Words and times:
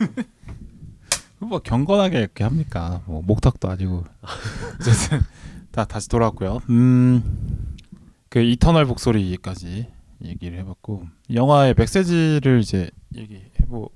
뭐 1.38 1.58
경건하게 1.60 2.18
이렇게 2.18 2.44
합니까? 2.44 3.02
뭐 3.06 3.22
목탁도 3.22 3.68
아니고 3.70 4.04
어쨌든 4.80 5.20
다 5.70 5.84
다시 5.84 6.08
돌아왔고요. 6.08 6.60
음, 6.68 7.76
그 8.28 8.40
이터널 8.40 8.84
복소리까지 8.86 9.86
얘기를 10.22 10.58
해봤고 10.58 11.04
영화의 11.32 11.74
메시지를 11.76 12.60
이제 12.60 12.90
얘기해보면 13.14 13.88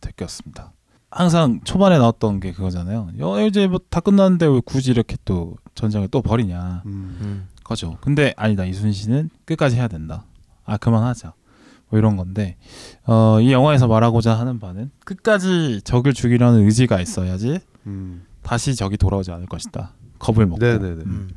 될 0.00 0.12
것 0.12 0.16
같습니다. 0.26 0.72
항상 1.10 1.60
초반에 1.64 1.96
나왔던 1.98 2.40
게 2.40 2.52
그거잖아요. 2.52 3.12
여 3.18 3.46
이제 3.46 3.66
뭐 3.66 3.78
다 3.88 4.00
끝났는데 4.00 4.46
왜 4.46 4.60
굳이 4.64 4.90
이렇게 4.90 5.16
또 5.24 5.56
전쟁을 5.74 6.08
또 6.08 6.20
벌이냐 6.20 6.82
음. 6.86 7.18
음. 7.20 7.48
거죠. 7.64 7.96
근데 8.00 8.34
아니다 8.36 8.64
이순신은 8.64 9.30
끝까지 9.44 9.76
해야 9.76 9.88
된다. 9.88 10.24
아 10.64 10.76
그만하자. 10.76 11.32
뭐 11.90 11.98
이런 11.98 12.16
건데 12.16 12.56
어, 13.06 13.40
이 13.40 13.52
영화에서 13.52 13.88
말하고자 13.88 14.34
하는 14.34 14.58
바는 14.58 14.90
끝까지 15.04 15.80
적을 15.82 16.12
죽이려는 16.12 16.64
의지가 16.64 17.00
있어야지 17.00 17.60
음. 17.86 18.24
다시 18.42 18.74
적이 18.74 18.96
돌아오지 18.96 19.30
않을 19.32 19.46
것이다. 19.46 19.92
겁을 20.18 20.46
먹고. 20.46 20.64
음, 20.64 21.28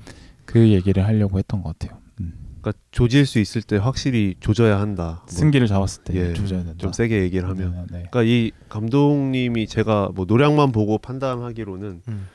그 0.46 0.70
얘기를 0.70 1.06
하려고 1.06 1.38
했던 1.38 1.62
것 1.62 1.78
같아요. 1.78 2.00
음. 2.20 2.34
그러니까 2.62 2.82
조질 2.92 3.26
수 3.26 3.40
있을 3.40 3.62
때 3.62 3.78
확실히 3.78 4.36
조져야 4.40 4.80
한다. 4.80 5.24
뭐 5.26 5.28
승기를 5.28 5.68
잡았을 5.68 6.04
때 6.04 6.14
예, 6.16 6.34
조져야 6.34 6.64
된다. 6.64 6.78
좀 6.78 6.94
세게 6.94 7.22
얘기를 7.22 7.48
하면. 7.50 7.72
네, 7.72 7.76
네, 7.76 7.82
네. 7.82 7.88
그러니까 8.10 8.24
이 8.24 8.52
감독님이 8.70 9.68
제가 9.68 10.12
뭐 10.14 10.26
노량만 10.26 10.72
보고 10.72 10.98
판단하기로는 10.98 12.02
음. 12.08 12.28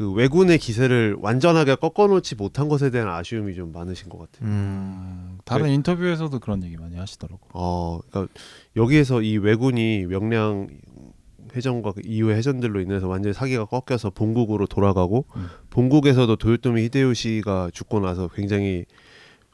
그 0.00 0.10
왜군의 0.10 0.56
기세를 0.56 1.18
완전하게 1.20 1.74
꺾어놓지 1.74 2.34
못한 2.36 2.70
것에 2.70 2.88
대한 2.88 3.10
아쉬움이 3.10 3.54
좀 3.54 3.70
많으신 3.70 4.08
것 4.08 4.16
같아요. 4.16 4.48
음. 4.48 4.50
음, 4.50 5.38
다른 5.44 5.66
네. 5.66 5.74
인터뷰에서도 5.74 6.38
그런 6.38 6.64
얘기 6.64 6.78
많이 6.78 6.96
하시더라고. 6.96 7.38
어, 7.52 8.00
그러니까 8.08 8.32
여기에서 8.76 9.20
이 9.20 9.36
왜군이 9.36 10.06
명량 10.06 10.68
해전과 11.54 11.92
그 11.92 12.00
이후의 12.02 12.34
해전들로 12.38 12.80
인해서 12.80 13.08
완전히 13.08 13.34
사기가 13.34 13.66
꺾여서 13.66 14.08
본국으로 14.08 14.66
돌아가고 14.66 15.26
음. 15.36 15.48
본국에서도 15.68 16.34
도요토미 16.34 16.82
히데요시가 16.84 17.68
죽고 17.74 18.00
나서 18.00 18.28
굉장히 18.28 18.86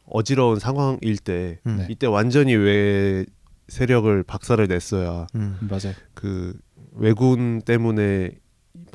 어지러운 0.05 0.61
상황일 0.61 1.19
때 1.19 1.59
음. 1.67 1.79
네. 1.79 1.89
이때 1.91 2.07
완전히 2.07 2.55
외 2.55 3.27
세력을 3.67 4.23
박살을 4.23 4.69
냈어야 4.69 5.27
음. 5.35 5.59
맞아요. 5.63 5.93
그 6.15 6.57
왜군 6.93 7.63
때문에 7.63 8.31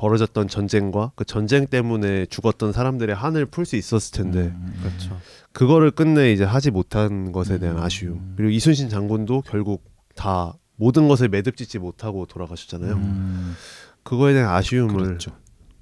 벌어졌던 0.02 0.48
전쟁과 0.48 1.12
그 1.14 1.24
전쟁 1.24 1.68
때문에 1.68 2.26
죽었던 2.26 2.72
사람들의 2.72 3.14
한을 3.14 3.46
풀 3.46 3.64
수 3.64 3.76
있었을 3.76 4.10
텐데 4.10 4.40
음, 4.40 4.74
음, 4.74 4.80
그렇죠. 4.82 5.16
그거를 5.52 5.92
끝내 5.92 6.32
이제 6.32 6.42
하지 6.42 6.72
못한 6.72 7.30
것에 7.30 7.60
대한 7.60 7.76
음. 7.78 7.82
아쉬움 7.84 8.34
그리고 8.36 8.50
이순신 8.50 8.88
장군도 8.88 9.42
결국 9.42 9.84
다 10.16 10.54
모든 10.74 11.06
것을 11.06 11.28
매듭짓지 11.28 11.78
못하고 11.78 12.26
돌아가셨잖아요. 12.26 12.94
음, 12.94 13.54
그거에 14.02 14.32
대한 14.32 14.52
아쉬움을 14.52 15.04
그렇죠. 15.04 15.30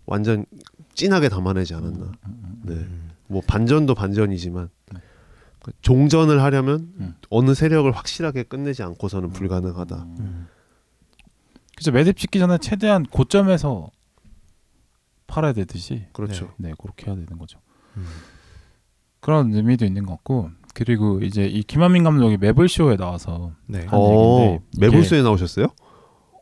완전 0.05 0.45
진하게 0.93 1.31
담아내지 1.31 1.73
않았나. 1.73 2.05
음, 2.05 2.15
음, 2.27 2.63
네. 2.65 2.75
음. 2.75 3.11
뭐 3.27 3.41
반전도 3.47 3.95
반전이지만 3.95 4.69
네. 4.93 5.01
그 5.63 5.73
종전을 5.81 6.43
하려면 6.43 6.93
음. 6.99 7.15
어느 7.31 7.55
세력을 7.55 7.91
확실하게 7.91 8.43
끝내지 8.43 8.83
않고서는 8.83 9.31
불가능하다. 9.31 9.97
음. 9.97 10.17
음. 10.19 10.47
그죠 11.75 11.91
매듭 11.93 12.19
짓기 12.19 12.39
전에 12.39 12.59
최대한 12.59 13.05
고점에서 13.05 13.91
팔아야 15.31 15.53
되듯이 15.53 16.07
그렇죠. 16.13 16.51
네 16.57 16.73
그렇게 16.79 17.07
해야 17.07 17.15
되는 17.15 17.39
거죠. 17.39 17.59
음. 17.97 18.05
그런 19.21 19.53
의미도 19.55 19.85
있는 19.85 20.05
것 20.07 20.13
같고 20.15 20.51
그리고 20.75 21.21
이제 21.21 21.45
이 21.45 21.63
김한민 21.63 22.05
감독이 22.05 22.37
매블 22.37 22.69
쇼에 22.69 22.97
나와서 22.97 23.53
네. 23.67 23.81
한 23.87 23.89
어, 23.93 24.11
얘기인데 24.11 24.65
이게- 24.77 24.87
매불수에 24.87 25.23
나오셨어요? 25.23 25.67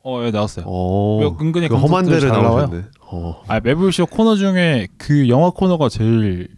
어 0.04 0.22
예, 0.24 0.30
나왔어요. 0.30 0.64
어, 0.66 1.18
왜 1.18 1.26
은근히 1.40 1.68
그 1.68 1.76
험한 1.76 2.06
데를. 2.06 2.28
나오셨네. 2.28 2.84
어. 3.10 3.42
아 3.48 3.60
매블 3.60 3.92
쇼 3.92 4.06
코너 4.06 4.36
중에 4.36 4.88
그 4.96 5.28
영화 5.28 5.50
코너가 5.50 5.88
제일 5.88 6.48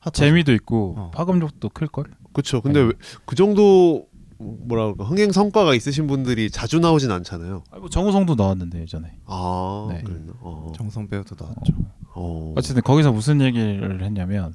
핫하죠. 0.00 0.10
재미도 0.24 0.52
있고 0.54 0.94
어. 0.98 1.10
파급력도 1.14 1.68
클 1.70 1.86
걸. 1.86 2.04
그렇죠. 2.32 2.60
근데 2.60 2.80
네. 2.80 2.86
왜- 2.86 2.92
그 3.24 3.34
정도 3.36 4.06
뭐라 4.42 4.84
그럴까 4.84 5.04
흥행 5.04 5.32
성과가 5.32 5.74
있으신 5.74 6.06
분들이 6.06 6.50
자주 6.50 6.78
나오진 6.78 7.10
않잖아요. 7.10 7.64
아, 7.70 7.78
뭐 7.78 7.88
정우성도 7.88 8.34
나왔는데 8.34 8.80
예전에. 8.80 9.16
아, 9.26 9.88
네. 9.90 10.02
그랬나? 10.02 10.32
어. 10.40 10.72
정성 10.76 11.08
배우도 11.08 11.36
나왔죠. 11.38 11.72
어. 12.14 12.54
어쨌든 12.56 12.82
거기서 12.82 13.12
무슨 13.12 13.40
얘기를 13.40 14.02
했냐면, 14.04 14.54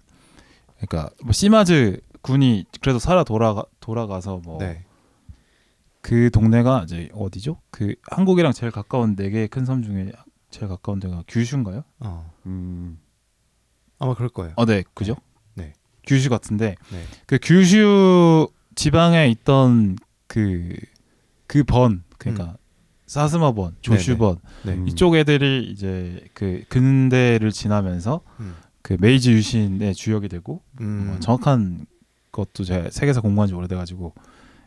그러니까 0.77 1.09
뭐 1.23 1.31
시마즈 1.31 1.99
군이 2.21 2.65
그래도 2.81 2.99
살아 2.99 3.23
돌아가 3.23 3.63
돌아가서 3.79 4.41
뭐그 4.43 4.63
네. 6.09 6.29
동네가 6.29 6.83
이제 6.83 7.09
어디죠? 7.13 7.61
그 7.71 7.95
한국이랑 8.11 8.53
제일 8.53 8.71
가까운 8.71 9.15
네 9.15 9.29
개의 9.29 9.47
큰섬 9.47 9.83
중에 9.83 10.11
제일 10.49 10.67
가까운 10.67 10.99
데가 10.99 11.23
규슈인가요? 11.27 11.83
어. 11.99 12.31
음. 12.45 12.99
아마 13.99 14.13
그럴 14.13 14.29
거예요. 14.29 14.53
어, 14.55 14.65
네, 14.65 14.83
그죠? 14.93 15.15
네. 15.55 15.73
규슈 16.05 16.29
같은데 16.29 16.75
네. 16.91 17.03
그 17.25 17.39
규슈 17.41 18.47
지방에 18.77 19.27
있던 19.29 19.97
그 20.27 20.75
그 21.47 21.63
번 21.63 22.03
그러니까 22.17 22.57
사스마 23.07 23.53
번, 23.53 23.75
조슈 23.81 24.17
번 24.17 24.37
네. 24.63 24.73
음. 24.73 24.87
이쪽 24.87 25.15
애들이 25.15 25.69
이제 25.71 26.25
그 26.33 26.63
근대를 26.67 27.51
지나면서 27.51 28.21
음. 28.41 28.55
그 28.81 28.97
메이지 28.99 29.31
유신의 29.31 29.95
주역이 29.95 30.27
되고 30.27 30.61
음. 30.81 31.13
어, 31.15 31.19
정확한 31.21 31.85
것도 32.33 32.65
제가 32.65 32.89
세계사 32.89 33.21
공부한 33.21 33.47
지 33.47 33.53
오래돼가지고 33.53 34.13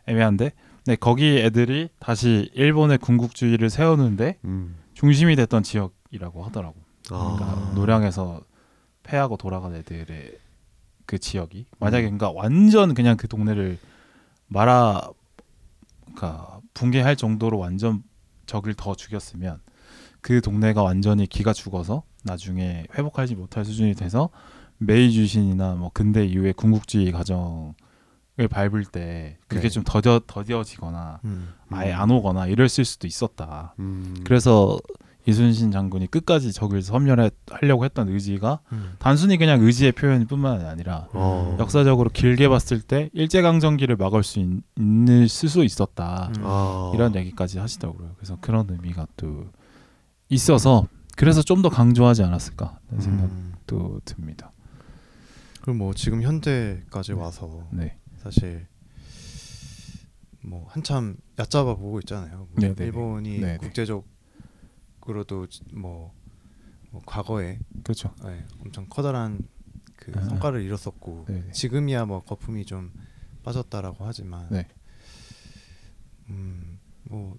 애매한데 0.07 0.51
네 0.87 0.95
거기 0.95 1.37
애들이 1.37 1.89
다시 1.99 2.49
일본의 2.55 2.97
군국주의를 2.97 3.69
세우는데 3.69 4.39
음. 4.45 4.75
중심이 4.95 5.35
됐던 5.35 5.61
지역이라고 5.61 6.43
하더라고. 6.45 6.75
그러니까 7.07 7.45
아. 7.45 7.71
노량에서 7.75 8.41
패하고 9.03 9.37
돌아간 9.37 9.75
애들의 9.75 10.37
그 11.05 11.19
지역이 11.19 11.67
만약에 11.79 12.03
그러니까 12.03 12.31
완전 12.31 12.95
그냥 12.95 13.17
그 13.17 13.27
동네를 13.27 13.77
말아 14.51 15.09
그러니까 16.03 16.59
붕괴할 16.73 17.15
정도로 17.15 17.57
완전 17.57 18.03
적을 18.45 18.73
더 18.73 18.95
죽였으면 18.95 19.61
그 20.19 20.41
동네가 20.41 20.83
완전히 20.83 21.25
기가 21.25 21.53
죽어서 21.53 22.03
나중에 22.23 22.85
회복하지 22.95 23.35
못할 23.35 23.63
수준이 23.63 23.95
돼서 23.95 24.29
메이 24.77 25.11
주신이나 25.11 25.75
뭐 25.75 25.89
근대 25.93 26.25
이후의 26.25 26.53
군국주의 26.53 27.11
과정을 27.11 27.73
밟을 28.49 28.85
때 28.85 29.37
그게 29.47 29.63
네. 29.63 29.69
좀 29.69 29.83
더뎌 29.83 30.19
더뎌지거나 30.27 31.21
음. 31.23 31.53
아예 31.69 31.93
안 31.93 32.11
오거나 32.11 32.47
이랬을 32.47 32.83
수도 32.83 33.07
있었다. 33.07 33.73
음. 33.79 34.15
그래서 34.25 34.77
이순신 35.27 35.71
장군이 35.71 36.07
끝까지 36.07 36.51
적을 36.51 36.81
섬멸하려고 36.81 37.85
했던 37.85 38.09
의지가 38.09 38.59
음. 38.71 38.93
단순히 38.97 39.37
그냥 39.37 39.61
의지의 39.61 39.91
표현뿐만 39.91 40.65
아니라 40.65 41.07
어. 41.13 41.55
역사적으로 41.59 42.09
길게 42.09 42.49
봤을 42.49 42.81
때 42.81 43.09
일제강점기를 43.13 43.95
막을 43.97 44.23
수 44.23 44.39
있, 44.39 44.47
있을 44.79 45.49
수 45.49 45.63
있었다 45.63 46.31
음. 46.37 46.41
아. 46.43 46.91
이런 46.95 47.15
얘기까지 47.15 47.59
하시더라고요. 47.59 48.11
그래서 48.17 48.37
그런 48.41 48.67
의미가 48.69 49.07
또 49.17 49.45
있어서 50.29 50.87
그래서 51.15 51.41
좀 51.43 51.61
더 51.61 51.69
강조하지 51.69 52.23
않았을까 52.23 52.79
하는 52.89 52.93
음. 52.93 52.99
생각도 53.01 54.01
듭니다. 54.05 54.51
그럼 55.61 55.77
뭐 55.77 55.93
지금 55.93 56.23
현재까지 56.23 57.13
와서 57.13 57.67
네, 57.71 57.97
사실 58.17 58.65
뭐 60.43 60.65
한참 60.69 61.15
얕잡아 61.37 61.75
보고 61.75 61.99
있잖아요. 61.99 62.37
뭐 62.37 62.47
네네네. 62.57 62.85
일본이 62.85 63.39
네네. 63.39 63.57
국제적 63.57 64.07
으로도 65.09 65.47
뭐, 65.73 66.13
뭐 66.91 67.01
과거에 67.05 67.59
그렇죠. 67.83 68.13
네, 68.23 68.45
엄청 68.59 68.85
커다란 68.89 69.39
그 69.95 70.11
아. 70.15 70.21
성과를 70.21 70.61
이뤘었고 70.63 71.25
네네. 71.27 71.51
지금이야 71.51 72.05
뭐 72.05 72.23
거품이 72.23 72.65
좀 72.65 72.91
빠졌다라고 73.43 74.05
하지만 74.05 74.47
네. 74.49 74.67
음뭐 76.29 77.37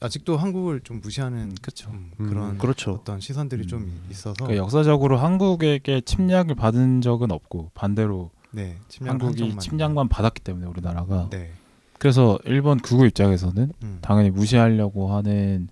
아 0.00 0.08
직도 0.08 0.36
한국을 0.36 0.80
좀 0.80 1.00
무시하는 1.00 1.54
그렇죠. 1.60 1.90
음, 1.90 2.12
음, 2.18 2.28
그런 2.28 2.58
그렇죠. 2.58 2.92
어떤 2.92 3.20
시선들이 3.20 3.66
좀 3.66 3.82
음. 3.82 4.06
있어서 4.10 4.34
그러니까 4.34 4.62
역사적으로 4.62 5.18
한국에게 5.18 6.00
침략을 6.00 6.54
받은 6.54 7.02
적은 7.02 7.30
없고 7.30 7.70
반대로 7.74 8.30
네 8.50 8.78
침략 8.88 9.12
한국이 9.12 9.56
침략만 9.58 10.08
받았기 10.08 10.40
때문에 10.40 10.66
우리나라가 10.66 11.28
네 11.30 11.52
그래서 11.98 12.38
일본 12.44 12.78
극우 12.78 13.06
입장에서는 13.06 13.72
음. 13.82 13.98
당연히 14.00 14.30
무시하려고 14.30 15.12
하는 15.12 15.68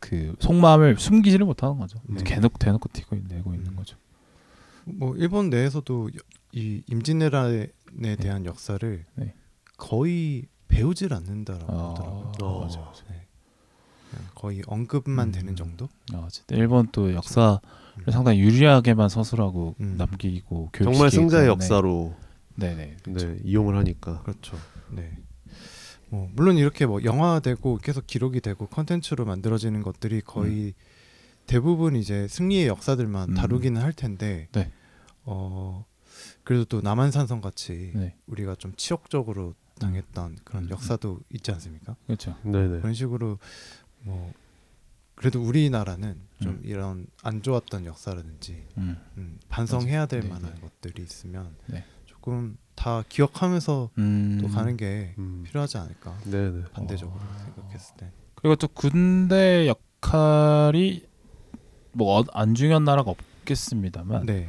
그 0.00 0.34
속마음을 0.40 0.96
숨기지를 0.98 1.46
못하는 1.46 1.78
거죠. 1.78 2.00
네. 2.04 2.24
대놓고 2.24 2.58
대놓고 2.58 2.88
튀고 2.92 3.16
내고 3.28 3.54
있는 3.54 3.72
음. 3.72 3.76
거죠. 3.76 3.96
뭐 4.86 5.14
일본 5.16 5.50
내에서도 5.50 6.08
여- 6.08 6.18
이 6.52 6.82
임진왜란에 6.88 8.16
대한 8.18 8.44
역사를 8.46 9.04
네. 9.14 9.34
거의 9.76 10.46
배우질 10.68 11.12
않는다라고 11.14 11.72
아, 11.72 11.90
하더라고요. 11.90 12.32
어. 12.42 12.64
맞아, 12.64 12.80
맞아. 12.80 13.04
네. 13.10 13.26
거의 14.34 14.62
언급만 14.66 15.28
음. 15.28 15.32
되는 15.32 15.54
정도. 15.54 15.88
아, 16.12 16.26
일본 16.50 16.88
또 16.90 17.12
역사를 17.14 17.58
음. 18.06 18.10
상당히 18.10 18.40
유리하게만 18.40 19.08
서술하고 19.08 19.76
음. 19.80 19.94
남기고 19.98 20.70
교육시키기 20.72 20.84
정말 20.94 21.10
승자의 21.10 21.42
때문에 21.44 21.46
역사로 21.52 22.16
네네 22.56 22.96
네, 23.06 23.38
이용을 23.44 23.76
하니까. 23.76 24.22
그렇죠. 24.22 24.56
네. 24.90 25.16
뭐 26.10 26.28
물론 26.34 26.58
이렇게 26.58 26.86
뭐 26.86 27.02
영화되고 27.02 27.78
계속 27.78 28.06
기록이 28.06 28.40
되고 28.40 28.66
컨텐츠로 28.66 29.24
만들어지는 29.24 29.82
것들이 29.82 30.20
거의 30.20 30.74
대부분 31.46 31.96
이제 31.96 32.28
승리의 32.28 32.66
역사들만 32.66 33.30
음. 33.30 33.34
다루기는 33.34 33.80
할 33.80 33.92
텐데 33.92 34.48
네. 34.52 34.70
어 35.24 35.84
그래도 36.44 36.64
또 36.64 36.80
남한산성 36.80 37.40
같이 37.40 37.92
네. 37.94 38.16
우리가 38.26 38.56
좀 38.56 38.72
치욕적으로 38.76 39.54
당했던 39.78 40.38
그런 40.44 40.64
음. 40.64 40.70
역사도 40.70 41.20
있지 41.30 41.52
않습니까? 41.52 41.96
그렇죠. 42.06 42.36
네네. 42.42 42.80
그런 42.80 42.92
식으로 42.92 43.38
뭐 44.02 44.32
그래도 45.14 45.42
우리나라는 45.42 46.20
좀 46.42 46.52
음. 46.52 46.62
이런 46.64 47.06
안 47.22 47.42
좋았던 47.42 47.84
역사라든지 47.86 48.66
음. 48.78 48.96
음, 49.16 49.38
반성해야 49.48 50.06
될 50.06 50.22
네, 50.22 50.28
만한 50.28 50.54
네. 50.54 50.60
것들이 50.60 51.02
있으면 51.02 51.54
네. 51.66 51.84
조금 52.06 52.56
다 52.80 53.04
기억하면서 53.10 53.90
음. 53.98 54.38
또 54.40 54.48
가는 54.48 54.74
게 54.74 55.14
음. 55.18 55.42
필요하지 55.46 55.76
않을까 55.76 56.16
네네. 56.24 56.64
반대적으로 56.72 57.20
어. 57.20 57.36
생각했을 57.54 57.94
때 57.98 58.10
그리고 58.34 58.56
또 58.56 58.68
군대 58.68 59.68
역할이 59.68 61.06
뭐 61.92 62.24
안 62.32 62.54
중요한 62.54 62.84
나라가 62.84 63.10
없겠습니다만 63.10 64.24
네 64.24 64.48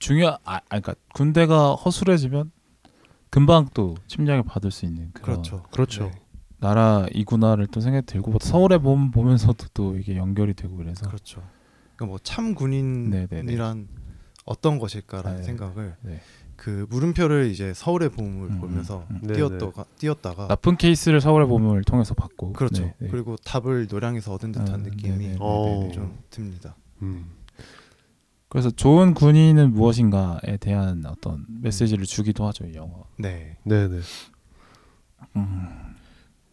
중요 0.00 0.36
아 0.44 0.54
아니, 0.68 0.82
그러니까 0.82 0.94
군대가 1.14 1.76
허술해지면 1.76 2.50
금방 3.30 3.68
또 3.74 3.94
침략을 4.08 4.42
받을 4.42 4.72
수 4.72 4.84
있는 4.84 5.10
그런 5.12 5.36
그렇죠 5.42 5.62
그렇죠. 5.70 6.04
네, 6.06 6.20
나라이구나를 6.58 7.68
또 7.68 7.80
생각이 7.80 8.06
들고 8.06 8.32
뭐 8.32 8.40
서울에 8.42 8.78
보면 8.78 9.12
보면서도 9.12 9.66
또 9.72 9.96
이게 9.96 10.16
연결이 10.16 10.52
되고 10.54 10.76
그래서 10.76 11.06
그렇죠 11.06 11.42
그러니까 11.94 12.06
뭐 12.06 12.18
참 12.24 12.56
군인이란 12.56 13.86
어떤 14.46 14.78
것일까라는 14.80 15.38
네. 15.38 15.42
생각을 15.44 15.96
네. 16.00 16.20
그 16.56 16.86
물음표를 16.90 17.50
이제 17.50 17.72
서울의 17.74 18.10
봄을 18.10 18.50
음, 18.50 18.60
보면서 18.60 19.06
음, 19.10 19.20
음. 19.22 19.34
띄었다가 19.34 19.84
띄었다가 19.98 20.48
나쁜 20.48 20.76
케이스를 20.76 21.20
서울의 21.20 21.48
봄을 21.48 21.84
통해서 21.84 22.14
봤고 22.14 22.52
그렇죠 22.54 22.82
네, 22.82 22.94
네. 22.98 23.08
그리고 23.08 23.36
답을 23.36 23.86
노량에서 23.90 24.32
얻은 24.34 24.52
듯한 24.52 24.74
아, 24.74 24.76
느낌이 24.78 25.16
네, 25.18 25.26
네, 25.26 25.32
네, 25.32 25.36
어. 25.40 25.80
네, 25.80 25.86
네. 25.86 25.92
좀 25.92 26.18
듭니다 26.30 26.76
음. 27.02 27.26
그래서 28.48 28.70
좋은 28.70 29.12
군인은 29.12 29.72
무엇인가에 29.72 30.56
대한 30.60 31.04
어떤 31.06 31.44
메시지를 31.60 32.06
주기도 32.06 32.46
하죠 32.46 32.64
이 32.64 32.74
영화. 32.74 32.94
네 33.18 33.58
네네. 33.64 34.00
음, 35.36 35.94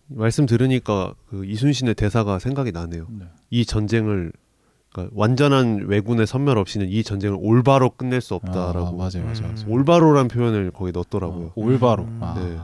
말씀 0.08 0.46
들으니까 0.46 1.14
그 1.30 1.46
이순신의 1.46 1.96
대사가 1.96 2.40
생각이 2.40 2.72
나네요. 2.72 3.08
네. 3.10 3.26
이 3.52 3.66
전쟁을 3.66 4.34
그러니까 4.94 5.13
완전한 5.18 5.86
왜군의 5.88 6.25
선멸 6.28 6.57
없이는 6.57 6.88
이 6.88 7.04
전쟁을 7.04 7.38
올바로 7.42 7.90
끝낼 7.90 8.22
수 8.22 8.36
없다라고 8.36 8.88
아, 8.88 8.92
맞아요, 8.92 9.25
맞아요. 9.25 9.42
맞아요. 9.42 9.56
음. 9.68 9.72
올바로란 9.72 10.28
표현을 10.30 10.72
거기 10.72 10.92
넣었더라고요. 10.92 11.48
어, 11.48 11.51
올바로. 11.56 12.04
음. 12.04 12.19
아. 12.22 12.36
네. 12.36 12.57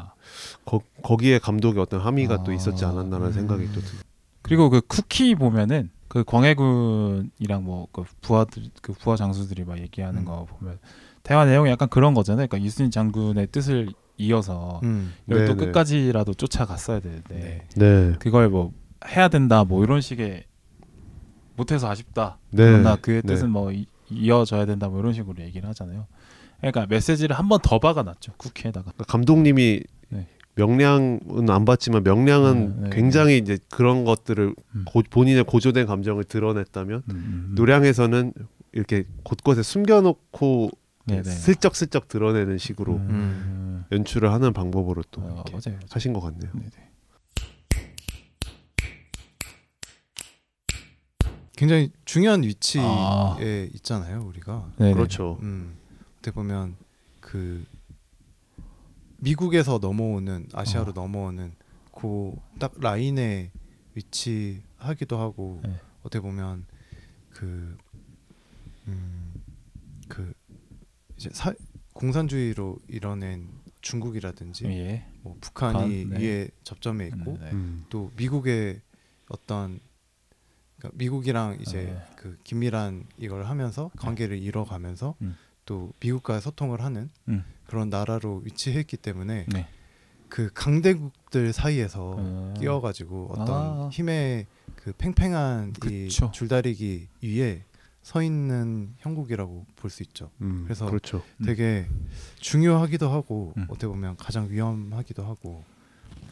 거, 0.63 0.79
거기에 1.01 1.39
감독의 1.39 1.81
어떤 1.81 1.99
함의가 1.99 2.35
아, 2.35 2.43
또 2.43 2.53
있었지 2.53 2.85
않았나라는 2.85 3.27
음. 3.27 3.33
생각이 3.33 3.65
또 3.73 3.81
드. 3.81 3.87
그리고 4.43 4.69
그 4.69 4.79
쿠키 4.81 5.35
보면은 5.35 5.89
그 6.07 6.23
광해군이랑 6.23 7.63
뭐 7.63 7.87
그 7.91 8.03
부하들 8.21 8.63
그 8.81 8.93
부하 8.93 9.15
장수들이 9.15 9.63
막 9.63 9.79
얘기하는 9.79 10.21
음. 10.21 10.25
거 10.25 10.45
보면 10.45 10.79
대화 11.23 11.45
내용이 11.45 11.69
약간 11.69 11.89
그런 11.89 12.13
거잖아요. 12.13 12.47
그러니까 12.47 12.65
이순신 12.65 12.91
장군의 12.91 13.47
뜻을 13.47 13.89
이어서 14.17 14.79
음. 14.83 15.13
이걸 15.27 15.45
또 15.45 15.53
네네. 15.55 15.65
끝까지라도 15.67 16.33
쫓아갔어야 16.35 16.99
되는데 16.99 17.65
네. 17.75 18.09
네. 18.09 18.15
그걸 18.19 18.49
뭐 18.49 18.71
해야 19.07 19.27
된다 19.29 19.63
뭐 19.63 19.83
이런 19.83 20.01
식의 20.01 20.43
못해서 21.59 21.89
아쉽다. 21.89 22.38
네. 22.51 22.63
그러나 22.65 22.95
그의 22.95 23.21
네. 23.23 23.33
뜻은 23.35 23.50
뭐 23.50 23.71
이, 23.71 23.85
이어져야 24.09 24.65
된다 24.65 24.88
뭐 24.89 25.00
이런 25.00 25.13
식으로 25.13 25.41
얘기를 25.44 25.67
하잖아요. 25.69 26.07
그러니까 26.59 26.85
메시지를 26.88 27.38
한 27.38 27.47
번 27.47 27.59
더 27.61 27.79
박아놨죠 27.79 28.33
쿠키에다가. 28.38 28.91
그러니까 28.91 29.03
감독님이 29.06 29.81
네. 30.09 30.27
명량은 30.56 31.50
안 31.50 31.65
봤지만 31.65 32.03
명량은 32.03 32.51
음, 32.57 32.79
네, 32.85 32.89
굉장히 32.91 33.38
이제 33.38 33.57
그런 33.69 34.03
것들을 34.06 34.56
음. 34.75 34.85
고, 34.85 35.01
본인의 35.09 35.44
고조된 35.45 35.85
감정을 35.85 36.23
드러냈다면 36.25 37.03
음, 37.09 37.15
음, 37.15 37.15
음. 37.50 37.56
노량에서는 37.56 38.33
이렇게 38.73 39.06
곳곳에 39.23 39.61
숨겨놓고 39.63 40.69
네네. 41.06 41.23
슬쩍슬쩍 41.23 42.07
드러내는 42.07 42.57
식으로 42.57 42.94
음. 42.94 43.85
연출을 43.91 44.31
하는 44.31 44.53
방법으로 44.53 45.01
또 45.11 45.21
어, 45.21 45.25
이렇게 45.25 45.51
맞아요. 45.53 45.61
맞아요. 45.77 45.79
하신 45.91 46.13
것 46.13 46.19
같네요. 46.21 46.51
네네. 46.53 46.88
굉장히 51.59 51.91
중요한 52.06 52.41
위치에 52.44 52.81
아. 52.81 53.38
있잖아요 53.75 54.23
우리가 54.25 54.71
네네. 54.77 54.94
그렇죠. 54.94 55.38
음, 55.41 55.75
어떻게 56.19 56.31
보면 56.31 56.77
그 57.19 57.65
미국에서 59.17 59.77
넘어오는 59.81 60.47
아시아로 60.53 60.91
어. 60.91 60.94
넘어오는 60.94 61.53
그 61.94 62.31
딱 62.59 62.73
라인에 62.79 63.51
위치하기도 63.94 65.19
하고 65.19 65.59
네. 65.63 65.79
어떻게 66.01 66.21
보면 66.21 66.65
그 67.31 67.77
음, 68.88 69.33
그 70.07 70.33
이제 71.17 71.29
사, 71.33 71.53
공산주의로 71.94 72.77
이뤄낸 72.88 73.50
중국이라든지 73.81 74.65
예. 74.67 75.06
뭐 75.23 75.35
북한이 75.41 76.03
북한, 76.06 76.09
네. 76.09 76.19
위에 76.19 76.50
접점에 76.63 77.07
있고 77.07 77.38
네. 77.38 77.51
음. 77.51 77.85
또 77.89 78.11
미국의 78.15 78.81
어떤 79.27 79.81
그러니까 80.79 80.97
미국이랑 80.97 81.57
이제 81.61 81.83
네. 81.83 82.01
그 82.15 82.37
긴밀한 82.43 83.05
이걸 83.17 83.45
하면서 83.45 83.91
관계를 83.97 84.37
이뤄가면서 84.37 85.15
음. 85.21 85.35
또 85.65 85.91
미국과 85.99 86.39
소통을 86.39 86.81
하는 86.81 87.09
음. 87.27 87.43
그런 87.67 87.89
나라로 87.89 88.41
위치했기 88.45 88.97
때문에 88.97 89.45
네. 89.49 89.67
그 90.29 90.49
강대국들 90.53 91.53
사이에서 91.53 92.15
어. 92.17 92.53
끼어가지고 92.57 93.29
어떤 93.31 93.47
아. 93.49 93.89
힘의 93.91 94.47
그 94.75 94.93
팽팽한 94.93 95.73
이 95.85 96.05
그쵸. 96.07 96.31
줄다리기 96.31 97.09
위에 97.21 97.63
서 98.01 98.23
있는 98.23 98.95
형국이라고 98.99 99.65
볼 99.75 99.91
수 99.91 100.01
있죠. 100.03 100.31
음. 100.41 100.63
그래서 100.63 100.85
그렇죠. 100.85 101.21
음. 101.41 101.45
되게 101.45 101.85
중요하기도 102.39 103.09
하고 103.09 103.53
음. 103.57 103.65
어떻게 103.69 103.87
보면 103.87 104.15
가장 104.17 104.49
위험하기도 104.49 105.23
하고. 105.23 105.63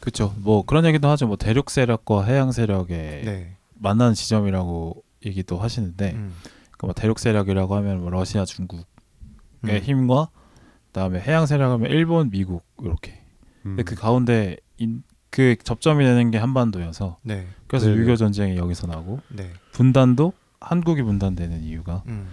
그렇죠. 0.00 0.34
뭐 0.38 0.64
그런 0.64 0.84
얘기도 0.86 1.08
하죠. 1.08 1.26
뭐 1.26 1.36
대륙 1.36 1.70
세력과 1.70 2.24
해양 2.24 2.50
세력의 2.52 3.24
네. 3.24 3.57
만나는 3.78 4.14
지점이라고 4.14 5.02
얘기도 5.26 5.58
하시는데, 5.58 6.12
음. 6.12 6.34
그뭐 6.78 6.92
대륙 6.92 7.18
세력이라고 7.18 7.74
하면 7.76 8.00
뭐 8.00 8.10
러시아, 8.10 8.44
중국의 8.44 8.84
음. 9.64 9.78
힘과 9.82 10.30
그다음에 10.86 11.20
해양 11.20 11.46
세력하면 11.46 11.90
일본, 11.90 12.30
미국 12.30 12.64
이렇게. 12.82 13.22
음. 13.64 13.76
근데 13.76 13.82
그 13.84 13.94
가운데 13.94 14.56
인, 14.78 15.02
그 15.30 15.56
접점이 15.62 16.04
되는 16.04 16.30
게 16.30 16.38
한반도여서 16.38 17.18
네. 17.22 17.46
그래서 17.66 17.86
네네. 17.86 18.04
6.25 18.04 18.16
전쟁이 18.16 18.56
여기서 18.56 18.86
나고 18.86 19.20
네. 19.28 19.52
분단도 19.72 20.32
한국이 20.60 21.02
분단되는 21.02 21.62
이유가 21.62 22.02
음. 22.06 22.28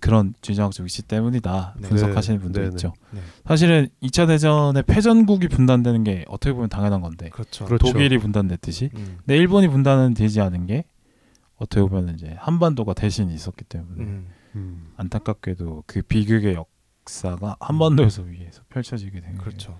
그런 0.00 0.34
주장적 0.40 0.84
위치 0.84 1.02
때문이다 1.02 1.76
네. 1.78 1.88
분석하시는 1.88 2.38
네. 2.38 2.42
분도 2.42 2.60
네네. 2.60 2.70
있죠. 2.72 2.92
네. 3.12 3.20
사실은 3.46 3.88
2차 4.02 4.26
대전에 4.26 4.82
패전국이 4.82 5.48
분단되는 5.48 6.04
게 6.04 6.24
어떻게 6.28 6.52
보면 6.52 6.68
당연한 6.68 7.00
건데 7.00 7.30
그렇죠. 7.30 7.64
그렇죠. 7.64 7.92
독일이 7.92 8.18
분단됐듯이 8.18 8.90
음. 8.94 9.18
근데 9.18 9.36
일본이 9.36 9.68
분단은 9.68 10.14
되지 10.14 10.40
않은 10.40 10.66
게 10.66 10.84
어떻게 11.56 11.80
보면 11.80 12.14
이제 12.14 12.34
한반도가 12.38 12.94
대신 12.94 13.30
있었기 13.30 13.64
때문에 13.64 14.02
음. 14.02 14.28
음. 14.56 14.92
안타깝게도 14.96 15.84
그 15.86 16.02
비극의 16.02 16.54
역사가 16.54 17.56
한반도에서 17.60 18.22
위에서 18.22 18.62
펼쳐지게 18.68 19.20
된 19.20 19.38
그렇죠. 19.38 19.78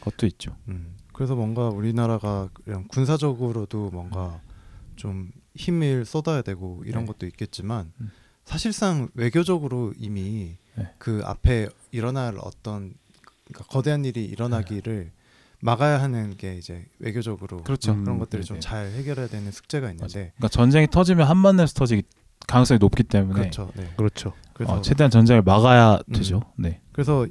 것도 0.00 0.26
있죠. 0.26 0.56
음. 0.68 0.96
그래서 1.12 1.34
뭔가 1.34 1.68
우리나라가 1.68 2.48
그냥 2.64 2.84
군사적으로도 2.88 3.90
뭔가 3.90 4.40
좀 4.96 5.30
힘을 5.54 6.04
쏟아야 6.04 6.42
되고 6.42 6.82
이런 6.84 7.04
네. 7.04 7.12
것도 7.12 7.26
있겠지만 7.26 7.92
음. 8.00 8.10
사실상 8.46 9.08
외교적으로 9.14 9.92
이미 9.98 10.56
네. 10.76 10.88
그 10.98 11.20
앞에 11.24 11.68
일어날 11.90 12.38
어떤 12.40 12.94
그러니까 13.44 13.64
거대한 13.68 14.04
일이 14.04 14.24
일어나기를 14.24 15.10
막아야 15.60 16.00
하는 16.00 16.36
게 16.36 16.56
이제 16.56 16.86
외교적으로 17.00 17.62
그렇죠. 17.64 17.92
음, 17.92 18.04
그런 18.04 18.18
것들을 18.18 18.42
네, 18.42 18.46
좀 18.46 18.56
네. 18.56 18.60
잘 18.60 18.86
해결해야 18.92 19.26
되는 19.26 19.50
숙제가 19.50 19.90
있는데 19.90 20.32
그러니까 20.36 20.48
전쟁이 20.48 20.86
터지면 20.86 21.26
한반도에서 21.26 21.74
터지기 21.74 22.04
가능성이 22.46 22.78
높기 22.78 23.02
때문에 23.02 23.40
그렇죠. 23.40 23.72
네. 23.74 23.92
그렇죠. 23.96 24.32
그래서 24.54 24.74
어, 24.74 24.80
최대한 24.80 25.10
전쟁을 25.10 25.42
막아야 25.42 25.98
음. 26.08 26.14
되죠. 26.14 26.42
네. 26.56 26.80
그래서 26.92 27.26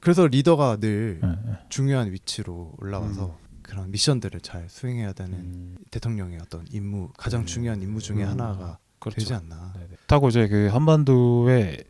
그래서 0.00 0.26
리더가 0.26 0.78
늘 0.80 1.20
네, 1.22 1.28
네. 1.46 1.52
중요한 1.70 2.12
위치로 2.12 2.74
올라와서 2.78 3.38
그런 3.62 3.90
미션들을 3.90 4.40
잘 4.40 4.68
수행해야 4.68 5.14
되는 5.14 5.32
음, 5.32 5.76
대통령의 5.90 6.40
어떤 6.42 6.66
임무 6.70 7.10
가장 7.16 7.42
음. 7.42 7.46
중요한 7.46 7.80
임무 7.80 8.00
중에 8.00 8.24
음. 8.24 8.28
하나가 8.28 8.78
그렇죠. 9.10 9.20
되지 9.20 9.34
않나. 9.34 9.72
네네. 9.74 9.86
그렇다고 9.96 10.28
이제 10.28 10.48
그 10.48 10.68
한반도의 10.72 11.84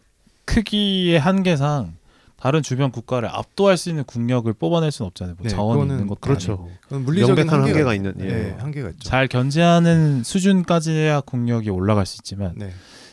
크기의 0.44 1.18
한계상 1.20 1.94
다른 2.42 2.60
주변 2.60 2.90
국가를 2.90 3.28
압도할 3.28 3.76
수 3.76 3.88
있는 3.88 4.02
국력을 4.02 4.52
뽑아낼 4.52 4.90
수는 4.90 5.06
없잖아요. 5.06 5.36
뭐 5.38 5.46
네, 5.46 5.54
그거는 5.54 5.94
있는 5.94 6.06
것도 6.08 6.20
그렇죠. 6.20 6.68
아니고 6.90 7.04
물리적인 7.04 7.48
한계가, 7.48 7.68
한계가 7.68 7.94
있는, 7.94 8.14
예. 8.18 8.26
네, 8.26 8.56
한계가 8.58 8.90
있죠. 8.90 9.08
잘 9.08 9.28
견제하는 9.28 10.24
수준까지야 10.24 11.20
국력이 11.20 11.70
올라갈 11.70 12.04
수 12.04 12.16
있지만 12.16 12.54
네. 12.56 12.72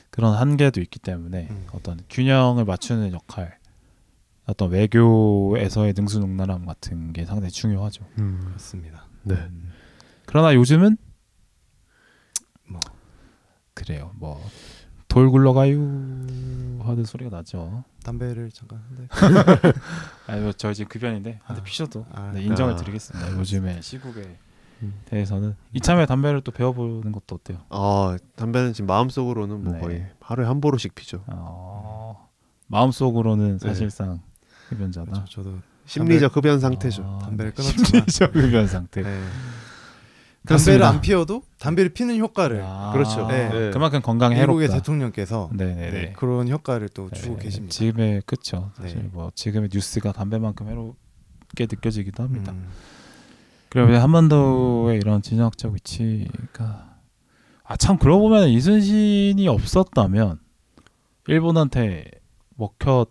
그런 0.09 0.33
한계도 0.33 0.81
있기 0.81 0.97
때문에 0.97 1.47
음. 1.51 1.67
어떤 1.73 1.99
균형을 2.09 2.65
맞추는 2.65 3.13
역할, 3.13 3.59
어떤 4.47 4.71
외교에서의 4.71 5.93
능수능란함 5.95 6.65
같은 6.65 7.13
게 7.13 7.25
상당히 7.25 7.51
중요하죠. 7.51 8.03
음. 8.17 8.41
그렇습니다. 8.47 9.05
네. 9.21 9.35
음. 9.35 9.71
그러나 10.25 10.55
요즘은 10.55 10.97
뭐. 10.99 11.08
그래요. 13.83 14.11
뭐 14.15 14.41
돌 15.09 15.31
굴러가요 15.31 15.75
하는 16.83 17.03
소리가 17.03 17.35
나죠. 17.35 17.83
담배를 18.03 18.51
잠깐 18.51 18.79
한대. 18.87 19.07
아니 20.27 20.41
뭐 20.41 20.53
저희 20.53 20.75
지금 20.75 20.87
급연인데 20.87 21.39
한대 21.43 21.61
아. 21.61 21.63
피셔도 21.63 22.05
아. 22.13 22.31
네, 22.33 22.43
인정을 22.43 22.73
아. 22.73 22.75
드리겠습니다. 22.77 23.31
요즘에 23.37 23.81
시국에 23.81 24.37
음. 24.83 24.93
대해서는 25.05 25.55
이참에 25.73 26.05
담배를 26.05 26.41
또 26.41 26.51
배워보는 26.51 27.11
것도 27.11 27.35
어때요? 27.35 27.57
아 27.69 28.17
담배는 28.35 28.73
지금 28.73 28.85
마음속으로는 28.85 29.63
뭐 29.63 29.73
네. 29.73 29.79
거의 29.79 30.07
하루에 30.21 30.45
한 30.45 30.61
보루씩 30.61 30.93
피죠. 30.93 31.23
어, 31.27 32.29
마음속으로는 32.67 33.57
사실상 33.57 34.21
흡연자다. 34.69 35.11
그렇죠. 35.11 35.43
저도 35.43 35.57
심리적 35.85 36.37
흡연 36.37 36.59
상태죠. 36.59 37.03
아, 37.03 37.25
담배를 37.25 37.51
네. 37.51 37.55
끊었지만. 37.55 37.83
심리적 38.07 38.35
흡연 38.35 38.67
상태. 38.67 39.01
네. 39.01 39.23
담배를 40.47 40.83
안 40.83 41.01
피워도 41.01 41.43
담배를 41.59 41.89
피는 41.93 42.17
효과를 42.17 42.61
아, 42.63 42.91
그렇죠. 42.93 43.27
네. 43.27 43.49
네. 43.49 43.71
그만큼 43.71 44.01
건강에 44.01 44.39
미국의 44.39 44.63
해롭다. 44.67 44.77
대통령께서 44.81 45.49
네네네. 45.53 45.91
네, 45.91 46.13
그런 46.17 46.47
효과를 46.49 46.89
또 46.89 47.09
주고 47.11 47.35
네, 47.37 47.43
계십니다. 47.43 47.71
지금의 47.73 48.21
그쵸. 48.25 48.71
사실 48.75 48.97
네. 49.03 49.09
뭐 49.11 49.31
지금의 49.35 49.69
뉴스가 49.71 50.11
담배만큼 50.13 50.67
해롭게 50.69 51.67
느껴지기도 51.69 52.23
합니다. 52.23 52.53
음, 52.53 52.69
그리고 53.69 53.93
한반도의 53.93 54.97
이런 54.97 55.21
진영학적 55.21 55.73
위치가 55.73 56.97
아 57.63 57.75
참 57.77 57.97
그러고 57.99 58.29
보면 58.29 58.49
이순신이 58.49 59.47
없었다면 59.47 60.39
일본한테 61.27 62.09
먹혀 62.55 63.05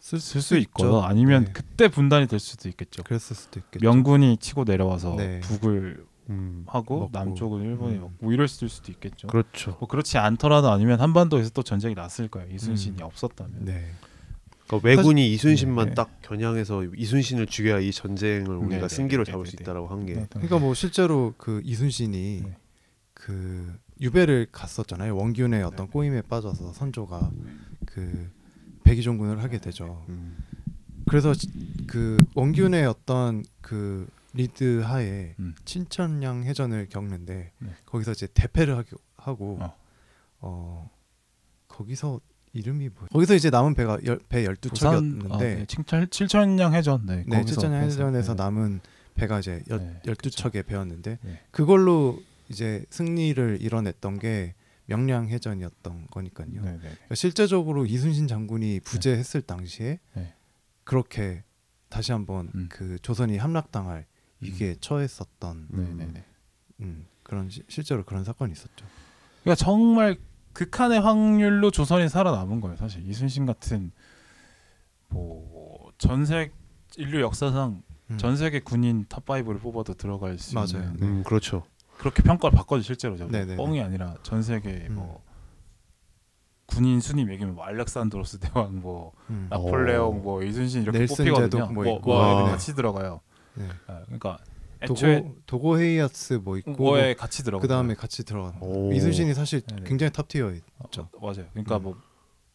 쓸수 0.00 0.56
있거나 0.58 1.06
아니면 1.06 1.44
네. 1.44 1.52
그때 1.52 1.88
분단이 1.88 2.26
될 2.26 2.38
수도 2.38 2.68
있겠죠. 2.70 3.02
그랬을 3.02 3.36
수도 3.36 3.60
있겠죠. 3.60 3.84
명군이 3.84 4.38
치고 4.38 4.64
내려와서 4.64 5.16
네. 5.16 5.40
북을 5.40 6.06
음, 6.30 6.64
하고 6.66 7.00
먹고. 7.00 7.10
남쪽은 7.12 7.62
일본이 7.62 7.96
음. 7.96 8.00
먹고 8.02 8.32
이럴 8.32 8.48
수도 8.48 8.66
있겠죠. 8.92 9.28
그렇죠. 9.28 9.76
뭐 9.80 9.88
그렇지 9.88 10.18
않더라도 10.18 10.70
아니면 10.70 11.00
한반도에서 11.00 11.50
또 11.50 11.62
전쟁이 11.62 11.94
났을 11.94 12.28
거예요. 12.28 12.52
이순신이 12.54 12.96
음. 13.00 13.02
없었다면. 13.04 13.64
네. 13.64 13.86
그러니까 14.66 14.86
왜군이 14.88 15.32
이순신만 15.32 15.88
네. 15.90 15.94
딱 15.94 16.20
겨냥해서 16.20 16.84
이순신을 16.94 17.46
죽여야 17.46 17.80
이 17.80 17.90
전쟁을 17.90 18.54
우리가 18.56 18.68
네, 18.76 18.80
네, 18.82 18.88
승기로 18.88 19.24
네, 19.24 19.32
잡을 19.32 19.44
네, 19.46 19.50
수 19.50 19.56
네. 19.56 19.62
있다라고 19.62 19.86
한 19.88 20.04
게. 20.04 20.14
네, 20.14 20.26
그러니까 20.30 20.58
뭐 20.58 20.74
실제로 20.74 21.32
그 21.38 21.62
이순신이 21.64 22.42
네. 22.44 22.56
그 23.14 23.74
유배를 24.00 24.48
갔었잖아요. 24.52 25.16
원균의 25.16 25.62
어떤 25.62 25.88
꼬임에 25.88 26.20
빠져서 26.22 26.74
선조가 26.74 27.30
그 27.86 28.30
백의종군을 28.84 29.42
하게 29.42 29.58
되죠. 29.58 30.04
음. 30.10 30.36
그래서 31.08 31.32
지- 31.34 31.50
그 31.86 32.20
원균의 32.34 32.84
어떤 32.86 33.42
그 33.62 34.06
리드 34.34 34.80
하에 34.80 35.34
음. 35.38 35.54
친천양 35.64 36.44
해전을 36.44 36.88
겪는데 36.88 37.52
네. 37.58 37.70
거기서 37.86 38.12
이제 38.12 38.26
대패를 38.32 38.76
하기, 38.78 38.96
하고 39.16 39.58
어. 39.60 39.76
어. 40.40 40.90
거기서 41.68 42.20
이름이 42.52 42.90
뭐 42.90 43.08
거기서 43.12 43.34
이제 43.34 43.50
남은 43.50 43.74
배가 43.74 43.98
열, 44.04 44.18
배 44.28 44.44
부산 44.44 45.20
12척이었는데 45.20 45.32
아, 45.32 45.38
네, 45.38 45.64
칠천 45.66 46.10
칠천량 46.10 46.74
해전 46.74 47.06
네, 47.06 47.24
네, 47.26 47.36
해서, 47.38 47.68
해전에서 47.68 48.34
네. 48.34 48.42
남은 48.42 48.80
배가 49.14 49.38
이제 49.40 49.62
여, 49.70 49.78
네, 49.78 50.00
12척에 50.04 50.66
배웠는데 50.66 51.18
네. 51.22 51.40
그걸로 51.50 52.20
이제 52.48 52.84
승리를 52.90 53.58
이뤄냈던 53.60 54.18
게 54.18 54.54
명량 54.86 55.28
해전이었던 55.28 56.06
거니까요. 56.10 56.48
네, 56.50 56.60
네. 56.60 56.78
그러니까 56.78 57.14
실제적으로 57.14 57.84
이순신 57.84 58.26
장군이 58.26 58.80
부재했을 58.80 59.42
당시에 59.42 60.00
네. 60.14 60.34
그렇게 60.84 61.44
다시 61.90 62.12
한번 62.12 62.50
음. 62.54 62.68
그 62.70 62.98
조선이 63.00 63.36
함락당할 63.36 64.06
위기에 64.40 64.76
처했었던 64.80 65.66
네, 65.70 65.82
네, 65.94 66.06
네. 66.12 66.24
음, 66.80 67.06
그런 67.22 67.50
시, 67.50 67.62
실제로 67.68 68.04
그런 68.04 68.24
사건이 68.24 68.52
있었죠. 68.52 68.86
그러니까 69.42 69.56
정말 69.56 70.18
극한의 70.52 71.00
확률로 71.00 71.70
조선이 71.70 72.08
살아남은 72.08 72.60
거예요. 72.60 72.76
사실 72.76 73.06
이순신 73.08 73.46
같은 73.46 73.92
뭐 75.08 75.92
전세 75.98 76.50
인류 76.96 77.20
역사상 77.20 77.82
음. 78.10 78.18
전 78.18 78.36
세계 78.36 78.60
군인 78.60 79.06
top 79.08 79.24
5를 79.24 79.60
뽑아도 79.60 79.94
들어갈 79.94 80.38
수 80.38 80.54
맞아요. 80.54 80.66
있는 80.68 80.96
네. 80.96 81.06
음, 81.06 81.22
그렇죠. 81.22 81.64
그렇게 81.98 82.22
평가를 82.22 82.56
받거든 82.56 82.82
실제로 82.82 83.16
저 83.16 83.26
네, 83.26 83.44
네, 83.44 83.56
뻥이 83.56 83.80
아니라 83.82 84.16
전 84.22 84.42
세계 84.42 84.86
음. 84.88 84.94
뭐 84.94 85.22
군인 86.66 87.00
순위 87.00 87.24
매기면 87.24 87.54
뭐 87.54 87.64
알렉산드로스 87.64 88.38
대왕 88.40 88.80
뭐 88.80 89.12
음. 89.30 89.48
나폴레옹 89.50 90.18
어. 90.18 90.20
뭐 90.20 90.42
이순신 90.42 90.82
이렇게 90.82 91.06
뽑히거든요. 91.06 91.66
뭐 91.72 91.84
뭐, 91.84 91.96
있고. 91.96 92.12
같이 92.12 92.74
들어가요. 92.74 93.20
네. 93.58 93.68
아, 93.86 94.00
그러니까 94.04 94.38
애초에 94.82 95.20
도고 95.20 95.36
도고 95.46 95.78
헤이아스 95.80 96.34
뭐 96.44 96.56
있고 96.58 96.72
뭐에 96.72 97.14
같이 97.14 97.42
들어가. 97.42 97.60
그 97.60 97.68
다음에 97.68 97.94
같이 97.94 98.24
들어가. 98.24 98.54
오. 98.60 98.92
이순신이 98.92 99.34
사실 99.34 99.60
네네. 99.62 99.82
굉장히 99.84 100.12
top 100.12 100.28
tier. 100.28 100.52
어, 100.78 100.88
맞아요. 101.20 101.46
그러니까 101.52 101.78
음. 101.78 101.82
뭐 101.82 101.96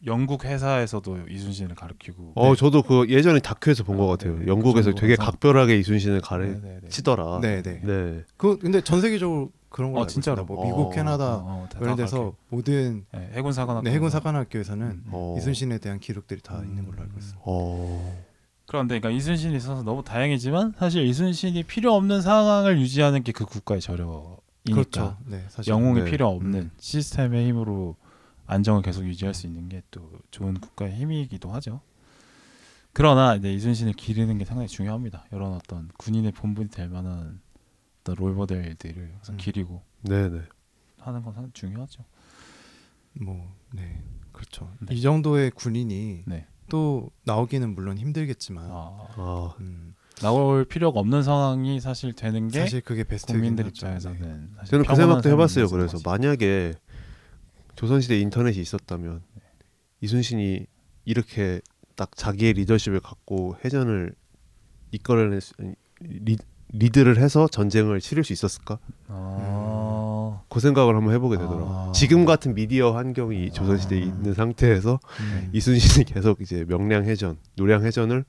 영국 0.06 0.44
회사에서도 0.44 1.28
이순신을 1.28 1.74
가르치고. 1.74 2.32
어 2.34 2.54
저도 2.56 2.82
그 2.82 3.06
예전에 3.08 3.40
다큐에서 3.40 3.84
본것 3.84 4.06
아, 4.06 4.10
같아요. 4.12 4.34
네네. 4.38 4.46
영국에서 4.46 4.90
그 4.90 5.00
되게 5.00 5.16
정도라서. 5.16 5.30
각별하게 5.32 5.78
이순신을 5.78 6.20
네네네. 6.28 6.80
가르치더라. 6.80 7.40
네, 7.40 7.62
네. 7.62 7.80
네. 7.82 8.24
그 8.36 8.58
근데 8.58 8.80
전 8.82 9.00
세계적으로 9.00 9.50
그런 9.70 9.92
걸 9.92 10.00
어, 10.00 10.02
알고 10.02 10.10
진짜로? 10.12 10.44
뭐 10.44 10.64
미국, 10.64 10.80
어, 10.86 10.90
캐나다 10.90 11.36
어, 11.36 11.64
어, 11.64 11.68
다 11.70 11.78
이런 11.82 11.96
데서 11.96 12.16
가르쳐. 12.18 12.36
모든 12.48 13.06
네, 13.12 13.30
해군 13.34 13.52
사관학교. 13.52 13.84
네, 13.84 13.92
해군 13.94 14.08
사관학교에서는 14.10 14.86
음. 14.86 15.04
어. 15.10 15.34
이순신에 15.38 15.78
대한 15.78 15.98
기록들이 15.98 16.40
다 16.42 16.58
음. 16.60 16.64
있는 16.66 16.86
걸로 16.86 17.00
알고 17.02 17.14
있습니다. 17.18 17.40
어. 17.44 18.24
그런데 18.66 18.98
그러니까 18.98 19.16
이순신이 19.18 19.56
있어서 19.56 19.82
너무 19.82 20.02
다행이지만 20.02 20.74
사실 20.78 21.04
이순신이 21.04 21.64
필요 21.64 21.94
없는 21.94 22.22
상황을 22.22 22.78
유지하는 22.80 23.22
게 23.22 23.32
그 23.32 23.44
국가의 23.44 23.80
저력이니까. 23.80 24.40
그렇죠. 24.72 25.16
네, 25.26 25.44
사실 25.48 25.70
영웅이 25.72 26.02
네. 26.02 26.10
필요 26.10 26.28
없는 26.28 26.54
음. 26.60 26.70
시스템의 26.78 27.46
힘으로 27.48 27.96
안정을 28.46 28.82
계속 28.82 29.04
유지할 29.04 29.34
수 29.34 29.46
있는 29.46 29.68
게 29.68 29.82
또 29.90 30.10
좋은 30.30 30.54
국가의 30.54 30.94
힘이기도 30.94 31.50
하죠. 31.52 31.80
그러나 32.92 33.34
이제 33.34 33.52
이순신을 33.52 33.92
기르는 33.94 34.38
게 34.38 34.44
상당히 34.44 34.68
중요합니다. 34.68 35.24
이런 35.32 35.52
어떤 35.54 35.88
군인의 35.98 36.32
본분이 36.32 36.68
될 36.70 36.88
만한 36.88 37.40
어떤 38.00 38.14
롤모델들을 38.16 39.12
항상 39.14 39.34
음. 39.34 39.36
기리고 39.36 39.82
네네. 40.02 40.42
하는 41.00 41.22
건 41.22 41.32
상당히 41.34 41.52
중요하죠. 41.52 42.04
뭐 43.20 43.52
네. 43.72 44.02
그렇죠. 44.32 44.70
네. 44.80 44.94
이 44.94 45.00
정도의 45.00 45.50
군인이 45.50 46.22
네. 46.26 46.46
또 46.68 47.10
나오기는 47.24 47.74
물론 47.74 47.98
힘들겠지만 47.98 48.64
아, 48.70 49.08
아. 49.16 49.54
음, 49.60 49.94
나올 50.20 50.64
필요가 50.64 51.00
없는 51.00 51.22
상황이 51.22 51.80
사실 51.80 52.12
되는 52.12 52.48
게 52.48 52.60
사실 52.60 52.80
그게 52.80 53.04
베스트 53.04 53.32
국민들 53.32 53.66
입장에서는 53.66 54.50
사실 54.56 54.70
저는 54.70 54.84
그 54.86 54.94
생각도 54.94 55.28
해봤어요. 55.30 55.68
그래서 55.68 55.92
거지. 55.98 56.04
만약에 56.04 56.74
조선시대 57.76 58.18
인터넷이 58.18 58.60
있었다면 58.60 59.22
이순신이 60.00 60.66
이렇게 61.04 61.60
딱 61.96 62.16
자기의 62.16 62.54
리더십을 62.54 63.00
갖고 63.00 63.56
해전을 63.64 64.14
이끌어낼 64.92 65.40
수, 65.40 65.54
리, 66.00 66.36
리드를 66.68 67.18
해서 67.18 67.46
전쟁을 67.46 68.00
치를 68.00 68.24
수 68.24 68.32
있었을까? 68.32 68.78
아, 69.08 70.13
그 70.48 70.60
생각을 70.60 70.94
한번 70.96 71.14
해보게 71.14 71.36
되더라고. 71.38 71.66
아. 71.70 71.86
요 71.88 71.92
지금 71.94 72.24
같은 72.24 72.54
미디어 72.54 72.92
환경이 72.92 73.50
조선시대에 73.52 74.00
아. 74.00 74.02
있는 74.02 74.34
상태에서 74.34 74.98
음. 75.20 75.50
이순신이 75.52 76.04
계속 76.06 76.40
이제 76.40 76.64
명량 76.68 77.04
해전, 77.04 77.36
노량 77.56 77.84
해전을 77.84 78.24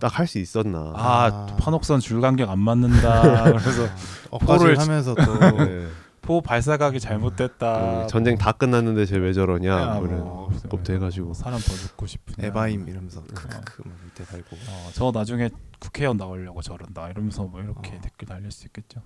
딱 0.00 0.18
할 0.18 0.26
수 0.28 0.38
있었나? 0.38 0.92
아, 0.94 1.26
아. 1.26 1.56
판옥선 1.58 1.98
줄 2.00 2.20
간격 2.20 2.48
안 2.50 2.58
맞는다. 2.60 3.44
그래서 3.58 3.88
포를 4.30 4.78
하면서 4.78 5.14
또 5.14 5.22
네. 5.64 5.86
포 6.22 6.40
발사각이 6.42 7.00
잘못됐다. 7.00 8.02
그 8.02 8.06
전쟁 8.08 8.34
뭐. 8.34 8.38
다 8.44 8.52
끝났는데 8.52 9.06
쟤 9.06 9.16
왜 9.16 9.32
저러냐? 9.32 9.74
아, 9.74 9.98
그런 9.98 10.18
뭐, 10.18 10.50
것부터 10.68 10.92
해가지고 10.92 11.34
사람 11.34 11.58
더 11.58 11.72
죽고 11.74 12.06
싶은 12.06 12.44
에바임 12.44 12.86
이러면서 12.88 13.22
크크크 13.22 13.82
막 13.86 13.94
밑에 14.04 14.24
달고 14.24 14.56
어, 14.68 14.90
저 14.92 15.10
나중에 15.12 15.48
국회의원 15.80 16.16
나오려고 16.16 16.60
저런다 16.62 17.08
이러면서 17.10 17.44
뭐 17.44 17.60
이렇게 17.60 17.96
어. 17.96 18.00
댓글 18.02 18.28
달릴 18.28 18.50
수 18.52 18.66
있겠죠. 18.66 19.00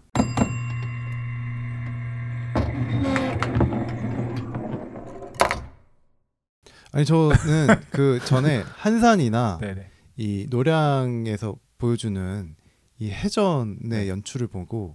아니 6.93 7.07
저는 7.07 7.37
그 7.91 8.21
전에 8.25 8.63
한산이나 8.77 9.59
네네. 9.61 9.91
이 10.17 10.47
노량에서 10.51 11.57
보여주는 11.79 12.55
이 12.99 13.11
해전의 13.11 13.77
네. 13.81 14.09
연출을 14.09 14.47
보고 14.47 14.95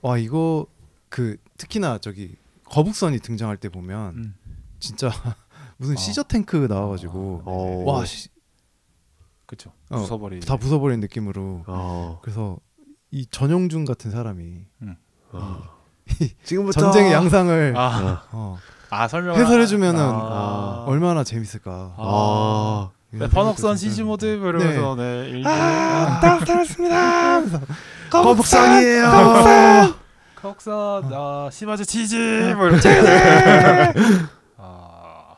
와 0.00 0.18
이거 0.18 0.66
그 1.08 1.36
특히나 1.56 1.98
저기 1.98 2.36
거북선이 2.64 3.20
등장할 3.20 3.56
때 3.56 3.68
보면 3.68 4.16
음. 4.16 4.34
진짜 4.80 5.10
무슨 5.78 5.94
어. 5.94 5.96
시저 5.96 6.24
탱크 6.24 6.56
나와가지고 6.68 7.42
아, 7.46 7.50
어. 7.50 7.84
와 7.84 8.04
씨, 8.04 8.28
그렇죠. 9.46 9.72
어, 9.90 10.04
부숴버리. 10.04 10.44
다 10.44 10.56
부숴버리는 10.56 10.98
느낌으로 11.00 11.64
아, 11.66 12.18
그래서 12.22 12.58
이 13.10 13.26
전용준 13.26 13.84
같은 13.84 14.10
사람이 14.10 14.66
아. 15.32 15.81
지금부터 16.44 16.80
전쟁의 16.80 17.12
양상을 17.12 17.74
아, 17.76 17.80
아, 17.80 18.22
어, 18.32 18.58
아 18.90 19.08
설명 19.08 19.36
해설해 19.36 19.66
주면은 19.66 20.00
아, 20.00 20.84
얼마나 20.86 21.24
재밌을까. 21.24 21.94
아, 21.96 22.90
네, 23.10 23.28
판옥선 23.28 23.76
시즈 23.76 24.02
모드 24.02 24.26
이러면서 24.26 24.94
네, 24.96 25.28
일부. 25.30 25.48
아, 25.48 26.20
딱 26.20 26.46
살았습니다. 26.46 26.96
하면서 27.34 27.60
거북상이에요. 28.10 30.02
거북선! 30.36 31.10
아 31.14 31.48
시바즈 31.52 31.84
치즈! 31.84 32.54
뭐 32.56 32.66
이렇게. 32.68 32.88
아. 34.58 35.36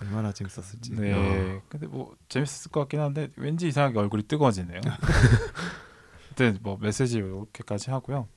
얼마나 0.00 0.32
재밌었을지. 0.32 0.92
네. 0.94 1.60
근데 1.68 1.86
뭐 1.86 2.14
재밌었을 2.28 2.70
것 2.70 2.80
같긴 2.80 3.00
한데 3.00 3.28
왠지 3.36 3.68
이상하게 3.68 3.98
얼굴이 3.98 4.22
뜨거워지네요. 4.24 4.80
하여튼 6.36 6.58
뭐 6.62 6.78
메시지 6.80 7.18
이렇게까지 7.18 7.90
하고요. 7.90 8.28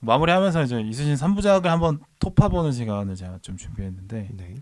마무리하면서 0.00 0.62
이제 0.64 0.80
이순신 0.80 1.14
3부작을 1.14 1.64
한번 1.66 2.00
톺아보는 2.18 2.72
시간을 2.72 3.14
제가 3.16 3.38
좀 3.42 3.56
준비했는데 3.56 4.30
네. 4.32 4.54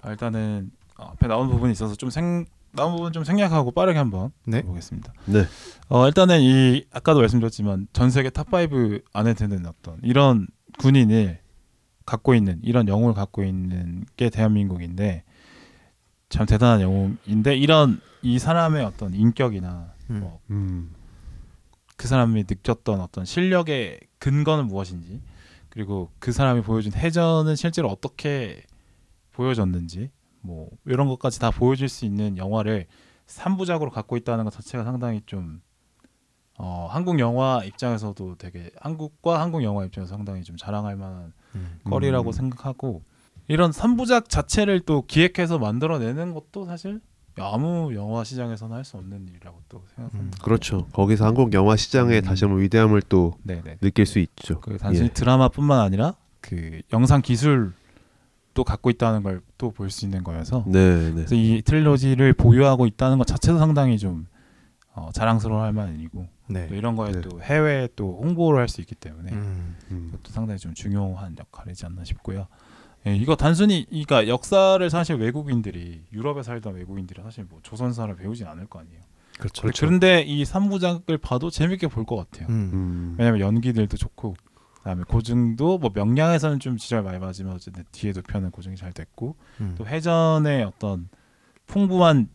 아, 0.00 0.10
일단은 0.10 0.70
어, 0.98 1.10
앞에 1.12 1.26
나온 1.26 1.48
부분이 1.48 1.72
있어서 1.72 1.94
좀 1.94 2.10
생 2.10 2.46
나온 2.76 2.94
부분 2.94 3.12
좀 3.12 3.24
생략하고 3.24 3.72
빠르게 3.72 3.98
한번 3.98 4.30
네. 4.46 4.62
보겠습니다. 4.62 5.12
네. 5.24 5.44
어 5.88 6.06
일단은 6.06 6.40
이 6.42 6.84
아까도 6.92 7.20
말씀드렸지만 7.20 7.88
전 7.92 8.10
세계 8.10 8.30
top 8.30 8.52
5 8.52 8.58
안에 9.14 9.34
드는 9.34 9.66
어떤 9.66 9.98
이런 10.02 10.46
군인을 10.78 11.40
갖고 12.04 12.34
있는 12.34 12.60
이런 12.62 12.86
영웅을 12.86 13.14
갖고 13.14 13.42
있는 13.42 14.04
게 14.16 14.28
대한민국인데 14.30 15.24
참 16.28 16.44
대단한 16.46 16.82
영웅인데 16.82 17.56
이런 17.56 18.00
이 18.22 18.38
사람의 18.38 18.84
어떤 18.84 19.14
인격이나 19.14 19.94
음. 20.10 20.20
뭐 20.20 20.40
음. 20.50 20.94
그 21.96 22.06
사람이 22.08 22.44
느꼈던 22.48 23.00
어떤 23.00 23.24
실력의 23.24 24.00
근거는 24.18 24.66
무엇인지 24.66 25.20
그리고 25.68 26.10
그 26.18 26.32
사람이 26.32 26.62
보여준 26.62 26.92
해전은 26.92 27.56
실제로 27.56 27.88
어떻게 27.88 28.62
보여졌는지 29.32 30.10
뭐 30.40 30.70
이런 30.86 31.08
것까지 31.08 31.38
다 31.40 31.50
보여줄 31.50 31.88
수 31.88 32.04
있는 32.04 32.36
영화를 32.36 32.86
3부작으로 33.26 33.90
갖고 33.90 34.16
있다는 34.16 34.44
것 34.44 34.52
자체가 34.52 34.84
상당히 34.84 35.22
좀 35.26 35.60
어, 36.58 36.88
한국 36.90 37.18
영화 37.18 37.62
입장에서도 37.64 38.36
되게 38.36 38.70
한국과 38.80 39.40
한국 39.40 39.62
영화 39.62 39.84
입장에서 39.84 40.16
상당히 40.16 40.42
좀 40.42 40.56
자랑할 40.56 40.96
만한 40.96 41.32
음. 41.54 41.78
거리라고 41.84 42.30
음. 42.30 42.32
생각하고 42.32 43.02
이런 43.48 43.70
3부작 43.70 44.28
자체를 44.28 44.80
또 44.80 45.02
기획해서 45.06 45.58
만들어내는 45.58 46.32
것도 46.32 46.64
사실 46.64 47.00
아무 47.38 47.94
영화 47.94 48.24
시장에서는 48.24 48.74
할 48.76 48.84
수 48.84 48.96
없는 48.96 49.28
일이라고 49.28 49.60
또 49.68 49.84
생각합니다. 49.94 50.42
그렇죠. 50.42 50.86
거기서 50.92 51.26
한국 51.26 51.52
영화 51.52 51.76
시장의 51.76 52.20
음. 52.20 52.24
다시 52.24 52.44
한번 52.44 52.62
위대함을 52.62 53.02
또 53.08 53.34
네네. 53.42 53.78
느낄 53.80 54.06
수 54.06 54.18
있죠. 54.18 54.60
그 54.60 54.78
단순히 54.78 55.08
예. 55.08 55.12
드라마뿐만 55.12 55.80
아니라 55.80 56.14
그 56.40 56.80
영상 56.92 57.20
기술도 57.22 58.64
갖고 58.64 58.90
있다는 58.90 59.22
걸 59.22 59.42
또 59.58 59.70
볼 59.70 59.90
수 59.90 60.04
있는 60.04 60.22
거여서 60.22 60.64
네, 60.66 61.08
네. 61.08 61.12
그래서 61.14 61.34
이 61.34 61.62
트릴로지를 61.62 62.34
보유하고 62.34 62.86
있다는 62.86 63.16
것 63.18 63.26
자체도 63.26 63.58
상당히 63.58 63.98
좀 63.98 64.26
어, 64.94 65.10
자랑스러워할 65.12 65.72
만한 65.72 65.94
일이고 65.98 66.26
네. 66.48 66.66
또 66.68 66.74
이런 66.74 66.94
거에 66.94 67.12
네. 67.12 67.20
또 67.22 67.40
해외에 67.42 67.88
또 67.96 68.18
홍보를 68.22 68.60
할 68.60 68.68
수 68.68 68.80
있기 68.82 68.94
때문에 68.94 69.32
음. 69.32 69.76
음. 69.90 70.08
그것도 70.12 70.32
상당히 70.32 70.58
좀 70.58 70.74
중요한 70.74 71.34
역할이지 71.38 71.86
않나 71.86 72.04
싶고요. 72.04 72.46
예, 73.06 73.14
이거 73.16 73.36
단순히 73.36 73.86
그러니까 73.88 74.26
역사를 74.28 74.90
사실 74.90 75.16
외국인들이 75.16 76.02
유럽에 76.12 76.42
살던 76.42 76.74
외국인들이 76.74 77.22
사실 77.22 77.44
뭐 77.48 77.60
조선사를 77.62 78.14
배우진 78.16 78.46
않을 78.46 78.66
거 78.66 78.80
아니에요. 78.80 79.00
그렇죠. 79.38 79.62
그렇죠. 79.62 79.86
그런데 79.86 80.22
이 80.22 80.42
3부작을 80.44 81.20
봐도 81.20 81.50
재밌게 81.50 81.88
볼 81.88 82.04
것 82.04 82.16
같아요. 82.16 82.48
음. 82.48 82.70
음. 82.72 83.14
왜냐면 83.18 83.40
연기들도 83.40 83.96
좋고 83.96 84.34
그다음에 84.78 85.02
고증도 85.04 85.78
뭐 85.78 85.90
명량에서는 85.94 86.58
좀 86.60 86.76
지절 86.78 87.02
많이 87.02 87.18
맞으면 87.18 87.52
어쨌든 87.54 87.84
뒤에도 87.92 88.22
편은 88.22 88.50
고증이 88.50 88.76
잘 88.76 88.92
됐고 88.92 89.36
음. 89.60 89.74
또 89.76 89.86
해전의 89.86 90.64
어떤 90.64 91.08
풍부한 91.66 92.28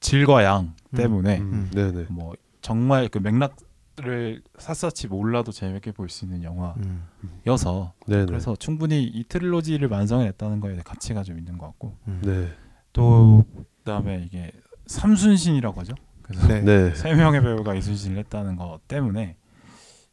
질과 0.00 0.44
양 0.44 0.74
음. 0.92 0.96
때문에 0.96 1.38
음. 1.38 1.70
네, 1.74 1.90
네. 1.90 2.04
뭐 2.10 2.34
정말 2.60 3.08
그 3.08 3.18
맥락 3.18 3.56
을 4.04 4.42
샅샅이 4.58 5.06
몰라도 5.08 5.52
재밌게 5.52 5.92
볼 5.92 6.08
수 6.08 6.26
있는 6.26 6.42
음. 6.44 7.08
영화여서 7.46 7.94
네, 8.06 8.18
네. 8.18 8.26
그래서 8.26 8.54
충분히 8.56 9.04
이 9.04 9.24
트릴로지를 9.24 9.88
완성해냈다는 9.88 10.60
거에 10.60 10.72
대해 10.72 10.82
가치가 10.84 11.22
좀 11.22 11.38
있는 11.38 11.56
것 11.56 11.66
같고 11.66 11.96
음. 12.08 12.20
네. 12.22 12.48
또 12.92 13.44
그다음에 13.78 14.22
이게 14.26 14.52
삼순신이라고 14.86 15.80
하죠. 15.80 15.94
그래서 16.22 16.46
네. 16.46 16.60
네. 16.60 16.94
세 16.94 17.14
명의 17.14 17.40
배우가 17.40 17.74
이순신을 17.74 18.18
했다는 18.18 18.56
것 18.56 18.80
때문에 18.88 19.36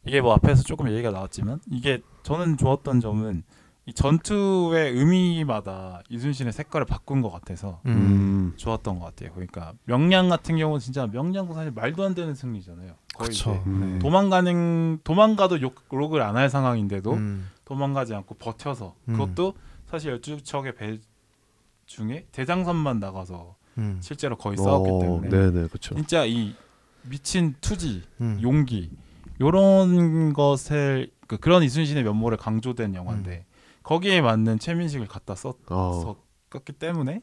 이게 0.06 0.20
뭐 0.20 0.32
앞에서 0.34 0.62
조금 0.62 0.88
얘기가 0.90 1.10
나왔지만 1.10 1.60
이게 1.70 2.00
저는 2.22 2.56
좋았던 2.56 3.00
점은 3.00 3.42
이 3.86 3.92
전투의 3.92 4.92
의미마다 4.92 6.02
이순신의 6.08 6.52
색깔을 6.54 6.86
바꾼 6.86 7.20
것 7.20 7.30
같아서 7.30 7.80
음. 7.86 7.92
음. 7.92 8.52
좋았던 8.56 8.98
것 8.98 9.04
같아요. 9.06 9.30
그러니까 9.34 9.74
명량 9.84 10.30
같은 10.30 10.56
경우는 10.56 10.80
진짜 10.80 11.06
명량도 11.06 11.52
사실 11.52 11.70
말도 11.70 12.02
안 12.02 12.14
되는 12.14 12.34
승리잖아요. 12.34 12.94
거의 13.14 13.28
그렇죠. 13.28 13.52
이제 13.52 13.62
음. 13.66 13.98
도망가는 14.00 15.00
도망가도 15.04 15.60
욕, 15.62 15.74
욕을 15.92 16.22
안 16.22 16.36
할 16.36 16.50
상황인데도 16.50 17.12
음. 17.12 17.48
도망가지 17.64 18.14
않고 18.14 18.34
버텨서 18.36 18.94
음. 19.08 19.12
그것도 19.12 19.54
사실 19.86 20.10
열두 20.10 20.42
척의 20.42 20.74
배 20.74 20.98
중에 21.86 22.26
대장선만 22.32 22.98
나가서 23.00 23.56
음. 23.78 23.98
실제로 24.02 24.36
거의 24.36 24.56
싸웠기 24.56 24.90
어, 24.90 24.98
때문에 25.00 25.28
네, 25.28 25.50
네. 25.50 25.68
그렇죠. 25.68 25.94
진짜 25.94 26.24
이 26.24 26.54
미친 27.02 27.54
투지 27.60 28.02
음. 28.20 28.38
용기 28.42 28.90
요런 29.40 30.32
것을 30.32 31.10
그 31.26 31.36
그런 31.38 31.62
이순신의 31.62 32.02
면모를 32.04 32.38
강조된 32.38 32.94
영화인데 32.94 33.44
거기에 33.82 34.20
맞는 34.22 34.58
최민식을 34.58 35.06
갖다 35.06 35.34
어. 35.34 36.16
썼었기 36.50 36.72
때문에 36.74 37.20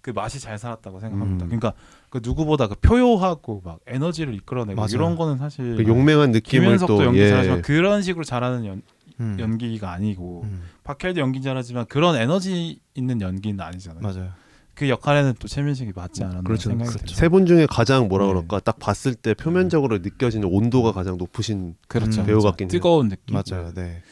그 0.00 0.10
맛이 0.10 0.40
잘 0.40 0.58
살았다고 0.58 1.00
생각합니다. 1.00 1.46
음. 1.46 1.48
그러니까 1.48 1.72
그 2.12 2.20
누구보다 2.22 2.66
그 2.68 2.74
표효하고 2.74 3.62
막 3.64 3.78
에너지를 3.86 4.34
이끌어내고 4.34 4.76
맞아요. 4.78 4.90
이런 4.92 5.16
거는 5.16 5.38
사실 5.38 5.76
그 5.76 5.86
용맹한 5.86 6.30
느낌을 6.32 6.64
김현석도 6.66 6.98
또 6.98 7.04
연기 7.06 7.20
예. 7.20 7.30
잘하지만 7.30 7.62
그런 7.62 8.02
식으로 8.02 8.22
잘하는 8.22 8.66
연, 8.66 8.82
음. 9.18 9.38
연기가 9.40 9.92
아니고 9.92 10.42
음. 10.44 10.62
박해일도 10.84 11.22
연기 11.22 11.40
잘하지만 11.40 11.86
그런 11.86 12.14
에너지 12.16 12.80
있는 12.94 13.22
연기는 13.22 13.58
아니잖아요. 13.58 14.02
맞아요. 14.02 14.28
그 14.74 14.90
역할에는 14.90 15.36
또 15.38 15.48
최민식이 15.48 15.92
맞지 15.94 16.22
않았나 16.24 16.42
그렇죠. 16.42 16.68
생각이 16.68 16.90
그렇죠. 16.90 17.06
들어요. 17.06 17.16
세분 17.16 17.46
중에 17.46 17.66
가장 17.66 18.08
뭐라 18.08 18.26
네. 18.26 18.32
그럴까 18.32 18.60
딱 18.60 18.78
봤을 18.78 19.14
때 19.14 19.32
표면적으로 19.32 19.96
느껴지는 19.96 20.46
온도가 20.52 20.92
가장 20.92 21.16
높으신 21.16 21.76
그렇죠. 21.88 22.20
음. 22.20 22.26
배우. 22.26 22.40
같긴 22.40 22.66
해요. 22.66 22.70
뜨거운 22.72 23.08
느낌. 23.08 23.34
맞아요. 23.34 23.72
네. 23.72 24.02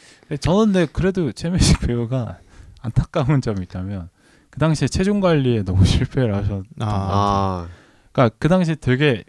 저는 0.41 0.73
근데 0.73 0.87
그래도 0.91 1.31
최민식 1.33 1.81
배우가 1.87 2.39
안타까운 2.81 3.43
점이 3.43 3.61
있다면 3.65 4.09
그 4.49 4.59
당시에 4.59 4.89
체중 4.89 5.21
관리에 5.21 5.65
너무 5.65 5.85
실패를 5.85 6.35
하셨. 6.35 6.65
아. 6.79 6.87
아, 6.87 7.69
그러니까 8.21 8.37
그 8.39 8.49
당시에 8.49 8.75
되게 8.75 9.25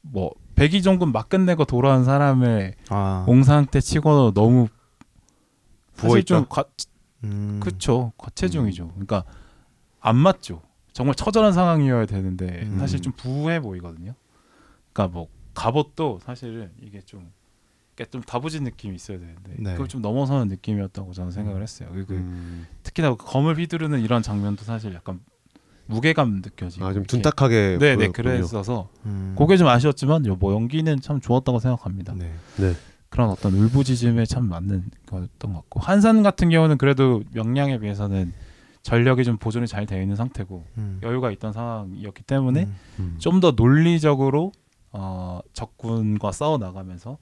뭐 0.00 0.30
백이종군 0.54 1.12
막 1.12 1.28
끝내고 1.28 1.64
돌아온 1.64 2.04
사람의 2.04 2.74
아. 2.88 3.24
몸 3.26 3.42
상태 3.42 3.80
치고는 3.80 4.34
너무 4.34 4.68
사실 5.94 6.24
좀? 6.24 6.46
과, 6.48 6.64
음. 7.24 7.60
그쵸 7.62 8.12
과체중이죠. 8.16 8.88
그러니까 8.88 9.24
안 10.00 10.16
맞죠. 10.16 10.62
정말 10.92 11.14
처절한 11.14 11.52
상황이어야 11.52 12.06
되는데 12.06 12.64
음. 12.64 12.78
사실 12.78 13.00
좀 13.00 13.12
부해 13.12 13.60
보이거든요. 13.60 14.14
그러니까 14.92 15.12
뭐 15.14 15.28
갑옷도 15.54 16.18
사실은 16.22 16.72
이게 16.80 17.00
좀 17.00 17.30
그러니까 17.94 18.10
좀 18.10 18.22
다부진 18.22 18.64
느낌이 18.64 18.96
있어야 18.96 19.18
되는데 19.18 19.54
네. 19.58 19.72
그걸 19.72 19.86
좀 19.88 20.02
넘어서는 20.02 20.48
느낌이었다고 20.48 21.12
저는 21.12 21.30
생각을 21.30 21.62
했어요. 21.62 21.90
그- 21.92 22.06
그 22.06 22.14
음. 22.14 22.66
특히나 22.82 23.10
그 23.14 23.16
검을 23.24 23.58
휘두르는 23.58 24.00
이런 24.00 24.22
장면도 24.22 24.64
사실 24.64 24.92
약간 24.94 25.20
무게감 25.86 26.42
느껴지고 26.44 26.84
아, 26.84 26.88
좀 26.92 27.02
이렇게. 27.02 27.06
둔탁하게 27.08 27.78
네네 27.78 27.96
보였군요. 27.96 28.12
그랬어서 28.12 28.88
음. 29.06 29.34
그게 29.36 29.56
좀 29.56 29.68
아쉬웠지만 29.68 30.26
요뭐 30.26 30.52
연기는 30.54 31.00
참 31.00 31.20
좋았다고 31.20 31.58
생각합니다. 31.58 32.14
네. 32.14 32.74
그런 33.08 33.28
어떤 33.28 33.52
울부짖음에 33.52 34.24
참 34.24 34.48
맞는 34.48 34.84
거였던 35.06 35.52
것 35.52 35.60
같고 35.60 35.80
한산 35.80 36.22
같은 36.22 36.48
경우는 36.48 36.78
그래도 36.78 37.22
명량에 37.32 37.78
비해서는 37.78 38.32
전력이 38.82 39.24
좀 39.24 39.36
보존이 39.36 39.66
잘 39.66 39.86
되어 39.86 40.00
있는 40.00 40.16
상태고 40.16 40.64
음. 40.78 40.98
여유가 41.02 41.30
있던 41.30 41.52
상황이었기 41.52 42.22
때문에 42.22 42.64
음. 42.64 42.76
음. 42.98 43.16
좀더 43.18 43.52
논리적으로 43.52 44.52
어, 44.92 45.40
적군과 45.52 46.32
싸워 46.32 46.58
나가면서 46.58 47.18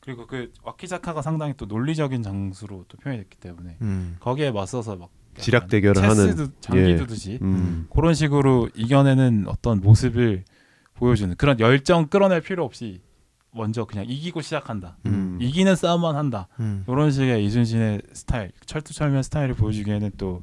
그리고 0.00 0.26
그 0.26 0.52
와키자카가 0.62 1.22
상당히 1.22 1.54
또 1.56 1.66
논리적인 1.66 2.22
장수로 2.22 2.84
또 2.88 2.98
표현됐기 2.98 3.38
때문에 3.38 3.76
음. 3.82 4.16
거기에 4.20 4.50
맞서서 4.50 4.96
막 4.96 5.10
지략 5.38 5.68
대결을 5.68 6.02
하는 6.02 6.36
체스 6.36 6.50
장기 6.60 6.82
예. 6.82 6.96
두듯이 6.96 7.38
음. 7.42 7.86
그런 7.94 8.14
식으로 8.14 8.68
이겨내는 8.74 9.44
어떤 9.48 9.80
모습을 9.80 10.44
보여주는 10.94 11.34
그런 11.36 11.58
열정 11.60 12.06
끌어낼 12.06 12.40
필요 12.40 12.64
없이 12.64 13.00
먼저 13.52 13.84
그냥 13.84 14.04
이기고 14.08 14.40
시작한다. 14.40 14.96
음. 15.06 15.38
이기는 15.40 15.76
싸움만 15.76 16.16
한다. 16.16 16.48
음. 16.60 16.84
이런 16.88 17.10
식의 17.10 17.44
이순신의 17.44 18.02
스타일, 18.12 18.50
철두철미한 18.66 19.22
스타일을 19.22 19.54
보여주기에는 19.54 20.12
또 20.16 20.42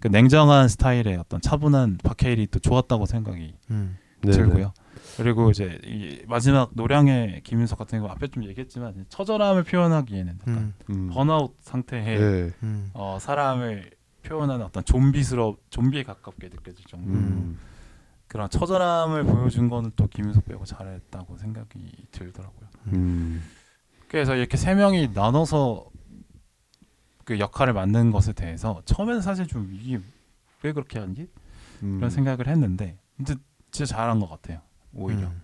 그 0.00 0.08
냉정한 0.08 0.68
스타일의 0.68 1.16
어떤 1.16 1.40
차분한 1.40 1.98
박해일이 2.02 2.46
또 2.48 2.58
좋았다고 2.58 3.06
생각이 3.06 3.54
음. 3.70 3.98
네, 4.20 4.30
들고요. 4.32 4.72
그리고 5.16 5.50
이제 5.50 5.78
이 5.84 6.22
마지막 6.26 6.70
노량의 6.74 7.42
김윤석 7.42 7.78
같은 7.78 8.00
거 8.00 8.08
앞에 8.08 8.28
좀 8.28 8.44
얘기했지만 8.44 9.06
처절함을 9.08 9.64
표현하기에는 9.64 10.38
약간 10.40 10.54
음. 10.54 10.74
네. 10.86 10.94
음. 10.94 11.10
번아웃 11.12 11.54
상태의 11.60 12.18
네. 12.18 12.50
음. 12.62 12.90
어, 12.94 13.18
사람을 13.20 13.90
표현하는 14.28 14.64
어떤 14.66 14.84
좀비스러 14.84 15.56
좀비에 15.70 16.02
가깝게 16.02 16.48
느껴질 16.50 16.84
정도 16.86 17.10
음. 17.12 17.58
그런 18.26 18.50
처절함을 18.50 19.24
보여준 19.24 19.70
거는 19.70 19.92
또 19.96 20.06
김윤석 20.06 20.44
배우가 20.44 20.66
잘했다고 20.66 21.38
생각이 21.38 22.08
들더라고요. 22.10 22.68
음. 22.88 23.42
그래서 24.06 24.36
이렇게 24.36 24.58
세 24.58 24.74
명이 24.74 25.08
나눠서 25.14 25.88
그 27.24 27.38
역할을 27.38 27.72
맡는 27.72 28.10
것에 28.10 28.32
대해서 28.34 28.82
처음에는 28.84 29.22
사실 29.22 29.46
좀 29.46 29.70
이게 29.72 30.00
왜 30.62 30.72
그렇게 30.72 30.98
하지 30.98 31.28
음. 31.82 31.98
이런 31.98 32.10
생각을 32.10 32.48
했는데 32.48 32.98
근데 33.16 33.34
진짜 33.70 33.96
잘한 33.96 34.18
것 34.18 34.28
같아요 34.28 34.60
오히려 34.94 35.28
음. 35.28 35.42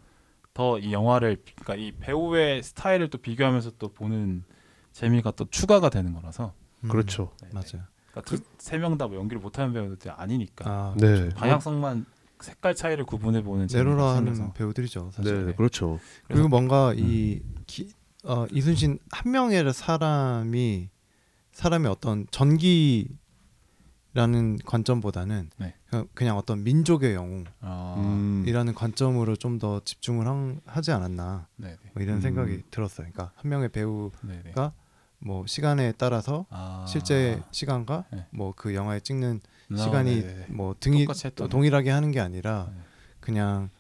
더이 0.55 0.93
영화를 0.93 1.37
비- 1.37 1.55
그러니까 1.57 1.75
이 1.85 1.93
배우의 1.93 2.63
스타일을 2.63 3.11
또 3.11 3.19
비교하면서 3.19 3.73
또 3.79 3.93
보는 3.93 4.45
재미가 4.93 5.33
또 5.33 5.47
추가가 5.51 5.91
되는 5.91 6.15
거라서 6.15 6.55
음. 6.85 6.89
그렇죠. 6.89 7.33
네, 7.43 7.49
네. 7.49 7.55
맞아요. 7.55 7.87
그러니까 8.23 8.51
세명 8.59 8.99
다 8.99 9.07
뭐 9.07 9.17
연기를 9.17 9.41
못하는 9.41 9.73
배우들이 9.73 10.11
아니니까 10.11 10.65
아, 10.71 10.95
네. 10.97 11.29
방향성만 11.31 12.07
색깔 12.41 12.75
차이를 12.75 13.05
구분해 13.07 13.43
보는 13.43 13.69
내로라 13.73 14.17
하는 14.17 14.35
생겨서 14.35 14.53
배우들이죠. 14.55 15.11
사실. 15.13 15.47
네, 15.47 15.55
그렇죠. 15.55 15.99
그리고 16.29 16.49
뭔가 16.49 16.91
음. 16.91 16.99
이 16.99 17.41
기, 17.67 17.91
어, 18.25 18.47
이순신 18.51 18.99
한 19.11 19.33
명의 19.33 19.73
사람이 19.73 20.91
사람의 21.53 21.91
어떤 21.91 22.27
전기라는 22.31 23.09
관점보다는 24.67 25.51
네. 25.59 25.75
그냥, 25.89 26.09
그냥 26.15 26.37
어떤 26.37 26.65
민족의 26.65 27.15
영웅이라는 27.15 27.53
아, 27.61 27.95
음. 27.99 28.75
관점으로 28.75 29.37
좀 29.37 29.59
더 29.59 29.81
집중을 29.85 30.27
한, 30.27 30.61
하지 30.67 30.91
않았나 30.93 31.47
네네 31.57 31.77
뭐 31.95 32.03
이런 32.03 32.17
음. 32.17 32.21
생각이 32.21 32.65
들었어요. 32.71 33.07
그러니까 33.13 33.33
한 33.37 33.49
명의 33.49 33.69
배우가 33.71 34.19
네네 34.27 34.53
뭐 35.19 35.47
시간에 35.47 35.93
따라서 35.97 36.47
아, 36.51 36.85
실제 36.89 37.41
시간과 37.51 38.05
네. 38.13 38.27
뭐그 38.31 38.75
영화에 38.75 39.01
찍는 39.01 39.41
나- 39.71 39.79
시간이 39.83 40.21
네네. 40.23 40.47
뭐 40.51 40.75
등이 40.79 41.07
동일하게 41.51 41.91
하는 41.91 42.11
게 42.11 42.21
아니라 42.21 42.71
네. 42.75 42.81
그냥 43.21 43.71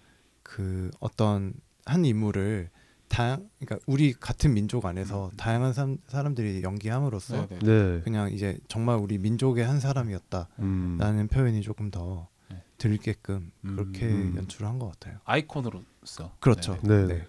그 0.42 0.90
어떤 1.00 1.54
한 1.84 2.04
인물을 2.04 2.70
다양 3.08 3.48
그러니까 3.60 3.84
우리 3.86 4.12
같은 4.14 4.54
민족 4.54 4.86
안에서 4.86 5.30
다양한 5.36 5.72
사람, 5.74 5.98
사람들이 6.08 6.62
연기함으로써 6.62 7.46
네네. 7.46 7.58
네. 7.60 8.00
그냥 8.02 8.32
이제 8.32 8.58
정말 8.68 8.96
우리 8.96 9.18
민족의 9.18 9.64
한 9.66 9.78
사람이었다라는 9.80 10.48
음. 10.60 11.28
표현이 11.30 11.60
조금 11.60 11.90
더 11.90 12.28
네. 12.50 12.62
들게끔 12.78 13.52
그렇게 13.62 14.06
음. 14.06 14.34
연출을 14.36 14.66
한 14.66 14.78
것 14.78 14.90
같아요. 14.92 15.18
아이콘으로서 15.24 16.32
그렇죠. 16.40 16.78
네. 16.82 17.06
네. 17.06 17.26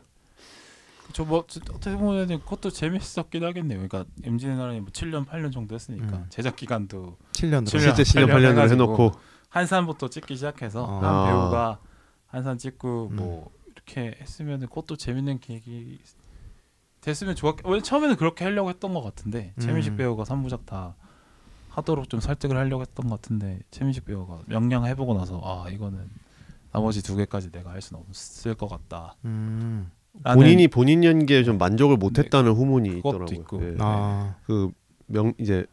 저뭐 1.13 1.39
어떻게 1.39 1.95
보면 1.95 2.27
그것도 2.27 2.69
재밌었긴 2.71 3.43
하겠네요. 3.43 3.87
그러니까 3.87 4.05
MZ는 4.23 4.57
나라에 4.57 4.79
뭐 4.79 4.89
7년 4.89 5.25
8년 5.25 5.51
정도 5.51 5.75
했으니까 5.75 6.17
음. 6.17 6.25
제작 6.29 6.55
기간도 6.55 7.17
7년으로 7.31 7.67
칠 7.67 7.79
실제 7.79 8.03
7년 8.03 8.27
8년을 8.27 8.51
해가지고 8.51 8.83
해놓고 8.83 9.11
한산부터 9.49 10.09
찍기 10.09 10.35
시작해서 10.35 10.83
어. 10.83 10.99
한 10.99 11.05
아. 11.05 11.25
배우가 11.25 11.79
한산 12.27 12.57
찍고 12.57 13.09
음. 13.11 13.15
뭐 13.15 13.51
이렇게 13.67 14.17
했으면 14.19 14.61
그것도 14.61 14.97
재밌는 14.97 15.39
계획이 15.39 15.99
됐으면 17.01 17.35
좋았. 17.35 17.55
원래 17.63 17.81
처음에는 17.81 18.15
그렇게 18.15 18.43
하려고 18.43 18.69
했던 18.69 18.93
것 18.93 19.01
같은데 19.01 19.53
음. 19.57 19.61
최민식 19.61 19.95
배우가 19.95 20.23
3부작 20.23 20.65
다 20.65 20.95
하도록 21.69 22.09
좀 22.09 22.19
설득을 22.19 22.57
하려고 22.57 22.81
했던 22.81 23.07
것 23.07 23.21
같은데 23.21 23.59
최민식 23.69 24.05
배우가 24.05 24.41
명량 24.47 24.85
해보고 24.85 25.13
나서 25.13 25.41
아 25.43 25.69
이거는 25.69 26.09
나머지 26.71 27.03
두 27.03 27.15
개까지 27.15 27.51
내가 27.51 27.71
할 27.71 27.81
수는 27.81 28.03
없을 28.09 28.55
것 28.55 28.67
같다. 28.67 29.15
음. 29.23 29.91
라는 30.23 30.41
본인이 30.41 30.67
본인 30.67 31.03
연기에 31.03 31.43
좀 31.43 31.57
만족을 31.57 31.97
못했다는 31.97 32.51
후문이 32.51 32.89
네, 32.89 32.95
그것도 32.97 33.25
있더라고요. 33.33 33.39
있고. 33.39 33.63
예. 33.63 33.75
아. 33.79 34.35
그명 34.45 35.33
이제 35.39 35.65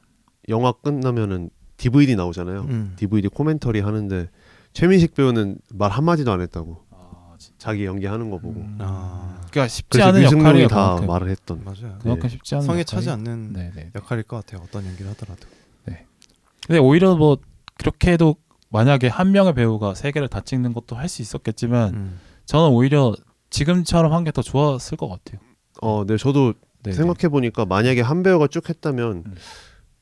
영화 0.48 0.72
끝나면은 0.72 1.50
DVD 1.76 2.16
나오잖아요. 2.16 2.60
음. 2.68 2.92
DVD 2.96 3.28
코멘터리 3.28 3.80
하는데 3.80 4.28
최민식 4.72 5.14
배우는 5.14 5.58
말 5.74 5.90
한마디도 5.90 6.30
안 6.32 6.40
했다고. 6.40 6.84
아. 6.90 7.36
자기 7.58 7.84
연기하는 7.84 8.30
거 8.30 8.38
보고. 8.38 8.60
음. 8.60 8.78
아. 8.80 9.40
그러니까 9.50 9.68
쉽지 9.68 10.00
않은 10.02 10.22
역할이에요. 10.22 10.68
다 10.68 10.76
그만큼, 10.94 11.06
말을 11.06 11.28
했던. 11.30 11.62
맞아요. 11.64 11.98
그만큼 12.00 12.28
쉽지 12.28 12.54
않은 12.56 12.66
성에 12.66 12.80
역할이. 12.80 12.84
차지 12.84 13.10
않는 13.10 13.52
네네. 13.52 13.90
역할일 13.94 14.24
것 14.24 14.36
같아요. 14.44 14.62
어떤 14.64 14.86
연기를 14.86 15.10
하더라도. 15.12 15.46
근데 16.64 16.78
오히려 16.78 17.16
뭐 17.16 17.38
그렇게 17.76 18.12
해도 18.12 18.36
만약에 18.68 19.08
한 19.08 19.32
명의 19.32 19.52
배우가 19.52 19.94
세 19.96 20.12
개를 20.12 20.28
다 20.28 20.40
찍는 20.40 20.72
것도 20.74 20.94
할 20.94 21.08
수 21.08 21.20
있었겠지만 21.20 21.94
음. 21.94 22.20
저는 22.46 22.68
오히려 22.70 23.14
지금처럼 23.52 24.12
한 24.12 24.24
게 24.24 24.32
더 24.32 24.42
좋았을 24.42 24.96
것 24.96 25.08
같아요. 25.08 25.40
어, 25.80 26.04
네 26.06 26.16
저도 26.16 26.54
네네. 26.82 26.96
생각해 26.96 27.28
보니까 27.30 27.64
만약에 27.66 28.00
한 28.00 28.22
배우가 28.22 28.48
쭉 28.48 28.68
했다면 28.68 29.22
음. 29.26 29.34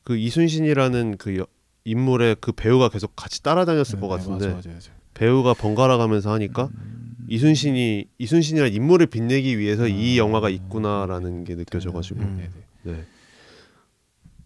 그 0.03 0.17
이순신이라는 0.17 1.17
그 1.17 1.37
여- 1.37 1.45
인물의 1.85 2.37
그 2.41 2.51
배우가 2.51 2.89
계속 2.89 3.15
같이 3.15 3.43
따라다녔을 3.43 3.95
네, 3.95 3.99
것 3.99 4.07
네, 4.07 4.07
같은데 4.09 4.45
맞아, 4.47 4.55
맞아, 4.55 4.69
맞아. 4.69 4.91
배우가 5.13 5.53
번갈아 5.53 5.97
가면서 5.97 6.31
하니까 6.33 6.69
음, 6.73 7.15
이순신이 7.27 8.05
이순신이라는 8.17 8.73
인물을 8.73 9.05
빛내기 9.07 9.57
위해서 9.59 9.87
이 9.87 10.13
아, 10.15 10.17
영화가 10.17 10.49
있구나라는 10.49 11.43
게 11.43 11.55
느껴져가지고 11.55 12.19
음. 12.21 12.37
네네. 12.83 12.97
네. 12.97 13.03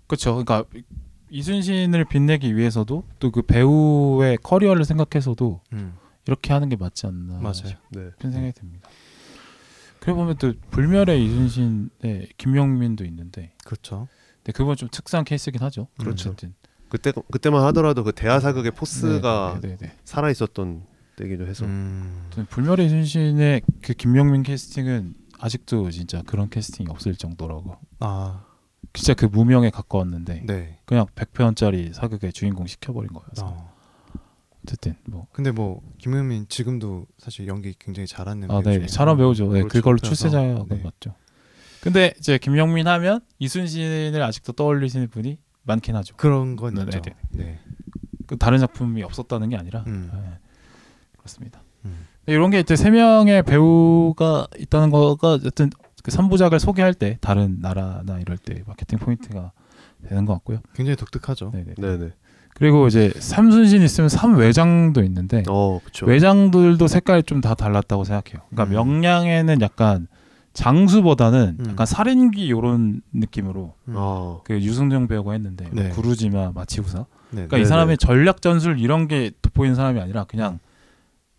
그렇죠. 0.08 0.32
그러니까 0.44 0.64
이순신을 1.30 2.06
빛내기 2.06 2.56
위해서도 2.56 3.04
또 3.20 3.32
그 3.32 3.42
배우의 3.42 4.38
커리어를 4.44 4.86
생각해서도 4.86 5.62
음. 5.74 5.94
이렇게 6.28 6.54
하는 6.54 6.70
게 6.70 6.76
맞지 6.76 7.08
않나 7.08 7.40
맞아요. 7.40 7.78
네. 7.90 8.10
싶은 8.12 8.32
생각이 8.32 8.54
듭니다. 8.54 8.90
그래 10.00 10.14
보면 10.14 10.38
또 10.38 10.54
불멸의 10.72 11.24
이순신의 11.26 12.30
김영민도 12.38 13.06
있는데, 13.06 13.54
그렇죠. 13.64 14.08
근데 14.38 14.52
그건 14.52 14.76
좀 14.76 14.90
특수한 14.92 15.26
케이스긴 15.26 15.62
하죠. 15.62 15.88
그렇죠. 15.98 16.30
어쨌든. 16.30 16.54
그때 16.90 17.12
그때만 17.32 17.64
하더라도 17.66 18.04
그 18.04 18.12
대하사극의 18.12 18.72
포스가 18.72 19.60
네, 19.62 19.70
네, 19.70 19.78
네, 19.78 19.88
네. 19.88 19.98
살아 20.06 20.30
있었던 20.30 20.86
때기도 21.16 21.48
해서 21.48 21.66
음. 21.66 22.30
불멸의 22.50 22.86
이순신의 22.86 23.62
그 23.82 23.94
김영민 23.94 24.44
캐스팅은 24.44 25.16
아직도 25.40 25.90
진짜 25.92 26.22
그런 26.26 26.50
캐스팅이 26.50 26.88
없을 26.90 27.16
정도라고. 27.16 27.78
아, 28.00 28.46
진짜 28.94 29.14
그 29.14 29.26
무명에 29.26 29.70
가까웠는데 29.70 30.44
네. 30.46 30.80
그냥 30.86 31.06
100편짜리 31.16 31.94
사극의 31.94 32.32
주인공 32.32 32.68
시켜버린 32.68 33.10
거여서 33.12 33.46
어. 33.46 33.75
어쨌든 34.66 34.96
뭐 35.06 35.28
근데 35.32 35.52
뭐 35.52 35.82
김은민 36.00 36.48
지금도 36.50 37.06
사실 37.18 37.48
연기 37.48 37.76
굉장히 37.78 38.08
잘하는 38.08 38.50
아, 38.50 38.62
배우 38.62 38.80
네, 38.80 38.86
잘한 38.88 39.18
배우죠. 39.18 39.52
네. 39.54 39.64
그걸로 39.64 39.98
출세자가 39.98 40.66
네. 40.70 40.82
맞죠. 40.84 41.14
근데 41.82 42.14
이제 42.18 42.40
김영민 42.40 42.88
하면 42.88 43.22
이순신을 43.38 44.22
아직도 44.22 44.54
떠올리시는 44.54 45.10
분이 45.10 45.38
많긴 45.64 45.96
하죠. 45.98 46.16
그런 46.16 46.56
건 46.56 46.74
네, 46.74 46.82
있죠. 46.82 47.00
네, 47.02 47.14
네. 47.32 47.60
그 48.26 48.38
다른 48.38 48.58
작품이 48.58 49.04
없었다는 49.04 49.50
게 49.50 49.56
아니라 49.56 49.84
음. 49.86 50.10
네, 50.12 50.20
그렇습니다. 51.18 51.62
음. 51.86 52.08
근데 52.20 52.34
이런 52.34 52.50
게 52.50 52.60
이제 52.60 52.76
세 52.76 52.90
명의 52.90 53.44
배우가 53.44 54.48
있다는 54.58 54.90
거가 54.90 55.34
어쨌든 55.34 55.70
그 56.04 56.12
3부작을 56.12 56.60
소개할 56.60 56.94
때 56.94 57.18
다른 57.22 57.58
나라나 57.62 58.20
이럴 58.20 58.38
때 58.38 58.64
마케팅 58.66 58.98
포인트가 59.00 59.52
되는 60.08 60.26
것 60.26 60.34
같고요. 60.34 60.60
굉장히 60.74 60.96
독특하죠. 60.98 61.52
네네. 61.52 61.76
네네. 61.76 62.12
그리고 62.58 62.88
이제 62.88 63.12
삼순신 63.20 63.82
있으면 63.82 64.10
삼외장도 64.10 65.04
있는데 65.04 65.44
어 65.50 65.80
그렇죠. 65.84 66.06
외장들도 66.06 66.88
색깔이 66.88 67.24
좀 67.24 67.42
다 67.42 67.54
달랐다고 67.54 68.04
생각해요. 68.06 68.42
그러니까 68.50 68.64
음. 68.64 68.70
명량에는 68.76 69.62
약간 69.62 70.08
장수보다는 70.54 71.58
음. 71.60 71.66
약간 71.70 71.86
살인귀 71.86 72.46
이런 72.46 73.02
느낌으로 73.14 73.74
음. 73.90 73.96
아그 73.98 74.62
유승정 74.62 75.08
배우가 75.08 75.34
했는데 75.34 75.68
뭐 75.72 75.84
네. 75.84 75.90
구루지마 75.90 76.54
마치구사. 76.56 77.00
네. 77.00 77.06
그러니까 77.32 77.58
이 77.58 77.60
네네. 77.60 77.66
사람이 77.70 77.98
전략 77.98 78.42
전술 78.42 78.80
이런 78.80 79.08
게 79.10 79.32
돋보이는 79.42 79.76
사람이 79.76 80.00
아니라 80.00 80.24
그냥 80.24 80.60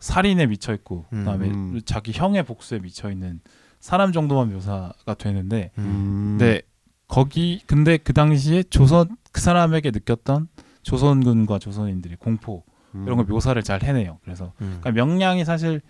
살인에 0.00 0.46
미쳐 0.46 0.74
있고 0.74 1.06
음. 1.14 1.20
그다음에 1.20 1.48
음. 1.48 1.80
자기 1.86 2.12
형의 2.12 2.42
복수에 2.44 2.78
미쳐 2.80 3.10
있는 3.10 3.40
사람 3.80 4.12
정도만 4.12 4.52
묘사가 4.52 5.14
되는데 5.18 5.70
음. 5.78 5.84
음. 5.84 6.36
근데 6.38 6.60
거기 7.08 7.62
근데 7.66 7.96
그 7.96 8.12
당시에 8.12 8.64
조선 8.64 9.16
그 9.32 9.40
사람에게 9.40 9.92
느꼈던 9.92 10.48
조선군과 10.86 11.58
조선인들이 11.58 12.14
공포 12.14 12.62
음. 12.94 13.02
이런 13.04 13.16
걸 13.16 13.26
묘사를 13.26 13.60
잘 13.64 13.82
해내요. 13.82 14.18
그래서 14.22 14.52
음. 14.60 14.78
그러니까 14.80 14.92
명량이 14.92 15.44
사실 15.44 15.80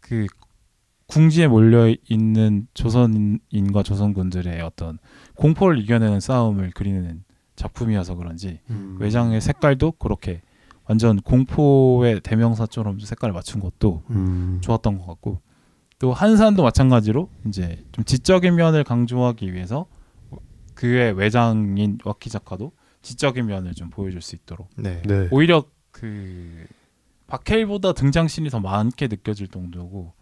그 0.00 0.26
궁지에 1.08 1.46
몰려 1.46 1.94
있는 2.08 2.66
조선인과 2.72 3.82
조선군들의 3.84 4.60
어떤 4.62 4.98
공포를 5.34 5.78
이겨내는 5.78 6.20
싸움을 6.20 6.72
그리는 6.74 7.22
작품이어서 7.54 8.14
그런지 8.14 8.60
음. 8.70 8.96
외장의 8.98 9.42
색깔도 9.42 9.92
그렇게 9.92 10.40
완전 10.86 11.20
공포의 11.20 12.20
대명사처럼 12.22 12.98
색깔을 12.98 13.34
맞춘 13.34 13.60
것도 13.60 14.04
음. 14.08 14.58
좋았던 14.62 14.98
것 14.98 15.06
같고 15.06 15.42
또 15.98 16.14
한산도 16.14 16.62
마찬가지로 16.62 17.28
이제 17.46 17.84
좀 17.92 18.04
지적인 18.04 18.54
면을 18.54 18.84
강조하기 18.84 19.52
위해서 19.52 19.86
그의 20.74 21.12
외장인 21.12 21.98
와키 22.04 22.30
작가도 22.30 22.72
지적인 23.06 23.46
면을 23.46 23.72
좀 23.72 23.88
보여줄 23.88 24.20
수 24.20 24.34
있도록 24.34 24.68
네. 24.76 25.00
네. 25.02 25.28
오히려 25.30 25.64
그 25.92 26.66
박해일보다 27.28 27.92
등장신이 27.92 28.50
더 28.50 28.58
많게 28.58 29.06
느껴질 29.06 29.46
정도고 29.48 30.12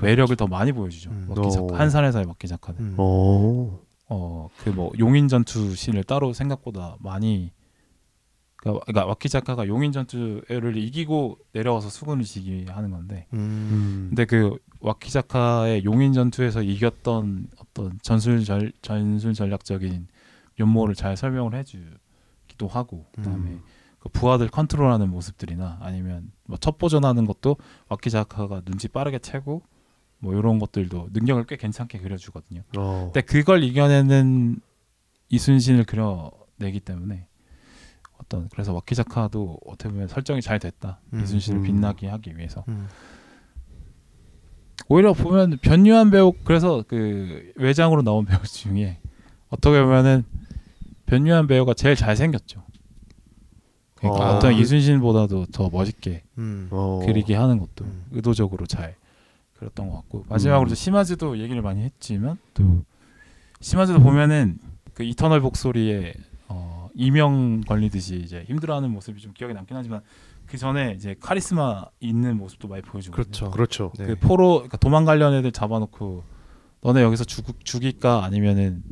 매력을 0.00 0.34
더 0.36 0.46
많이 0.46 0.70
보여주죠. 0.72 1.10
음. 1.10 1.26
막기 1.28 1.50
작가 1.50 1.74
어. 1.74 1.76
한산에서의 1.76 2.26
막기 2.26 2.46
작가는 2.46 2.80
음. 2.80 2.94
어. 2.98 3.80
어그 4.06 4.68
뭐 4.70 4.92
용인 4.98 5.26
전투 5.28 5.74
씬을 5.74 6.04
따로 6.04 6.32
생각보다 6.32 6.96
많이 7.00 7.52
그러니까, 8.56 8.84
그러니까 8.84 9.06
와키 9.06 9.28
작가가 9.28 9.66
용인 9.66 9.92
전투를 9.92 10.76
이기고 10.76 11.38
내려와서 11.52 11.88
수군을 11.88 12.24
지기 12.24 12.66
하는 12.68 12.90
건데 12.90 13.26
음. 13.32 13.38
음. 13.38 14.06
근데 14.10 14.24
그 14.24 14.56
와키 14.80 15.10
작가의 15.10 15.84
용인 15.84 16.12
전투에서 16.12 16.62
이겼던 16.62 17.48
어떤 17.58 17.98
전술 18.02 18.44
전 18.44 18.70
전술 18.82 19.34
전략적인 19.34 20.06
면모를 20.58 20.94
잘 20.94 21.16
설명을 21.16 21.54
해주 21.54 21.78
기도 22.54 22.68
하고 22.68 23.04
그다음에 23.12 23.50
음. 23.50 23.62
그 23.98 24.08
부하들 24.08 24.48
컨트롤하는 24.48 25.08
모습들이나 25.10 25.78
아니면 25.80 26.30
뭐 26.44 26.56
첩보전하는 26.56 27.26
것도 27.26 27.56
와키 27.88 28.10
작가가 28.10 28.60
눈치 28.60 28.88
빠르게 28.88 29.18
채고 29.18 29.62
뭐 30.18 30.34
이런 30.34 30.58
것들도 30.58 31.08
능력을 31.12 31.44
꽤 31.46 31.56
괜찮게 31.56 31.98
그려주거든요. 31.98 32.62
어. 32.76 33.10
근데 33.12 33.20
그걸 33.20 33.62
이겨내는 33.62 34.60
이순신을 35.28 35.84
그려내기 35.84 36.80
때문에 36.80 37.26
어떤 38.18 38.48
그래서 38.48 38.72
와키 38.72 38.94
작가도 38.94 39.58
어떻게 39.66 39.90
보면 39.90 40.08
설정이 40.08 40.40
잘 40.40 40.58
됐다 40.58 41.00
음. 41.12 41.22
이순신을 41.22 41.60
음. 41.60 41.64
빛나게 41.64 42.08
하기 42.08 42.36
위해서 42.36 42.64
음. 42.68 42.86
오히려 44.88 45.12
보면 45.12 45.58
변유한 45.62 46.10
배우 46.10 46.32
그래서 46.44 46.84
그 46.86 47.52
외장으로 47.56 48.02
나온 48.02 48.24
배우 48.26 48.42
중에 48.42 49.00
어떻게 49.48 49.82
보면은 49.82 50.24
변유한 51.06 51.46
배우가 51.46 51.74
제일 51.74 51.96
잘 51.96 52.16
생겼죠. 52.16 52.62
그러니까 53.94 54.32
어. 54.32 54.36
어. 54.36 54.38
떤 54.38 54.54
이순신보다도 54.54 55.46
더 55.46 55.70
멋있게 55.70 56.22
음. 56.38 56.68
어. 56.70 57.00
그리게 57.04 57.34
하는 57.34 57.58
것도 57.58 57.84
음. 57.84 58.04
의도적으로 58.12 58.66
잘 58.66 58.96
그렸던 59.54 59.88
것 59.88 59.96
같고 59.96 60.24
마지막으로 60.28 60.66
음. 60.66 60.70
또 60.70 60.74
시마즈도 60.74 61.38
얘기를 61.38 61.62
많이 61.62 61.82
했지만 61.82 62.38
또 62.52 62.84
시마즈도 63.60 64.00
보면은 64.00 64.58
그 64.92 65.02
이터널 65.02 65.40
복소리에 65.40 66.14
어, 66.48 66.88
이명 66.94 67.62
걸리듯이 67.62 68.16
이제 68.16 68.44
힘들어하는 68.46 68.90
모습이 68.90 69.20
좀 69.20 69.32
기억에 69.32 69.54
남긴 69.54 69.76
하지만 69.76 70.02
그 70.46 70.58
전에 70.58 70.92
이제 70.92 71.16
카리스마 71.18 71.86
있는 72.00 72.36
모습도 72.36 72.68
많이 72.68 72.82
보여주거든요. 72.82 73.50
그렇죠. 73.50 73.50
그렇죠. 73.50 73.92
네. 73.98 74.06
그 74.06 74.16
포로 74.16 74.54
그러니까 74.56 74.76
도망가려는 74.76 75.38
애들 75.38 75.52
잡아놓고 75.52 76.22
너네 76.82 77.02
여기서 77.02 77.24
죽, 77.24 77.64
죽일까 77.64 78.24
아니면은 78.24 78.82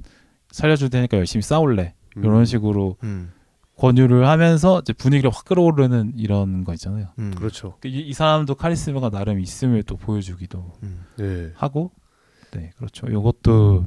살려줄 0.50 0.88
테니까 0.88 1.18
열심히 1.18 1.42
싸울래 1.42 1.94
음. 2.16 2.24
이런 2.24 2.44
식으로 2.44 2.96
음. 3.02 3.32
권유를 3.76 4.26
하면서 4.28 4.80
이제 4.80 4.92
분위기를 4.92 5.30
확 5.32 5.44
끌어오르는 5.44 6.12
이런 6.16 6.64
거 6.64 6.72
있잖아요. 6.74 7.08
음. 7.18 7.32
그렇죠. 7.34 7.78
이, 7.84 7.88
이 8.00 8.12
사람도 8.12 8.54
카리스마가 8.54 9.10
나름 9.10 9.40
있음을 9.40 9.82
또 9.82 9.96
보여주기도 9.96 10.72
음. 10.82 11.04
네. 11.16 11.52
하고 11.56 11.90
네 12.52 12.70
그렇죠. 12.76 13.06
이것도 13.06 13.86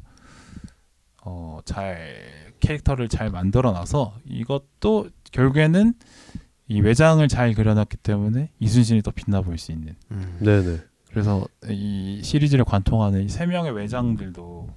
어 1.24 1.60
잘 1.66 2.54
캐릭터를 2.60 3.10
잘 3.10 3.30
만들어놔서 3.30 4.20
이것도 4.26 5.10
결국에는 5.32 5.94
이 6.68 6.82
외장을 6.82 7.26
잘 7.28 7.54
그려놨기 7.54 7.98
때문에 7.98 8.50
이순신이 8.60 9.02
더 9.04 9.12
빛나 9.12 9.42
보일 9.42 9.58
수 9.58 9.72
있는 9.72 9.96
음. 10.12 10.38
네네. 10.42 10.80
그래서 11.10 11.46
이 11.70 12.22
시리즈를 12.24 12.66
관통하는 12.66 13.24
이 13.24 13.30
세 13.30 13.46
명의 13.46 13.72
외장들도 13.72 14.68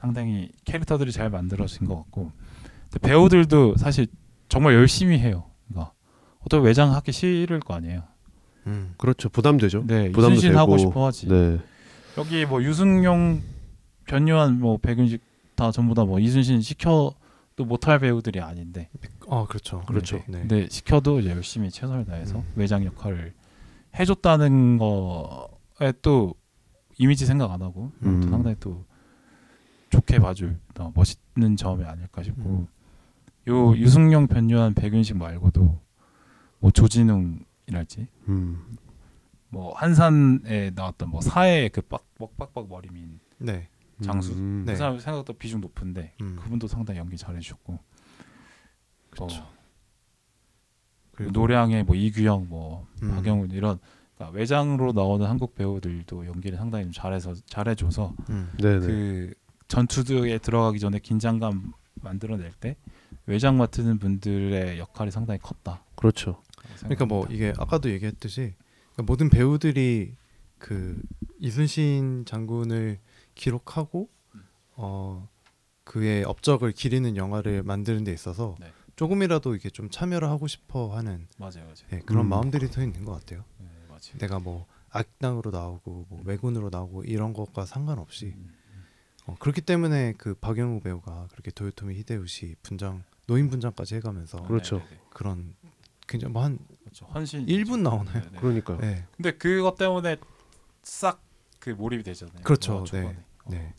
상당히 0.00 0.50
캐릭터들이 0.64 1.12
잘 1.12 1.30
만들어진 1.30 1.86
것 1.86 1.96
같고 1.96 2.32
배우들도 3.02 3.76
사실 3.76 4.06
정말 4.48 4.74
열심히 4.74 5.18
해요. 5.18 5.44
그러니까 5.68 5.92
어떤 6.40 6.62
외장 6.62 6.92
하기 6.94 7.12
싫을 7.12 7.60
거 7.60 7.74
아니에요. 7.74 8.02
음. 8.66 8.94
그렇죠. 8.96 9.28
부담되죠. 9.28 9.84
네, 9.86 10.10
부담도 10.10 10.34
이순신 10.36 10.56
하고 10.56 10.76
되고. 10.76 10.88
싶어 10.88 11.06
하지. 11.06 11.28
네. 11.28 11.58
여기 12.18 12.46
뭐 12.46 12.62
유승용, 12.62 13.42
변요한, 14.06 14.58
뭐 14.60 14.76
백윤식 14.78 15.20
다 15.54 15.70
전부 15.70 15.94
다 15.94 16.04
뭐 16.04 16.18
이순신 16.18 16.60
시켜도 16.62 17.64
못할 17.66 17.98
배우들이 17.98 18.40
아닌데. 18.40 18.88
아 19.28 19.44
그렇죠. 19.48 19.82
그렇죠. 19.86 20.16
네. 20.28 20.40
근데 20.40 20.68
시켜도 20.68 21.20
이제 21.20 21.30
열심히 21.30 21.70
최선을 21.70 22.04
다해서 22.04 22.38
음. 22.38 22.52
외장 22.56 22.84
역할을 22.84 23.32
해줬다는 23.98 24.78
거에 24.78 25.92
또 26.02 26.34
이미지 26.98 27.26
생각 27.26 27.50
안 27.50 27.62
하고 27.62 27.90
음. 28.02 28.20
또 28.22 28.28
상당히 28.30 28.56
또 28.60 28.84
좋게 29.90 30.18
봐줄 30.18 30.58
더 30.74 30.92
멋있는 30.94 31.56
점이 31.56 31.84
아닐까 31.84 32.22
싶고 32.22 32.42
음. 32.48 32.66
요 33.48 33.76
유승용, 33.76 34.26
변요한, 34.26 34.74
백윤식 34.74 35.16
말고도 35.16 35.80
뭐 36.58 36.70
조진웅이랄지 36.70 38.08
음. 38.28 38.76
뭐 39.48 39.74
한산에 39.74 40.70
나왔던 40.74 41.10
뭐 41.10 41.20
사회 41.20 41.68
그빡 41.68 42.04
뻑빡빡 42.16 42.68
머리 42.68 42.88
민 42.90 43.20
네. 43.38 43.68
장수. 44.02 44.32
음. 44.32 44.64
네. 44.66 44.72
그 44.72 44.78
사람 44.78 44.98
생각보다 44.98 45.38
비중 45.38 45.60
높은데 45.60 46.12
음. 46.20 46.36
그분도 46.42 46.66
상당히 46.66 46.98
연기 46.98 47.16
잘해주셨고 47.16 47.78
그렇죠. 49.10 49.42
어, 49.42 49.52
그리고 51.12 51.32
노량의 51.32 51.84
뭐 51.84 51.94
이규영 51.96 52.48
뭐 52.48 52.86
음. 53.02 53.10
박영훈 53.10 53.50
이런 53.52 53.78
그러니까 54.16 54.36
외장으로 54.36 54.92
나오는 54.92 55.26
한국 55.26 55.54
배우들도 55.54 56.26
연기를 56.26 56.58
상당히 56.58 56.84
좀 56.84 56.92
잘해서 56.92 57.34
잘해줘서 57.46 58.14
음. 58.30 58.50
그 58.58 59.32
전투에 59.68 60.38
들어가기 60.38 60.78
전에 60.78 60.98
긴장감 60.98 61.72
만들어낼 61.94 62.52
때 62.60 62.76
외장 63.26 63.56
맡는 63.56 63.98
분들의 63.98 64.78
역할이 64.78 65.10
상당히 65.10 65.40
컸다. 65.40 65.84
그렇죠. 65.96 66.42
그러니까 66.80 67.06
뭐. 67.06 67.26
이게 67.30 67.52
아까도 67.58 67.90
얘기했듯이 67.90 68.54
그러니까 68.92 69.02
모든 69.04 69.28
배우들이 69.28 70.14
그 70.58 71.00
이순신 71.38 72.24
장군을 72.26 72.98
기록하고 73.34 74.08
어 74.76 75.28
그의 75.84 76.24
업적을 76.24 76.72
기리는 76.72 77.16
영화를 77.16 77.62
만드는 77.62 78.04
데 78.04 78.12
있어서 78.12 78.56
네. 78.58 78.72
조금이라도 78.96 79.54
이게 79.54 79.70
좀 79.70 79.90
참여를 79.90 80.28
하고 80.28 80.46
싶어 80.46 80.96
하는 80.96 81.28
맞아요, 81.38 81.64
맞아요. 81.64 81.74
예, 81.92 81.98
그런 82.00 82.26
음. 82.26 82.30
마음들이 82.30 82.70
더 82.70 82.82
있는 82.82 83.04
것 83.04 83.12
같아요. 83.12 83.44
네, 83.58 83.66
맞아요. 83.88 84.18
내가 84.18 84.38
뭐 84.38 84.66
악당으로 84.90 85.50
나오고 85.50 86.06
뭐 86.08 86.22
왜군으로 86.24 86.70
나오고 86.70 87.04
이런 87.04 87.32
것과 87.34 87.66
상관없이 87.66 88.34
음, 88.36 88.54
어, 89.26 89.36
그렇기 89.38 89.60
때문에 89.60 90.14
그 90.16 90.34
박영우 90.34 90.80
배우가 90.80 91.28
그렇게 91.30 91.50
도요토미 91.50 91.94
히데요시 91.96 92.56
분장 92.62 93.04
노인 93.26 93.48
분장까지 93.50 93.96
해가면서 93.96 94.42
그렇죠. 94.44 94.78
네, 94.78 94.84
네, 94.84 94.90
네. 94.90 95.00
그런 95.10 95.54
굉장히 96.06 96.32
뭐한 96.32 96.58
그렇죠. 96.80 97.06
헌신 97.06 97.46
1분 97.46 97.80
나오나요? 97.80 98.20
네, 98.22 98.28
네. 98.30 98.38
그러니까요. 98.38 98.78
네. 98.78 99.06
근데 99.16 99.32
그것 99.32 99.76
때문에 99.76 100.16
싹 100.82 101.26
그 101.66 101.70
몰입이 101.70 102.04
되잖아요. 102.04 102.44
그렇죠. 102.44 102.84
초반에. 102.84 103.08
네. 103.08 103.18
어. 103.44 103.50
네. 103.50 103.74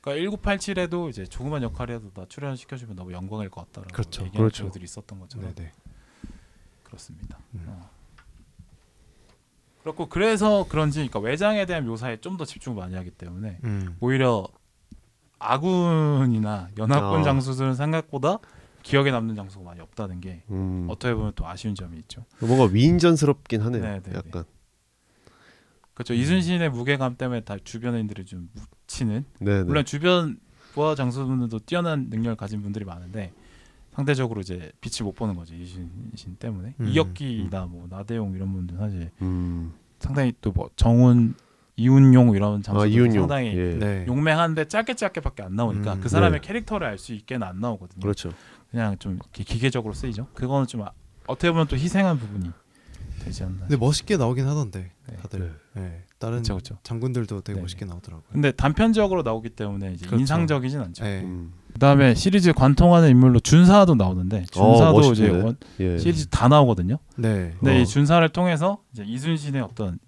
그러니까 0.00 0.38
1987에도 0.38 1.10
이제 1.10 1.26
조그만 1.26 1.62
역할이라도 1.62 2.12
나 2.14 2.24
출연 2.26 2.56
시켜주면 2.56 2.96
너무 2.96 3.12
영광일 3.12 3.50
것 3.50 3.66
같다라고 3.66 3.92
그렇죠. 3.92 4.22
얘기하는 4.22 4.38
그렇죠. 4.48 4.62
배우들이 4.64 4.84
있었던 4.84 5.20
것처럼 5.20 5.54
네, 5.54 5.64
네. 5.64 5.72
그렇습니다. 6.82 7.38
음. 7.52 7.64
어. 7.68 7.90
그렇고 9.82 10.08
그래서 10.08 10.66
그런지 10.66 11.00
그러니까 11.00 11.18
외장에 11.20 11.66
대한 11.66 11.86
묘사에 11.86 12.22
좀 12.22 12.38
더 12.38 12.46
집중 12.46 12.74
많이 12.74 12.94
하기 12.94 13.10
때문에 13.10 13.58
음. 13.64 13.96
오히려 14.00 14.48
아군이나 15.38 16.68
연합군 16.78 17.20
아. 17.20 17.22
장수들은 17.22 17.74
생각보다 17.74 18.38
기억에 18.82 19.10
남는 19.10 19.34
장소가 19.34 19.64
많이 19.64 19.80
없다는 19.80 20.20
게 20.20 20.42
음. 20.50 20.86
어떻게 20.88 21.14
보면 21.14 21.32
또 21.34 21.46
아쉬운 21.46 21.74
점이 21.74 21.96
있죠. 21.98 22.24
뭔가 22.40 22.64
위인전스럽긴 22.72 23.60
하네요. 23.62 23.82
네, 23.82 24.00
네, 24.02 24.12
약간. 24.14 24.44
그렇죠. 25.94 26.14
이순신의 26.14 26.70
무게감 26.70 27.16
때문에 27.16 27.40
다 27.40 27.56
주변인들이 27.62 28.24
좀 28.24 28.48
묻히는 28.54 29.24
네네. 29.40 29.64
물론 29.64 29.84
주변 29.84 30.38
부하 30.72 30.94
장수분들도 30.94 31.58
뛰어난 31.60 32.06
능력을 32.08 32.36
가진 32.36 32.62
분들이 32.62 32.84
많은데 32.84 33.32
상대적으로 33.94 34.40
이제 34.40 34.70
빛을 34.80 35.04
못 35.04 35.14
보는 35.16 35.34
거죠 35.34 35.54
이순신 35.56 36.36
때문에 36.38 36.74
음. 36.78 36.86
이혁기나 36.86 37.66
뭐 37.66 37.88
나대용 37.90 38.34
이런 38.36 38.52
분들 38.52 38.76
사실 38.76 39.10
음. 39.22 39.72
상당히 39.98 40.32
또 40.40 40.52
뭐 40.54 40.70
정훈 40.76 41.34
이운용 41.78 42.34
이런 42.34 42.58
아 42.58 42.62
장수들 42.62 42.90
이윤용. 42.92 43.12
상당히 43.28 43.56
예. 43.56 43.78
네. 43.78 44.04
용맹한데 44.08 44.66
짧게 44.66 44.94
짧게밖에 44.94 45.44
안 45.44 45.54
나오니까 45.54 45.94
음, 45.94 46.00
그 46.00 46.08
사람의 46.08 46.40
네. 46.40 46.46
캐릭터를 46.46 46.86
알 46.86 46.98
수 46.98 47.14
있게는 47.14 47.46
안 47.46 47.60
나오거든요. 47.60 48.00
그렇죠. 48.00 48.30
그냥 48.70 48.96
좀 48.98 49.14
이렇게 49.14 49.44
기계적으로 49.44 49.94
쓰이죠. 49.94 50.26
그거는 50.34 50.66
좀 50.66 50.82
아- 50.82 50.90
어떻게 51.28 51.50
보면 51.52 51.68
또 51.68 51.76
희생한 51.76 52.18
부분이 52.18 52.50
되지 53.24 53.44
않나. 53.44 53.60
근데 53.60 53.76
멋있게 53.76 54.16
나오긴 54.16 54.46
하던데 54.48 54.90
네. 55.08 55.16
다들. 55.22 55.54
네. 55.74 56.02
다른 56.18 56.34
그렇죠, 56.42 56.54
그렇죠. 56.54 56.78
장군들도 56.82 57.42
되게 57.42 57.56
네. 57.56 57.62
멋있게 57.62 57.84
나오더라고요. 57.84 58.24
근데 58.32 58.50
단편적으로 58.50 59.22
나오기 59.22 59.50
때문에 59.50 59.92
이제 59.92 60.04
그렇죠. 60.06 60.20
인상적이진 60.20 60.80
않죠. 60.80 61.04
네. 61.04 61.20
음. 61.22 61.52
그다음에 61.74 62.16
시리즈 62.16 62.52
관통하는 62.52 63.08
인물로 63.10 63.38
준사도 63.38 63.94
나오는데 63.94 64.46
준사도 64.50 64.96
어, 64.96 65.00
이제 65.00 65.08
멋있는데? 65.28 65.44
원- 65.46 65.56
예. 65.78 65.98
시리즈 65.98 66.26
다 66.26 66.48
나오거든요. 66.48 66.98
네. 67.16 67.54
근데 67.60 67.76
어. 67.78 67.80
이 67.80 67.86
준사를 67.86 68.28
통해서 68.30 68.82
이제 68.92 69.04
이순신의 69.06 69.62
어떤 69.62 70.00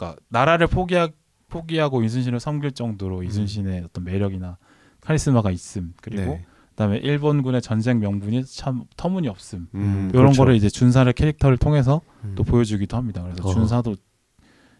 그러니까 0.00 0.16
나라를 0.28 0.66
포기하, 0.66 1.10
포기하고 1.48 2.02
이순신을 2.02 2.40
섬길 2.40 2.72
정도로 2.72 3.22
이순신의 3.22 3.82
어떤 3.84 4.04
매력이나 4.04 4.56
카리스마가 5.02 5.50
있음 5.50 5.92
그리고 6.00 6.22
네. 6.22 6.46
그다음에 6.70 6.96
일본군의 6.96 7.60
전쟁 7.60 8.00
명분이 8.00 8.46
참 8.46 8.84
터무니 8.96 9.28
없음 9.28 9.68
음, 9.74 10.10
이런 10.12 10.24
그렇죠. 10.24 10.38
거를 10.38 10.54
이제 10.54 10.70
준사의 10.70 11.12
캐릭터를 11.12 11.58
통해서 11.58 12.00
음. 12.24 12.34
또 12.36 12.42
보여주기도 12.42 12.96
합니다. 12.96 13.22
그래서 13.22 13.46
어. 13.46 13.52
준사도 13.52 13.96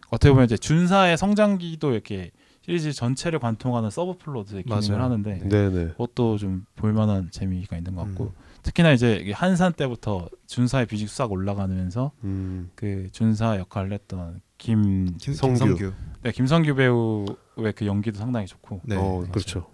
어떻게 0.09 0.31
보면 0.31 0.45
이제 0.45 0.57
준사의 0.57 1.17
성장기도 1.17 1.91
이렇게 1.91 2.31
시리즈 2.63 2.91
전체를 2.91 3.39
관통하는 3.39 3.89
subplot의 3.89 4.63
기능을. 4.63 5.01
하는데 5.01 5.39
네. 5.39 5.49
네네. 5.49 5.87
그것도 5.89 6.37
좀 6.37 6.65
볼만한 6.75 7.29
재미가 7.31 7.77
있는 7.77 7.95
것 7.95 8.05
같고 8.05 8.25
음. 8.25 8.31
특히나 8.63 8.91
이제 8.91 9.31
한산 9.33 9.73
때부터 9.73 10.29
준사의 10.47 10.85
비중이 10.85 11.09
싹 11.09 11.31
올라가면서 11.31 12.11
음. 12.23 12.69
그 12.75 13.09
준사 13.11 13.57
역할을 13.57 13.93
했던 13.93 14.41
김 14.61 15.17
김, 15.17 15.33
성규. 15.33 15.57
김성규. 15.65 15.93
네, 16.21 16.31
김성규 16.31 16.75
배우의 16.75 17.73
그 17.75 17.85
연기도 17.87 18.19
상당히 18.19 18.45
좋고 18.45 18.81
네. 18.83 18.95
어. 18.95 19.25
그렇죠. 19.31 19.71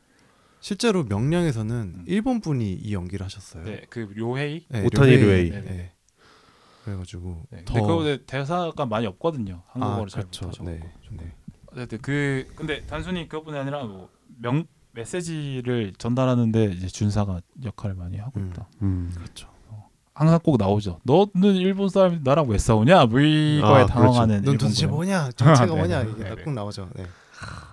실제로 0.62 1.04
명량에서는 1.04 1.76
음. 1.76 2.04
일본 2.08 2.39
분이 2.39 2.73
이 2.73 2.93
연기를 2.93 3.26
하셨어요. 3.26 3.63
네, 3.65 3.82
그 3.89 4.12
료헤이 4.15 4.65
네, 4.69 4.86
오타니 4.86 5.17
료헤이. 5.17 5.50
료헤이. 5.50 5.65
네. 5.65 5.91
그래가지고 6.86 7.43
네. 7.52 7.65
더 7.65 7.73
근데 7.73 7.88
그거 7.88 8.17
대사가 8.26 8.86
많이 8.86 9.06
없거든요. 9.08 9.63
한국어를 9.67 10.06
아, 10.06 10.08
잘 10.08 10.23
그렇죠. 10.23 10.45
못하셔서. 10.45 10.63
네. 10.71 10.80
네. 11.12 11.34
어쨌든 11.71 11.97
그 12.02 12.45
근데 12.56 12.82
단순히 12.86 13.28
그것뿐이 13.28 13.58
아니라 13.58 13.84
뭐 13.84 14.10
명 14.39 14.65
메시지를 14.91 15.93
전달하는데 15.97 16.65
이제 16.65 16.88
준사가 16.88 17.41
역할을 17.63 17.95
많이 17.95 18.17
하고 18.17 18.39
음. 18.39 18.47
있다. 18.47 18.69
음. 18.82 19.12
그렇죠. 19.15 19.50
항상 20.17 20.39
꼭 20.43 20.58
나오죠. 20.58 20.99
너는 21.03 21.56
일본 21.58 21.89
사람이 21.89 22.21
나랑 22.23 22.47
왜 22.47 22.58
싸우냐? 22.58 23.06
뭐 23.06 23.19
이거에 23.19 23.84
아, 23.84 23.86
당황하는 23.86 24.41
넌 24.41 24.58
도대체. 24.58 24.88
뭐냐? 24.88 25.30
정체가 25.36 25.65
네, 25.71 25.77
뭐냐? 25.77 26.03
네, 26.03 26.10
이게 26.12 26.23
네, 26.23 26.30
딱 26.30 26.36
네. 26.38 26.43
꼭 26.43 26.53
나오죠. 26.56 26.89
네. 26.95 27.06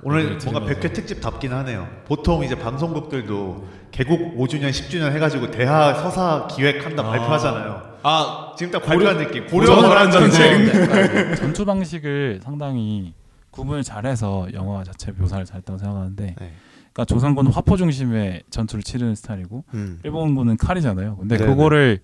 오늘 0.03 0.39
네, 0.39 0.51
뭔가. 0.51 0.71
100회 0.71 0.93
특집답긴 0.93 1.55
하네요. 1.55 1.89
보통 2.07 2.45
이제 2.45 2.55
방송국들도 2.55 3.67
개국 3.91 4.37
5주년, 4.37 4.69
10주년 4.69 5.11
해가지고 5.13 5.51
대하 5.53 5.95
서사 5.95 6.47
기획한다 6.49 7.03
발표하잖아요. 7.03 7.95
아 8.03 8.53
지금 8.59 8.73
딱 8.73 8.85
발표한 8.85 9.17
느낌. 9.17 9.47
고려거란 9.47 10.11
전쟁. 10.11 10.67
전쟁. 10.67 11.35
전투 11.37 11.65
방식을 11.65 12.41
상당히 12.45 13.15
구분을 13.53 13.83
잘해서 13.85 14.49
영화 14.53 14.85
자체 14.85 15.13
묘사를 15.13 15.47
잘했다고 15.47 15.79
생각하는데, 15.79 16.25
네. 16.27 16.53
그러니까 16.93 17.05
조선군은 17.07 17.53
화포 17.53 17.79
중심의 17.79 18.43
전투를 18.51 18.83
치르는 18.83 19.15
스타일이고 19.15 19.65
음. 19.73 20.01
일본군은 20.05 20.59
칼이잖아요. 20.59 21.17
근데 21.17 21.39
네네. 21.39 21.51
그거를 21.51 22.01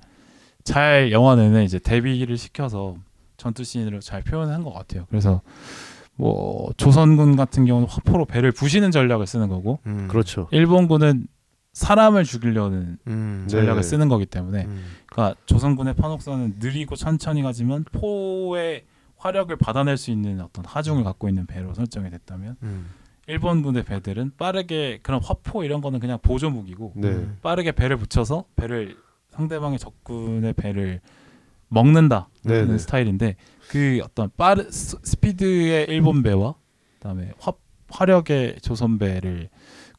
잘 0.65 1.13
영화 1.13 1.37
내내 1.37 1.65
이제 1.65 1.79
대비를 1.79 2.37
시켜서 2.37 2.97
전투 3.37 3.65
씬으로 3.65 4.01
잘 4.01 4.23
표현한 4.23 4.63
것 4.63 4.73
같아요. 4.73 5.07
그래서 5.09 5.41
뭐 6.15 6.71
조선군 6.77 7.37
같은 7.37 7.65
경우는 7.65 7.89
화포로 7.89 8.27
배를 8.27 8.53
부시는 8.53 8.91
전략을 8.91 9.27
쓰는 9.27 9.49
거고 9.49 9.81
음. 9.87 10.07
그렇죠. 10.09 10.49
일본군은 10.51 11.27
사람을 11.73 12.25
죽이려는 12.25 12.99
음. 13.07 13.43
네. 13.45 13.51
전략을 13.51 13.83
쓰는 13.83 14.09
거기 14.09 14.27
때문에 14.27 14.65
음. 14.65 14.85
그러니까 15.07 15.41
조선군의 15.47 15.95
판옥선은 15.95 16.57
느리고 16.59 16.97
천천히 16.97 17.43
가지만 17.43 17.85
포의 17.93 18.85
화력을 19.17 19.55
받아낼 19.57 19.97
수 19.97 20.11
있는 20.11 20.41
어떤 20.41 20.65
하중을 20.65 21.05
갖고 21.05 21.29
있는 21.29 21.47
배로 21.47 21.73
설정이 21.75 22.11
됐다면 22.11 22.57
음. 22.63 22.87
일본군의 23.27 23.85
배들은 23.85 24.33
빠르게 24.37 24.99
그런 25.03 25.23
화포 25.23 25.63
이런 25.63 25.81
거는 25.81 26.01
그냥 26.01 26.19
보조 26.21 26.51
무기고 26.51 26.95
네. 26.97 27.09
음. 27.09 27.39
빠르게 27.43 27.73
배를 27.73 27.97
붙여서 27.97 28.45
배를 28.57 28.97
상대방의 29.31 29.79
적군의 29.79 30.53
배를 30.55 31.01
먹는다 31.69 32.29
는 32.45 32.67
네네. 32.67 32.79
스타일인데 32.79 33.37
그 33.69 34.01
어떤 34.03 34.31
빠르 34.37 34.71
스- 34.71 34.99
스피드의 35.03 35.87
일본 35.89 36.23
배와 36.23 36.55
그다음에 36.95 37.33
화, 37.39 37.53
화력의 37.91 38.57
조선 38.63 38.99
배를 38.99 39.49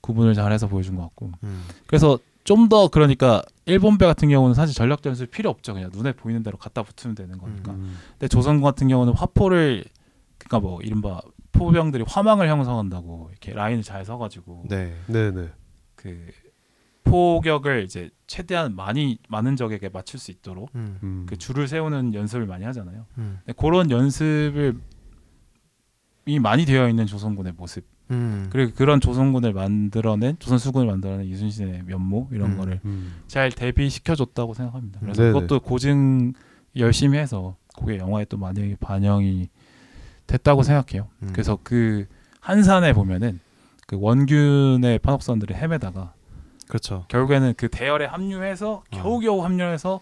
구분을 0.01 0.33
잘해서 0.33 0.67
보여준 0.67 0.95
것 0.95 1.03
같고 1.03 1.31
음. 1.43 1.63
그래서 1.87 2.17
좀 2.43 2.67
더 2.69 2.87
그러니까 2.87 3.43
일본 3.65 3.97
배 3.99 4.05
같은 4.07 4.27
경우는 4.29 4.55
사실 4.55 4.75
전략 4.75 5.03
전술 5.03 5.27
필요 5.27 5.49
없죠 5.51 5.73
그냥 5.75 5.91
눈에 5.93 6.11
보이는 6.11 6.41
대로 6.43 6.57
갖다 6.57 6.81
붙으면 6.83 7.15
되는 7.15 7.37
거니까 7.37 7.71
음. 7.73 7.95
근데 8.13 8.27
조선 8.27 8.61
같은 8.61 8.87
경우는 8.87 9.13
화포를 9.13 9.85
그러니까 10.39 10.59
뭐 10.59 10.81
이른바 10.81 11.21
포병들이 11.51 12.03
화망을 12.07 12.49
형성한다고 12.49 13.27
이렇게 13.31 13.53
라인을 13.53 13.83
잘 13.83 14.03
서가지고 14.05 14.65
네. 14.69 14.95
네네. 15.07 15.49
그 15.95 16.25
포격을 17.03 17.83
이제 17.83 18.09
최대한 18.27 18.75
많이 18.75 19.17
많은 19.27 19.55
적에게 19.55 19.89
맞출 19.89 20.19
수 20.19 20.31
있도록 20.31 20.69
음. 20.75 20.97
음. 21.03 21.25
그 21.27 21.37
줄을 21.37 21.67
세우는 21.67 22.13
연습을 22.13 22.45
많이 22.45 22.63
하잖아요. 22.65 23.05
음. 23.17 23.39
근데 23.45 23.53
그런 23.59 23.91
연습을 23.91 24.77
이 26.25 26.39
많이 26.39 26.65
되어 26.65 26.87
있는 26.87 27.07
조선군의 27.07 27.53
모습 27.57 27.83
음. 28.11 28.47
그리고 28.51 28.73
그런 28.75 29.01
조선군을 29.01 29.53
만들어낸 29.53 30.35
조선 30.39 30.57
수군을 30.57 30.85
만들어낸 30.87 31.25
이순신의 31.25 31.83
면모 31.85 32.29
이런 32.31 32.51
음. 32.51 32.57
거를 32.57 32.79
음. 32.85 33.13
잘 33.27 33.51
대비시켜 33.51 34.15
줬다고 34.15 34.53
생각합니다. 34.53 34.99
그래서 34.99 35.23
네네. 35.23 35.33
그것도 35.33 35.61
고증 35.61 36.33
열심히 36.75 37.17
해서 37.17 37.55
그게 37.77 37.97
영화에 37.97 38.25
또 38.25 38.37
많이 38.37 38.75
반영이 38.75 39.49
됐다고 40.27 40.63
생각해요. 40.63 41.07
음. 41.23 41.29
그래서 41.31 41.57
그 41.63 42.05
한산에 42.39 42.93
보면은 42.93 43.39
그 43.87 43.97
원균의 43.99 44.99
판옥선들이 44.99 45.53
헤매다가 45.53 46.13
그렇죠. 46.71 47.03
결국에는 47.09 47.53
그 47.57 47.67
대열에 47.67 48.05
합류해서 48.05 48.71
어. 48.75 48.83
겨우겨우 48.91 49.43
합류해서 49.43 49.99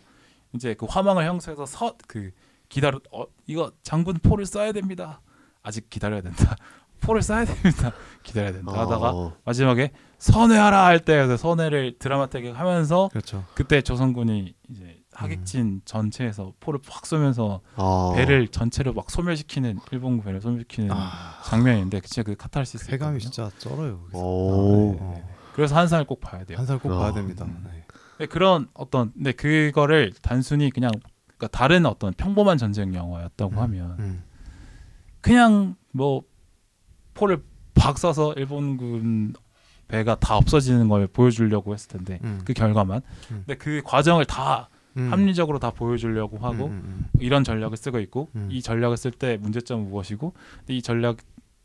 이제 0.54 0.76
그 0.76 0.86
화망을 0.88 1.26
형성해서 1.26 1.66
서 1.66 1.96
그 2.08 2.32
기다려 2.70 3.00
어 3.12 3.26
이거 3.48 3.72
장군 3.82 4.20
포를 4.22 4.46
쏴야 4.46 4.74
됩니다. 4.74 5.22
아직 5.64 5.90
기다려야 5.90 6.22
된다. 6.22 6.56
포를 7.02 7.22
쏴야 7.22 7.48
됩니다. 7.48 7.92
기다려야 8.24 8.52
된다. 8.54 8.72
하다가 8.72 9.12
어. 9.12 9.34
마지막에 9.44 9.92
선회하라 10.20 10.86
할 10.86 11.00
때에서 11.00 11.36
선회를 11.38 11.98
드라마틱하게 11.98 12.52
하면서 12.52 13.10
그렇죠. 13.12 13.44
그때 13.56 13.82
조선군이 13.82 14.54
이제 14.70 14.84
음. 14.84 14.96
하객진 15.14 15.82
전체에서 15.86 16.54
포를 16.60 16.80
확 16.88 17.06
쏘면서 17.06 17.62
아. 17.76 18.14
배를 18.16 18.48
전체로 18.50 18.94
막 18.94 19.10
소멸시키는 19.10 19.80
일본군 19.92 20.24
배를 20.24 20.40
소멸시키는 20.42 20.92
아, 20.92 21.42
장면인데 21.46 22.02
진짜 22.02 22.22
그 22.24 22.36
카타르시스 22.36 22.92
있거든요. 22.94 23.18
진짜 23.18 23.50
쩔어요. 23.58 24.00
거기서. 24.02 24.18
오. 24.20 24.98
어. 25.00 25.39
그래서 25.60 25.76
한산을 25.76 26.06
꼭 26.06 26.22
봐야 26.22 26.46
돼요. 26.46 26.58
한살 26.58 26.80
꼭 26.80 26.94
아. 26.94 27.00
봐야 27.00 27.14
됩니다. 27.14 27.44
음. 27.44 27.62
네. 27.66 27.84
근데 28.18 28.32
그런 28.32 28.70
어떤 28.74 29.12
근데 29.12 29.34
그거를 29.34 30.14
단순히 30.22 30.70
그냥 30.70 30.90
그러니까 31.26 31.48
다른 31.50 31.86
어떤 31.86 32.14
평범한 32.14 32.58
전쟁 32.58 32.94
영화였다고 32.94 33.56
음. 33.56 33.60
하면 33.60 33.96
음. 34.00 34.24
그냥 35.20 35.76
뭐 35.92 36.24
포를 37.14 37.44
박 37.74 37.98
쏴서 37.98 38.38
일본군 38.38 39.34
배가 39.90 40.16
다 40.16 40.38
없어지는 40.38 40.88
걸 40.88 41.08
보여주려고 41.08 41.74
했을 41.74 41.90
텐데 41.90 42.22
음. 42.24 42.40
그 42.46 42.54
결과만 42.54 43.02
음. 43.32 43.44
근데 43.46 43.58
그 43.58 43.82
과정을 43.84 44.24
다 44.24 44.70
음. 44.96 45.12
합리적으로 45.12 45.60
다 45.60 45.72
보여주려고 45.72 46.38
하고 46.38 46.68
음, 46.68 46.82
음, 46.86 47.06
이런 47.20 47.44
전략을 47.44 47.76
쓰고 47.76 48.00
있고 48.00 48.30
음. 48.36 48.48
이 48.50 48.62
전략을 48.62 48.96
쓸 48.96 49.12
때 49.12 49.36
문제점은 49.36 49.90
무엇이고 49.90 50.34
근데 50.60 50.76
이 50.78 50.82
전략 50.82 51.18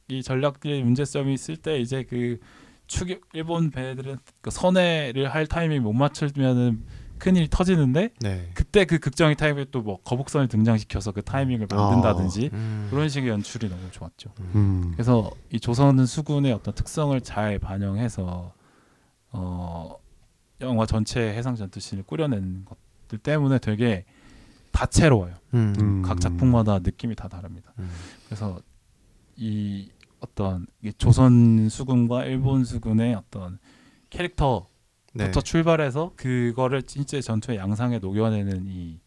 이 0.08 0.20
전략의 0.20 0.82
문제점이 0.82 1.32
있을 1.32 1.56
때 1.56 1.78
이제 1.78 2.02
그 2.02 2.40
추격 2.86 3.20
일본 3.32 3.70
배들은 3.70 4.18
그 4.40 4.50
선회를 4.50 5.32
할 5.32 5.46
타이밍 5.46 5.82
못 5.82 5.92
맞추면은 5.92 6.84
큰일이 7.18 7.48
터지는데 7.48 8.10
네. 8.20 8.50
그때 8.54 8.84
그 8.84 8.98
극장의 8.98 9.36
타이밍에 9.36 9.66
또 9.70 9.80
뭐 9.82 9.98
거북선을 10.02 10.48
등장시켜서 10.48 11.12
그 11.12 11.22
타이밍을 11.22 11.66
만든다든지 11.70 12.50
음. 12.52 12.88
그런 12.90 13.08
식의 13.08 13.30
연출이 13.30 13.68
너무 13.68 13.82
좋았죠. 13.90 14.30
음. 14.54 14.90
그래서 14.92 15.30
이 15.50 15.60
조선 15.60 16.04
수군의 16.04 16.52
어떤 16.52 16.74
특성을 16.74 17.18
잘 17.20 17.58
반영해서 17.58 18.52
어 19.30 19.96
영화 20.60 20.86
전체 20.86 21.20
해상 21.20 21.54
전투씬을 21.54 22.04
꾸려낸 22.04 22.64
것들 22.64 23.18
때문에 23.18 23.58
되게 23.58 24.04
다채로워요. 24.72 25.34
음. 25.54 25.74
음. 25.78 26.02
각 26.02 26.20
작품마다 26.20 26.80
느낌이 26.80 27.14
다 27.14 27.28
다릅니다. 27.28 27.72
음. 27.78 27.88
그래서 28.26 28.58
이 29.36 29.88
어떤 30.24 30.66
이 30.82 30.92
조선 30.92 31.68
수군과 31.68 32.24
일본 32.24 32.64
수군의 32.64 33.14
어떤 33.14 33.58
캐릭터부터 34.10 34.68
네. 35.14 35.30
출발해서 35.30 36.12
그거를 36.16 36.82
진짜 36.82 37.20
전투의 37.20 37.58
양상에 37.58 37.98
녹여내는 37.98 38.66
이 38.66 39.00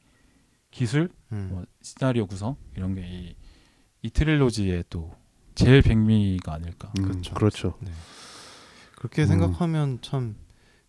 기술, 0.72 1.10
음. 1.32 1.50
뭐 1.52 1.66
시나리오 1.82 2.28
구성 2.28 2.56
이런 2.76 2.96
게이 2.96 3.36
이 4.02 4.10
트릴로지의 4.10 4.86
또 4.90 5.16
제일 5.56 5.82
백미가 5.82 6.54
아닐까. 6.54 6.92
음. 7.00 7.04
그렇죠. 7.04 7.34
그렇죠. 7.34 7.78
네. 7.82 7.92
그렇게 8.96 9.24
음. 9.24 9.28
생각하면 9.28 10.00
참 10.02 10.48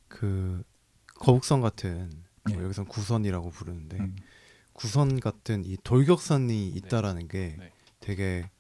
그 0.09 0.63
거북선 1.21 1.61
같은 1.61 2.11
뭐 2.49 2.57
네. 2.57 2.65
여기선 2.65 2.87
구선이라고 2.87 3.51
부르는데 3.51 3.99
음. 3.99 4.17
구선 4.73 5.21
같은 5.21 5.65
이 5.65 5.77
돌격선이 5.85 6.69
있다라는 6.69 7.29
게 7.29 7.57
네. 7.59 7.73
되게 8.01 8.51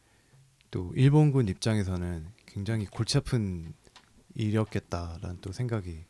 또 0.71 0.93
일본군 0.95 1.49
입장에서는 1.49 2.27
굉장히 2.47 2.87
골치 2.87 3.19
아픈 3.19 3.73
일이었겠다라는 4.35 5.39
또 5.41 5.53
생각이 5.53 6.05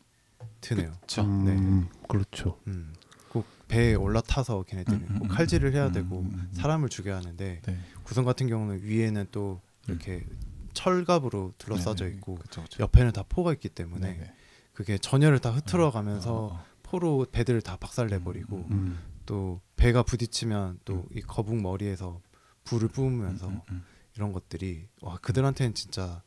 드네요. 0.61 0.91
그렇죠. 0.91 1.21
음. 1.23 1.87
그렇죠. 2.07 2.59
음. 2.67 2.93
꼭 3.29 3.45
배에 3.67 3.93
올라타서 3.93 4.63
걔네들은 4.63 4.97
음, 4.99 5.07
음, 5.09 5.19
꼭 5.19 5.25
음, 5.25 5.27
칼질을 5.29 5.73
해야 5.73 5.87
음, 5.87 5.91
되고 5.91 6.19
음, 6.19 6.25
음. 6.33 6.49
사람을 6.53 6.89
죽여야 6.89 7.17
하는데 7.17 7.61
네. 7.63 7.79
구선 8.03 8.25
같은 8.25 8.47
경우는 8.47 8.83
위에는 8.83 9.27
또 9.31 9.61
이렇게 9.87 10.25
철갑으로 10.73 11.53
둘러싸져 11.57 12.05
네, 12.05 12.11
네. 12.11 12.15
있고 12.17 12.35
그쵸, 12.35 12.63
그쵸. 12.63 12.83
옆에는 12.83 13.11
다 13.11 13.23
포가 13.27 13.53
있기 13.53 13.69
때문에 13.69 14.13
네, 14.13 14.17
네. 14.19 14.33
그게 14.73 14.97
전열을 14.97 15.39
다 15.39 15.51
흐트러가면서 15.51 16.33
어, 16.33 16.53
어. 16.53 16.63
포로 16.83 17.25
배들을 17.31 17.61
다 17.61 17.77
박살내버리고 17.77 18.55
음, 18.57 18.71
음. 18.71 18.99
또 19.25 19.61
배가 19.75 20.03
부딪히면 20.03 20.79
또 20.85 21.05
이 21.13 21.21
거북 21.21 21.61
머리에서 21.61 22.21
불을 22.63 22.89
뿜으면서 22.89 23.47
음, 23.47 23.61
음, 23.71 23.83
이런 24.19 24.33
것들이 24.33 24.89
와 25.01 25.17
그들한테는 25.21 25.73
진짜 25.73 26.21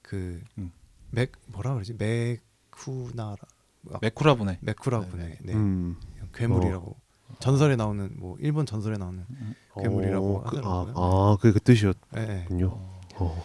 그 0.00 0.40
음. 0.56 0.72
맥 1.10 1.32
뭐라 1.48 1.74
그러지 1.74 1.92
맥후나라 1.92 3.36
메쿠라분의 4.00 4.58
메쿠라군의 4.62 5.38
네. 5.42 5.52
음. 5.52 6.00
괴물이라고 6.32 6.96
전설에 7.40 7.76
나오는 7.76 8.10
뭐 8.16 8.38
일본 8.40 8.64
전설에 8.64 8.96
나오는 8.96 9.26
괴물이라고 9.78 10.38
어, 10.38 10.42
그, 10.42 10.56
아, 10.56 10.60
하더라고요. 10.60 10.94
아, 10.96 11.36
그게 11.36 11.52
그 11.52 11.60
뜻이었군요. 11.60 12.26
네, 12.26 12.46
네. 12.48 12.64
어. 13.16 13.44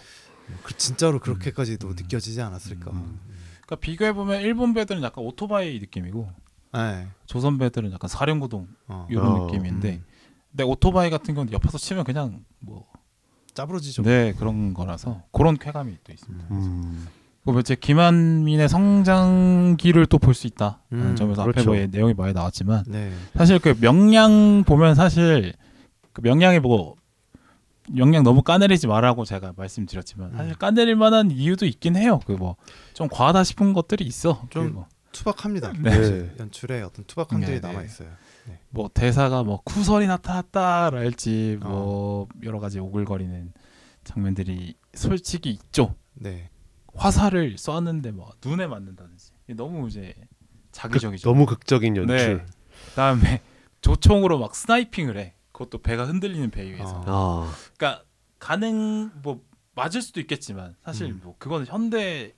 그 0.64 0.78
진짜로 0.78 1.20
그렇게까지도 1.20 1.90
느껴지지 1.90 2.42
않았을까. 2.42 2.92
음. 2.92 3.20
그러니까 3.66 3.76
비교해 3.76 4.14
보면 4.14 4.42
일본 4.42 4.74
배들은 4.74 5.04
약간 5.04 5.26
오토바이 5.26 5.78
느낌이고 5.80 6.32
네. 6.74 7.08
조선 7.26 7.58
배들은 7.58 7.92
약간 7.92 8.08
사령구동 8.08 8.70
어. 8.88 9.08
이런 9.10 9.26
어, 9.26 9.46
느낌인데 9.46 9.96
음. 9.96 10.06
근데 10.52 10.64
오토바이 10.64 11.10
같은 11.10 11.34
경우는 11.34 11.52
옆에서 11.52 11.78
치면 11.78 12.06
그냥 12.06 12.46
뭐 12.60 12.88
짜부러지죠. 13.60 14.04
네 14.04 14.34
그런 14.38 14.74
거라서 14.74 15.22
그런 15.32 15.58
쾌감이 15.58 15.96
또 16.04 16.14
있습니다. 16.14 16.46
음. 16.52 17.08
그리고 17.44 17.60
이제 17.62 17.76
김한민의 17.76 18.70
성장기를 18.70 20.06
또 20.08 20.18
볼 20.20 20.34
수 20.34 20.46
있다. 20.48 20.80
음, 20.94 21.16
점에서 21.16 21.42
앞에 21.44 21.52
그렇죠. 21.52 21.74
뭐 21.74 21.88
내용이 21.90 22.14
많이 22.14 22.34
나왔지만 22.34 22.84
네. 22.88 23.12
사실 23.36 23.60
그 23.60 23.76
명량 23.80 24.64
보면 24.66 24.96
사실 24.96 25.54
그 26.14 26.22
명량이 26.22 26.60
뭐 26.60 26.96
명량 27.92 28.24
너무 28.24 28.44
까내리지 28.44 28.86
말라고 28.88 29.26
제가 29.26 29.54
말씀드렸지만 29.56 30.32
사실 30.36 30.52
음. 30.52 30.56
까내릴 30.60 30.96
만한 30.96 31.32
이유도 31.32 31.66
있긴 31.66 31.96
해요. 31.96 32.20
그 32.26 32.34
뭐 32.34 32.56
좀 32.94 33.08
과하다 33.08 33.44
싶은 33.44 33.74
것들이 33.74 34.06
있어. 34.06 34.44
좀그 34.52 34.74
뭐, 34.74 34.88
투박합니다. 35.12 35.74
네. 35.82 35.90
네. 35.90 36.32
연출에 36.40 36.82
어떤 36.82 37.04
투박함들이 37.06 37.54
네, 37.56 37.62
네. 37.62 37.68
남아 37.68 37.84
있어요. 37.84 38.10
뭐 38.70 38.90
대사가 38.94 39.44
뭐 39.44 39.62
쿠설이 39.64 40.08
나타났다랄지 40.08 41.60
어. 41.64 41.68
뭐 41.70 42.28
여러 42.44 42.60
가지 42.60 42.80
오글거리는 42.80 43.54
장면들이 44.04 44.76
솔직히 44.94 45.52
있죠. 45.52 45.96
네. 46.14 46.50
화살을 46.96 47.58
쐈는데 47.58 48.12
뭐 48.12 48.32
눈에 48.44 48.68
맞는다든지 48.68 49.32
너무 49.56 49.88
이제 49.88 50.14
자기적이죠. 50.72 51.30
너무 51.30 51.46
극적인 51.46 51.96
연출. 51.96 52.38
네. 52.38 52.46
그다음에 52.90 53.42
조총으로 53.82 54.40
막 54.40 54.56
스나이핑을 54.56 55.18
해. 55.18 55.34
그것도 55.52 55.82
배가 55.82 56.06
흔들리는 56.06 56.50
배 56.52 56.70
위에서. 56.72 57.04
어. 57.06 57.46
아, 57.48 57.54
그러니까 57.78 58.04
가능 58.40 59.12
뭐 59.22 59.42
맞을 59.76 60.02
수도 60.02 60.20
있겠지만 60.20 60.76
사실 60.82 61.08
음. 61.08 61.22
뭐 61.24 61.36
그거는 61.38 61.66
현대의 61.68 62.34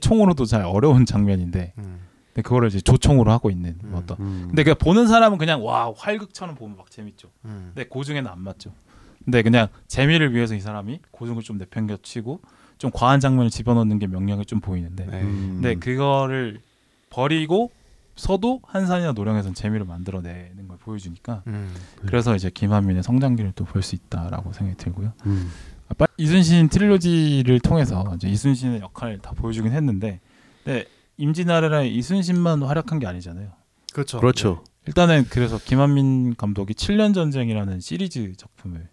총으로도 0.00 0.44
잘 0.44 0.62
어려운 0.62 1.04
장면인데 1.04 1.74
음. 1.78 2.00
근데 2.34 2.42
그거를 2.42 2.68
이제 2.68 2.80
조총으로 2.80 3.30
하고 3.30 3.50
있는 3.50 3.76
음. 3.84 3.90
뭐 3.90 4.00
어떤 4.00 4.16
음. 4.20 4.44
근데 4.48 4.64
그 4.64 4.74
보는 4.74 5.06
사람은 5.06 5.38
그냥 5.38 5.64
와 5.64 5.92
활극처럼 5.96 6.54
보면 6.54 6.76
막 6.76 6.90
재밌죠. 6.90 7.28
음. 7.44 7.72
근데 7.74 7.88
고중에는 7.88 8.30
안 8.30 8.40
맞죠. 8.40 8.72
근데 9.24 9.42
그냥 9.42 9.68
재미를 9.86 10.34
위해서 10.34 10.54
이 10.54 10.60
사람이 10.60 11.00
고중을 11.10 11.42
좀 11.42 11.58
내팽겨치고 11.58 12.40
좀 12.78 12.90
과한 12.92 13.20
장면을 13.20 13.50
집어넣는 13.50 13.98
게 13.98 14.06
명령이 14.06 14.46
좀 14.46 14.60
보이는데 14.60 15.06
네. 15.06 15.20
음. 15.22 15.60
근데 15.60 15.74
그거를 15.76 16.60
버리고 17.10 17.70
서도 18.16 18.60
한산이나 18.66 19.12
노령에선 19.12 19.54
재미를 19.54 19.86
만들어내는 19.86 20.68
걸 20.68 20.76
보여주니까 20.78 21.42
음. 21.46 21.72
그래서 22.06 22.34
이제 22.34 22.50
김한민의 22.50 23.02
성장기를 23.02 23.52
또 23.52 23.64
볼 23.64 23.82
수 23.82 23.94
있다라고 23.94 24.52
생각이 24.52 24.76
들고요. 24.76 25.12
음. 25.26 25.50
아빠- 25.88 26.06
이순신 26.16 26.68
트릴로지를 26.68 27.60
통해서 27.60 28.04
이제 28.16 28.28
이순신의 28.28 28.80
역할을 28.80 29.18
다 29.18 29.32
보여주긴 29.32 29.72
했는데, 29.72 30.20
근데 30.64 30.86
임진아래랑 31.16 31.86
이순신만 31.86 32.62
활약한 32.62 32.98
게 32.98 33.06
아니잖아요. 33.06 33.50
그렇죠. 33.92 34.18
그렇죠. 34.18 34.64
일단은 34.86 35.26
그래서 35.30 35.58
김한민 35.58 36.34
감독이 36.34 36.74
7년 36.74 37.14
전쟁이라는 37.14 37.80
시리즈 37.80 38.32
작품을 38.36 38.88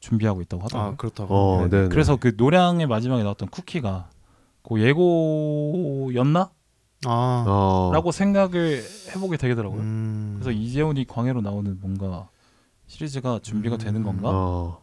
준비하고 0.00 0.40
있다고 0.42 0.62
아 0.62 0.64
하더라고요. 0.64 0.96
그렇다고. 0.96 1.34
어, 1.34 1.68
네, 1.68 1.82
네. 1.82 1.88
그래서 1.88 2.16
그 2.16 2.32
노량의 2.36 2.86
마지막에 2.86 3.22
나왔던 3.22 3.48
쿠키가 3.50 4.10
그 4.62 4.80
예고였나? 4.80 6.50
아. 7.04 7.44
어. 7.46 7.90
라고 7.92 8.12
생각을 8.12 8.82
해보게 9.14 9.36
되더라고요. 9.36 9.80
음. 9.80 10.38
그래서 10.40 10.50
이재훈이 10.50 11.06
광해로 11.06 11.40
나오는 11.40 11.78
뭔가 11.80 12.28
시리즈가 12.86 13.40
준비가 13.42 13.76
음. 13.76 13.78
되는 13.78 14.02
건가? 14.02 14.28
어. 14.32 14.82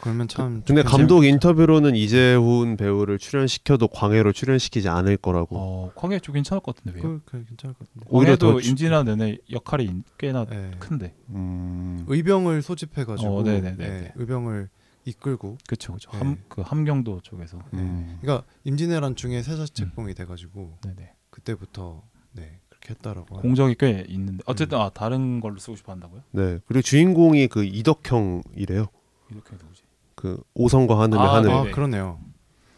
그러면 0.00 0.28
참. 0.28 0.62
근데 0.66 0.82
좀 0.82 0.90
감독. 0.90 1.24
인터뷰로는 1.24 1.96
이재훈 1.96 2.76
배우를 2.76 3.18
출연시켜도 3.18 3.88
광해로 3.88 4.32
출연시키지 4.32 4.88
않을 4.88 5.16
거라고. 5.16 5.56
어, 5.58 5.92
광해 5.96 6.20
쪽 6.20 6.32
괜찮을 6.32 6.60
것 6.60 6.76
같은데 6.76 6.98
왜요? 7.00 7.20
그, 7.24 7.38
그 7.38 7.44
괜찮을 7.46 7.74
것 7.74 7.86
같은데. 7.88 8.06
오히려 8.10 8.36
광해도 8.36 8.52
더 8.52 8.60
주- 8.60 8.70
임진아 8.70 9.02
내내 9.04 9.38
역할이 9.50 10.02
꽤나 10.18 10.44
네. 10.44 10.70
큰데. 10.78 11.14
음. 11.30 12.04
의병을 12.06 12.62
소집해가지고 12.62 13.38
어, 13.38 13.42
네네네. 13.42 13.76
네, 13.76 14.12
의병을 14.16 14.68
이끌고. 15.04 15.58
그렇죠, 15.66 15.92
그렇죠. 15.92 16.10
네. 16.12 16.18
함, 16.18 16.36
그 16.48 16.60
함경도 16.60 17.20
쪽에서. 17.22 17.58
음. 17.74 18.18
그러니까 18.20 18.46
임진왜란 18.64 19.16
중에 19.16 19.42
세자책봉이 19.42 20.14
돼가지고 20.14 20.78
네네. 20.84 21.12
그때부터 21.30 22.02
네 22.32 22.58
그렇게 22.68 22.90
했다라고. 22.90 23.26
하네요. 23.30 23.42
공적이 23.42 23.74
꽤 23.78 24.04
있는데 24.08 24.42
어쨌든 24.46 24.78
음. 24.78 24.82
아 24.82 24.90
다른 24.90 25.40
걸로 25.40 25.58
쓰고 25.58 25.76
싶어 25.76 25.92
한다고요? 25.92 26.22
네. 26.32 26.58
그리고 26.66 26.82
주인공이 26.82 27.48
그 27.48 27.64
이덕형이래요. 27.64 28.86
이렇게 29.30 29.56
누구지? 29.56 29.77
그 30.18 30.42
오성과 30.54 30.98
하늘의 30.98 31.22
아, 31.24 31.34
하늘. 31.36 31.50
아 31.52 31.60
네네. 31.62 31.70
그러네요. 31.70 32.20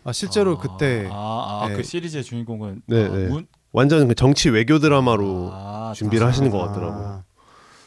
아 0.04 0.12
실제로 0.12 0.56
아, 0.56 0.58
그때 0.58 1.08
아, 1.10 1.62
아, 1.64 1.68
네. 1.68 1.76
그 1.76 1.82
시리즈의 1.82 2.22
주인공은 2.22 2.82
네, 2.86 3.06
아, 3.06 3.08
네. 3.08 3.28
문- 3.28 3.46
완전 3.72 4.06
그 4.08 4.14
정치 4.14 4.50
외교 4.50 4.78
드라마로 4.78 5.48
아, 5.52 5.92
준비를 5.96 6.20
다- 6.24 6.28
하시는 6.28 6.50
것 6.50 6.58
같더라고요. 6.58 7.24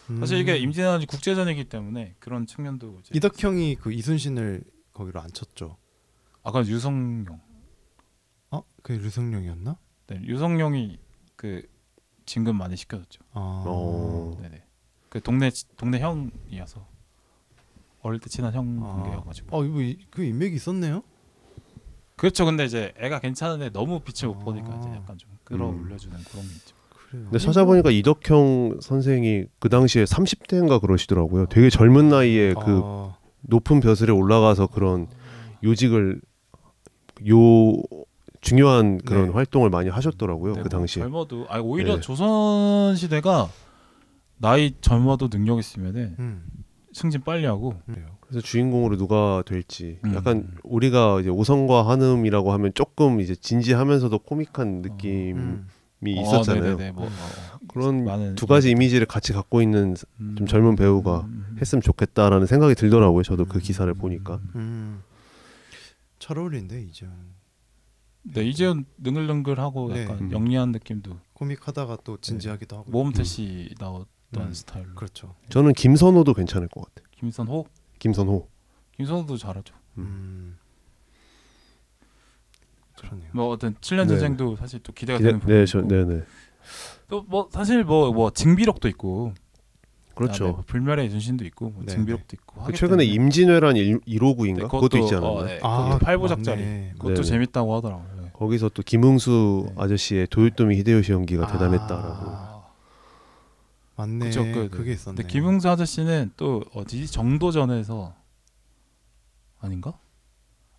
음. 0.10 0.20
사실 0.20 0.40
이게 0.40 0.58
임진왜란이 0.58 1.06
국제전이기 1.06 1.66
때문에 1.66 2.16
그런 2.20 2.48
측면도 2.48 2.98
이제 3.02 3.12
이덕형이 3.14 3.76
그 3.76 3.94
이순신을 3.94 4.64
거기로 4.92 5.22
앉혔죠. 5.22 5.78
아까 6.44 6.66
유성룡, 6.66 7.40
어? 8.52 8.64
그 8.82 8.92
류승룡이었나? 8.94 9.78
네, 10.08 10.20
유성룡이 10.24 10.98
그 11.36 11.62
진급 12.26 12.56
많이 12.56 12.76
시켜줬죠. 12.76 13.22
아. 13.34 13.64
어. 13.68 14.36
네네. 14.42 14.64
그 15.10 15.22
동네 15.22 15.52
치- 15.52 15.66
동네 15.78 16.00
형이어서 16.00 16.88
어릴 18.04 18.20
때 18.20 18.30
친한 18.30 18.54
형 18.54 18.80
아. 18.84 18.88
관계여가지고. 19.02 19.58
어 19.58 19.64
이거 19.66 19.82
이- 19.82 19.98
그 20.12 20.24
인맥이 20.24 20.56
있었네요. 20.56 21.02
그렇죠. 22.16 22.46
근데 22.46 22.64
이제 22.66 22.94
애가 23.00 23.20
괜찮은데 23.20 23.72
너무 23.72 24.00
빛을 24.02 24.32
못 24.34 24.40
보니까 24.40 24.68
이제 24.80 24.90
아. 24.90 24.96
약간 24.96 25.18
좀 25.18 25.32
끌어올려주는 25.44 26.16
그런 26.30 26.44
게 26.46 26.52
있죠. 26.54 26.76
그래요. 27.10 27.24
근데 27.26 27.40
찾아보니까 27.40 27.90
이덕형 27.92 28.80
선생이 28.82 29.46
그 29.60 29.70
당시에 29.70 30.04
30대인가 30.04 30.80
그러시더라고요. 30.80 31.48
되게 31.48 31.70
젊은 31.70 32.10
나이에 32.10 32.54
그 32.54 32.82
아, 32.84 33.18
높은 33.42 33.80
벼슬에 33.80 34.12
올라가서 34.12 34.68
그런 34.68 35.08
요직을 35.64 36.22
요 37.30 37.38
중요한 38.42 38.98
그런 39.00 39.28
네. 39.28 39.32
활동을 39.32 39.70
많이 39.70 39.90
하셨더라고요. 39.90 40.54
네, 40.56 40.62
그 40.64 40.70
뭐 40.70 40.70
당시에. 40.80 41.04
젊어도 41.04 41.46
아 41.50 41.60
오히려 41.60 41.96
네. 41.96 42.02
조선 42.02 42.96
시대가 42.96 43.50
나이 44.38 44.74
젊어도 44.82 45.30
능력 45.30 45.60
있으면은 45.60 46.16
음. 46.20 46.44
승진 46.94 47.22
빨리 47.22 47.46
하고 47.46 47.74
그래요. 47.86 48.06
그래서 48.22 48.42
주인공으로 48.42 48.98
누가 48.98 49.44
될지 49.46 50.00
음. 50.06 50.14
약간 50.16 50.52
우리가 50.64 51.20
이제 51.22 51.30
오성과 51.30 51.88
한음이라고 51.90 52.52
하면 52.54 52.72
조금 52.74 53.20
이제 53.20 53.36
진지하면서도 53.36 54.20
코믹한 54.20 54.82
느낌이 54.82 55.34
음. 55.34 55.68
있었잖아요. 56.06 56.74
어. 56.74 56.92
뭐, 56.94 57.06
어, 57.06 57.08
어. 57.08 57.60
그런 57.68 58.36
두 58.36 58.46
가지 58.48 58.70
이미지를 58.72 59.06
같이 59.08 59.34
갖고 59.34 59.62
있는 59.62 59.96
음, 60.20 60.36
좀 60.38 60.48
젊은 60.48 60.76
배우가 60.76 61.22
음, 61.22 61.46
음, 61.52 61.58
했으면 61.60 61.82
좋겠다라는 61.82 62.46
생각이 62.46 62.76
들더라고요. 62.76 63.24
저도 63.24 63.46
그 63.46 63.58
음. 63.58 63.62
기사를 63.62 63.92
보니까. 63.94 64.40
음. 64.56 65.02
잘 66.20 66.38
어울린데 66.38 66.82
이제 66.84 67.08
네 68.24 68.44
이재훈 68.46 68.86
능글능글하고 68.98 69.94
네. 69.94 70.04
약간 70.04 70.20
음. 70.20 70.32
영리한 70.32 70.72
느낌도 70.72 71.18
코믹 71.34 71.68
하다가 71.68 71.98
또 72.04 72.18
진지하기도 72.18 72.78
하고. 72.78 72.92
모험태 72.92 73.24
씨 73.24 73.70
나 73.80 74.06
왔던 74.34 74.48
음. 74.48 74.54
스타일로. 74.54 74.96
그렇죠. 74.96 75.36
저는 75.50 75.74
김선호도 75.74 76.34
괜찮을 76.34 76.68
것 76.68 76.86
같아요. 76.86 77.08
김선호, 77.12 77.66
김선호. 78.00 78.48
김선호도 78.98 79.38
잘하죠. 79.38 79.76
음. 79.98 80.58
그러네요. 82.98 83.30
뭐 83.34 83.50
어떤 83.50 83.76
7년 83.76 84.02
네. 84.02 84.08
전쟁도 84.08 84.56
사실 84.56 84.80
또 84.82 84.92
기대가 84.94 85.20
네, 85.20 85.26
되는 85.26 85.40
네, 85.46 85.66
저, 85.66 85.82
부분이고 85.82 86.10
네, 86.10 86.16
네. 86.18 86.24
또뭐 87.10 87.50
사실 87.52 87.84
뭐뭐 87.84 88.32
증비록도 88.32 88.88
있고 88.90 89.34
그렇죠. 90.16 90.46
뭐 90.46 90.64
불멸의 90.66 91.08
이순신도 91.08 91.44
있고 91.46 91.72
뭐 91.72 91.84
네, 91.86 91.94
증비록도 91.94 92.28
있고 92.34 92.64
그 92.64 92.74
최근에 92.74 93.04
임진왜란 93.04 93.76
1, 93.76 94.00
1호구인가 94.02 94.56
네, 94.56 94.62
그것도 94.64 94.98
있지 95.00 95.16
않았나요? 95.16 95.34
어, 95.34 95.46
네, 95.46 95.60
아, 95.64 95.98
그것도 95.98 96.06
8부작짜리 96.06 96.46
맞네. 96.46 96.92
그것도 96.94 97.16
네네. 97.16 97.28
재밌다고 97.28 97.76
하더라고요. 97.76 98.22
네. 98.22 98.30
거기서 98.34 98.70
또 98.70 98.84
김응수 98.84 99.66
네. 99.70 99.74
아저씨의 99.78 100.28
도요토미 100.28 100.78
히데요시 100.78 101.12
연기가 101.12 101.46
아. 101.46 101.52
대단했다라고. 101.52 102.30
아, 102.30 102.53
맞네. 104.06 104.26
그쵸, 104.26 104.44
그, 104.44 104.70
그게 104.70 104.94
있었네. 104.94 105.16
근데 105.16 105.28
김흥수 105.32 105.70
아저씨는 105.70 106.32
또 106.38 106.64
어디지 106.74 107.12
정도전에서 107.12 108.14
아닌가? 109.62 109.94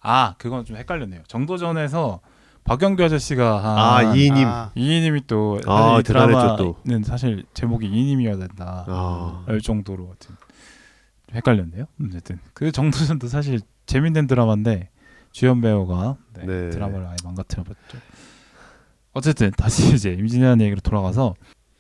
아 0.00 0.34
그건 0.38 0.64
좀 0.64 0.76
헷갈렸네요. 0.76 1.22
정도전에서 1.26 2.20
박영규 2.64 3.02
아저씨가 3.02 3.62
한 3.64 3.78
아 3.78 4.14
이인님. 4.14 4.46
아, 4.46 4.70
이인님이 4.74 5.26
또 5.26 5.58
아, 5.66 6.00
드라마는 6.04 7.02
사실 7.04 7.44
제목이 7.54 7.86
이인님이어야 7.86 8.36
된다 8.36 8.84
아. 8.88 9.44
할 9.46 9.60
정도로 9.60 10.06
하여튼 10.06 10.36
좀 11.26 11.36
헷갈렸네요. 11.36 11.86
어쨌든 12.06 12.38
그 12.52 12.70
정도전도 12.72 13.28
사실 13.28 13.60
재밌는 13.86 14.26
드라마인데 14.26 14.90
주연 15.32 15.60
배우가 15.62 16.16
네, 16.34 16.44
네. 16.46 16.70
드라마를 16.70 17.06
아예 17.06 17.16
망가뜨려봤죠. 17.24 17.98
어쨌든 19.14 19.50
다시 19.52 19.82
이제 19.94 20.12
임진왜란 20.12 20.60
얘기로 20.60 20.80
돌아가서 20.80 21.34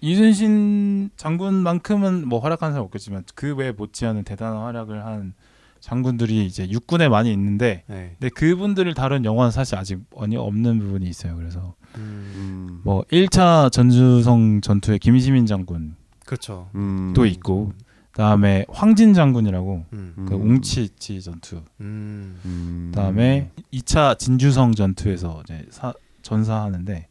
이순신 0.04 1.10
장군만큼은 1.16 2.28
뭐 2.28 2.38
활약한 2.40 2.72
사람 2.72 2.84
없겠지만 2.84 3.24
그 3.34 3.54
외에 3.54 3.72
못지않은 3.72 4.24
대단한 4.24 4.62
활약을 4.64 5.06
한 5.06 5.32
장군들이 5.80 6.44
이제 6.44 6.68
육군에 6.68 7.08
많이 7.08 7.32
있는데 7.32 7.84
네. 7.86 8.16
근데 8.18 8.28
그분들을 8.28 8.92
다룬 8.92 9.24
영화는 9.24 9.50
사실 9.50 9.76
아직 9.76 10.00
많이 10.14 10.36
없는 10.36 10.78
부분이 10.78 11.06
있어요. 11.06 11.36
그래서 11.36 11.74
음, 11.96 12.32
음. 12.36 12.80
뭐 12.84 13.02
1차 13.10 13.72
전주성 13.72 14.60
전투에 14.60 14.98
김시민 14.98 15.46
장군도 15.46 15.94
그렇죠. 16.26 16.68
음. 16.74 17.14
있고 17.26 17.72
그다음에 18.10 18.66
황진 18.68 19.14
장군이라고 19.14 19.86
음. 19.94 20.26
그 20.28 20.34
음. 20.34 20.50
웅치치 20.50 21.22
전투 21.22 21.62
음. 21.80 22.38
음. 22.44 22.90
그다음에 22.94 23.50
2차 23.72 24.18
진주성 24.18 24.74
전투에서 24.74 25.42
이제 25.44 25.66
사, 25.70 25.94
전사하는데 26.20 27.08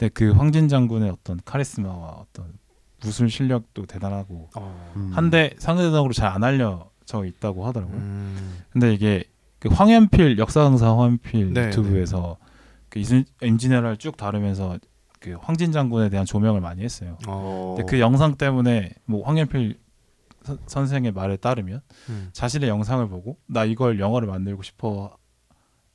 근데 0.00 0.08
그 0.14 0.30
황진 0.32 0.66
장군의 0.66 1.10
어떤 1.10 1.38
카리스마와 1.44 2.24
어떤 2.24 2.54
무술 3.02 3.28
실력도 3.28 3.84
대단하고 3.84 4.48
어. 4.56 4.92
음. 4.96 5.10
한데 5.12 5.54
상대적으로 5.58 6.14
잘 6.14 6.28
안 6.30 6.42
알려져 6.42 7.26
있다고 7.26 7.66
하더라고요. 7.66 7.96
음. 7.98 8.60
근데 8.70 8.94
이게 8.94 9.24
그 9.58 9.68
황현필 9.68 10.38
역사 10.38 10.62
강사 10.62 10.86
황현필 10.88 11.52
네, 11.52 11.66
유튜브에서 11.66 12.38
그 12.88 12.98
이순 12.98 13.26
임진왜란을 13.42 13.98
쭉 13.98 14.16
다루면서 14.16 14.78
그 15.20 15.36
황진 15.38 15.70
장군에 15.70 16.08
대한 16.08 16.24
조명을 16.24 16.62
많이 16.62 16.82
했어요. 16.82 17.18
어. 17.26 17.74
근데 17.76 17.90
그 17.90 18.00
영상 18.00 18.36
때문에 18.36 18.92
뭐 19.04 19.22
황현필 19.26 19.78
선- 20.44 20.58
선생의 20.66 21.12
말에 21.12 21.36
따르면 21.36 21.82
음. 22.08 22.30
자신의 22.32 22.70
영상을 22.70 23.06
보고 23.10 23.36
나 23.46 23.66
이걸 23.66 24.00
영화를 24.00 24.26
만들고 24.28 24.62
싶어 24.62 25.14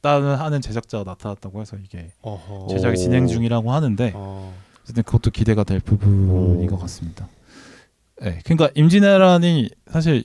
따는 0.05 0.35
하는 0.35 0.61
제작자가 0.61 1.03
나타났다고 1.03 1.61
해서 1.61 1.77
이게 1.83 2.11
어허. 2.21 2.67
제작이 2.69 2.93
오. 2.93 2.95
진행 2.95 3.25
중이라고 3.25 3.71
하는데 3.71 4.11
어. 4.13 4.53
어쨌든 4.83 5.01
그것도 5.01 5.31
기대가 5.31 5.63
될 5.63 5.79
부분인 5.79 6.67
오. 6.67 6.67
것 6.67 6.77
같습니다. 6.81 7.27
네, 8.21 8.39
그러니까 8.45 8.69
임진왜란이 8.75 9.71
사실 9.87 10.23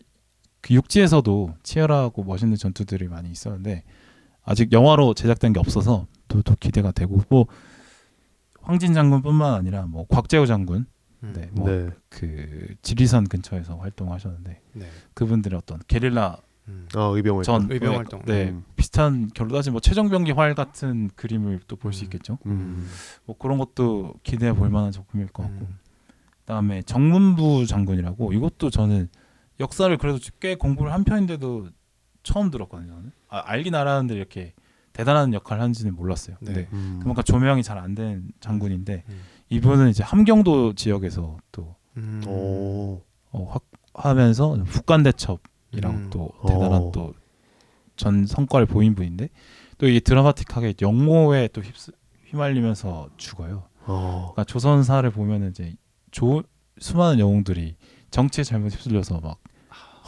그 0.61 0.75
육지에서도 0.75 1.55
치열하고 1.63 2.25
멋있는 2.25 2.59
전투들이 2.59 3.09
많이 3.09 3.31
있었는데 3.31 3.85
아직 4.45 4.71
영화로 4.71 5.15
제작된 5.15 5.55
게 5.55 5.61
없어서 5.61 6.07
또, 6.29 6.43
또 6.43 6.55
기대가 6.61 6.93
되고 6.93 7.23
뭐 7.31 7.47
황진 8.61 8.93
장군뿐만 8.93 9.55
아니라 9.55 9.87
뭐 9.87 10.05
곽재우 10.07 10.47
장군 10.47 10.85
음. 11.23 11.33
네, 11.35 11.49
뭐 11.53 11.71
네. 11.71 11.89
그 12.11 12.75
지리산 12.83 13.29
근처에서 13.29 13.77
활동하셨는데 13.77 14.61
네. 14.75 14.87
그분들의 15.15 15.57
어떤 15.57 15.81
게릴라 15.89 16.37
음. 16.71 16.89
아 16.95 17.01
의병을 17.13 17.45
전 17.45 17.69
의병 17.71 17.91
네, 17.91 17.97
활동. 17.97 18.23
네 18.25 18.49
음. 18.51 18.65
비슷한 18.77 19.29
결로 19.35 19.55
따지면 19.55 19.75
뭐 19.75 19.81
최종병기 19.81 20.33
활 20.33 20.55
같은 20.55 21.11
그림을 21.17 21.61
또 21.69 21.77
볼수 21.77 22.03
음. 22.03 22.05
있겠죠. 22.05 22.39
음. 22.47 22.89
뭐 23.25 23.37
그런 23.39 23.59
것도 23.59 24.15
기대해 24.23 24.53
볼 24.55 24.71
만한 24.71 24.93
작품일 24.93 25.29
것 25.29 25.43
같고 25.45 25.67
음. 25.67 25.79
그다음에 26.41 26.83
정문부 26.83 27.67
장군이라고 27.67 28.33
이것도 28.33 28.71
저는 28.71 29.09
역사를 29.61 29.95
그래도 29.99 30.19
꽤 30.41 30.55
공부를 30.55 30.93
한 30.93 31.05
편인데도 31.05 31.69
처음 32.23 32.51
들었거든요. 32.51 32.93
저는 32.95 33.13
아, 33.29 33.43
알긴 33.47 33.75
알았는데 33.75 34.15
이렇게 34.15 34.55
대단한 34.93 35.33
역할을 35.35 35.63
하는지는 35.63 35.95
몰랐어요. 35.95 36.37
네. 36.41 36.53
근데 36.53 36.69
음. 36.73 36.99
그만큼 37.03 37.23
조명이 37.23 37.63
잘 37.63 37.79
안 37.79 37.95
된 37.95 38.29
장군인데 38.41 39.05
음. 39.09 39.21
이분은 39.51 39.89
이제 39.91 40.03
함경도 40.03 40.75
지역에서 40.75 41.37
또 41.53 41.77
음. 41.97 42.23
오. 42.27 43.03
어, 43.33 43.45
확 43.51 43.63
하면서 43.95 44.55
북간대첩 44.65 45.41
이랑 45.73 45.95
음. 45.95 46.11
또 46.11 46.31
대단한 46.47 46.83
어. 46.83 46.93
또전 46.93 48.27
성과를 48.27 48.67
보인 48.67 48.95
분인데 48.95 49.29
또 49.79 49.89
이게 49.89 50.01
드라마틱하게 50.01 50.75
영모에 50.81 51.49
또 51.49 51.61
휩쓸, 51.61 51.95
휘말리면서 52.27 53.11
죽어요. 53.17 53.65
어. 53.87 54.33
그러니까 54.33 54.45
조선사를 54.45 55.09
보면은 55.11 55.51
이제 55.51 55.75
조, 56.11 56.43
수많은 56.79 57.19
영웅들이 57.19 57.77
정치에 58.11 58.45
잘못 58.45 58.73
휩쓸려서 58.73 59.21
막 59.21 59.39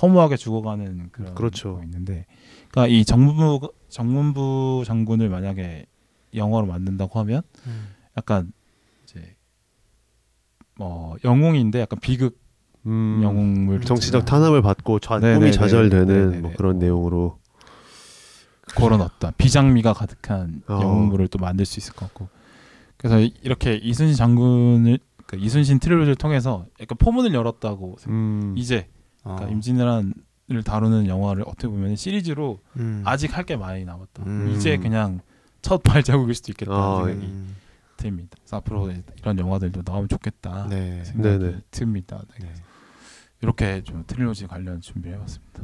허무하게 0.00 0.36
죽어가는 0.36 1.10
그런 1.12 1.34
그렇죠. 1.34 1.76
거 1.76 1.82
있는데, 1.84 2.26
그러니까 2.70 2.92
이 2.92 3.04
정문부 3.04 3.72
정문부 3.88 4.82
장군을 4.84 5.28
만약에 5.28 5.86
영화로 6.34 6.66
만든다고 6.66 7.20
하면 7.20 7.42
음. 7.66 7.94
약간 8.16 8.52
이제 9.04 9.36
뭐 10.76 11.16
영웅인데 11.24 11.80
약간 11.80 12.00
비극 12.00 12.41
음. 12.87 13.20
영웅을 13.22 13.80
정치적 13.83 14.24
탄압을 14.24 14.62
받고 14.62 14.99
좌, 14.99 15.18
네네네. 15.18 15.39
꿈이 15.39 15.53
좌절되는 15.53 16.07
네네네. 16.07 16.39
뭐 16.41 16.53
그런 16.57 16.78
내용으로 16.78 17.39
그런 18.74 19.01
어떤 19.01 19.33
비장미가 19.37 19.93
가득한 19.93 20.62
어. 20.68 20.80
영웅물을 20.83 21.28
또 21.28 21.39
만들 21.39 21.64
수 21.66 21.78
있을 21.78 21.93
것 21.95 22.07
같고 22.07 22.28
그래서 22.97 23.20
이- 23.20 23.35
이렇게 23.43 23.74
이순신 23.76 24.16
장군을 24.16 24.99
그 25.26 25.37
이순신 25.37 25.78
트릴로지를 25.78 26.16
통해서 26.16 26.66
약간 26.80 26.97
포문을 26.99 27.35
열었다고 27.35 27.97
음. 28.09 28.55
이제 28.57 28.89
어. 29.24 29.35
그러니까 29.37 29.53
임진왜란을 29.55 30.14
다루는 30.64 31.07
영화를 31.07 31.43
어떻게 31.47 31.68
보면 31.68 31.97
시리즈로 31.97 32.61
음. 32.76 33.03
아직 33.05 33.37
할 33.37 33.45
게 33.45 33.57
많이 33.57 33.85
남았다. 33.85 34.22
음. 34.26 34.53
이제 34.57 34.76
그냥 34.78 35.20
첫 35.61 35.83
발자국일 35.83 36.35
수도 36.35 36.53
있겠다 36.53 36.72
아, 36.72 37.05
생각이 37.05 37.26
음. 37.26 37.57
듭니다. 37.97 38.30
그래서 38.41 38.57
앞으로 38.57 38.91
이런 39.20 39.39
영화들도 39.39 39.83
나오면 39.85 40.09
좋겠다 40.09 40.66
네. 40.68 41.05
생각이 41.05 41.39
네네. 41.39 41.57
듭니다. 41.70 42.22
네. 42.41 42.49
네. 43.43 43.47
이렇게 43.47 43.82
좀 43.82 44.05
트릴로지 44.07 44.47
관련 44.47 44.80
준비해봤습니다. 44.80 45.62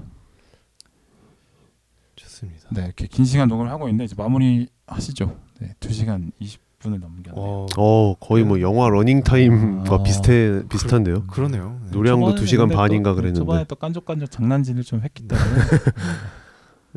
좋습니다. 2.17 2.69
네, 2.71 2.85
이렇게 2.85 3.07
긴 3.07 3.25
시간 3.25 3.49
녹음을 3.49 3.71
하고 3.71 3.89
있는데 3.89 4.05
이제 4.05 4.15
마무리 4.19 4.69
하시죠. 4.87 5.39
네, 5.61 5.75
2 5.81 5.93
시간 5.93 6.33
20분을 6.41 6.99
넘겼네요. 6.99 7.35
어, 7.37 7.67
어 7.77 8.15
거의 8.19 8.45
뭐 8.45 8.61
영화 8.61 8.89
러닝 8.89 9.23
타임과 9.23 9.95
아. 9.95 10.03
비슷해 10.03 10.63
비슷한데요. 10.69 11.25
그러 11.29 11.49
네요. 11.49 11.81
네. 11.85 11.91
노량도 11.93 12.27
초반에 12.27 12.41
두 12.41 12.47
시간 12.47 12.69
근데 12.69 12.77
반인가 12.77 13.11
또, 13.11 13.17
그랬는데. 13.17 13.39
초반에 13.39 13.65
또 13.65 13.77
깐족깐족 13.77 14.31
장난질을 14.31 14.83
좀 14.83 15.01
했기 15.03 15.29
때문에 15.29 15.49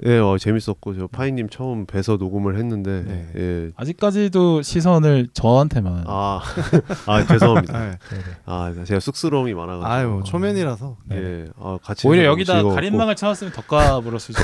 예, 0.06 0.18
어, 0.18 0.38
재밌었고 0.40 0.96
저 0.96 1.08
파인님 1.08 1.50
처음 1.50 1.86
뵈서 1.86 2.18
녹음을 2.18 2.58
했는데 2.58 3.04
네. 3.06 3.32
예. 3.36 3.72
아직까지도 3.76 4.64
시선을 4.64 5.28
저한테만 5.34 6.06
아, 6.08 6.42
아 7.06 7.26
죄송합니다. 7.26 7.80
네. 7.80 7.90
네, 7.92 8.18
네. 8.18 8.24
아 8.46 8.74
제가 8.86 9.00
쑥스러움이 9.00 9.54
많아가지고. 9.54 9.86
아유 9.88 10.08
뭐 10.08 10.24
초면이라서 10.24 10.98
네. 11.06 11.16
예, 11.18 11.46
아, 11.60 11.78
같이 11.84 12.08
오히려 12.08 12.26
여기다 12.26 12.54
즐거웠고. 12.54 12.76
가림막을 12.76 13.16
쳐놨으면 13.16 13.54
더 13.54 13.62
까불었을 13.62 14.34
수 14.34 14.42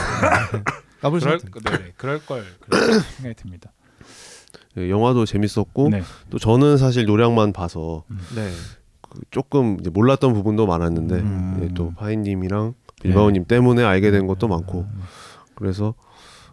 까불 1.01 1.19
그럴, 1.19 1.39
수 1.39 1.45
네, 1.45 1.71
네, 1.71 1.93
그럴 1.97 2.23
걸 2.25 2.43
그런 2.59 2.99
생각이 3.17 3.35
듭니다. 3.35 3.71
예, 4.77 4.89
영화도 4.91 5.25
재밌었고 5.25 5.89
네. 5.89 6.03
또 6.29 6.37
저는 6.37 6.77
사실 6.77 7.05
노량만 7.05 7.51
봐서 7.53 8.03
네. 8.35 8.51
그 9.01 9.21
조금 9.31 9.77
이제 9.79 9.89
몰랐던 9.89 10.33
부분도 10.33 10.67
많았는데 10.67 11.15
음. 11.15 11.59
예, 11.63 11.73
또 11.73 11.93
파이님이랑 11.97 12.75
빌바오님 13.01 13.45
때문에 13.45 13.83
알게 13.83 14.11
된 14.11 14.27
것도 14.27 14.47
많고 14.47 14.85
그래서 15.57 15.93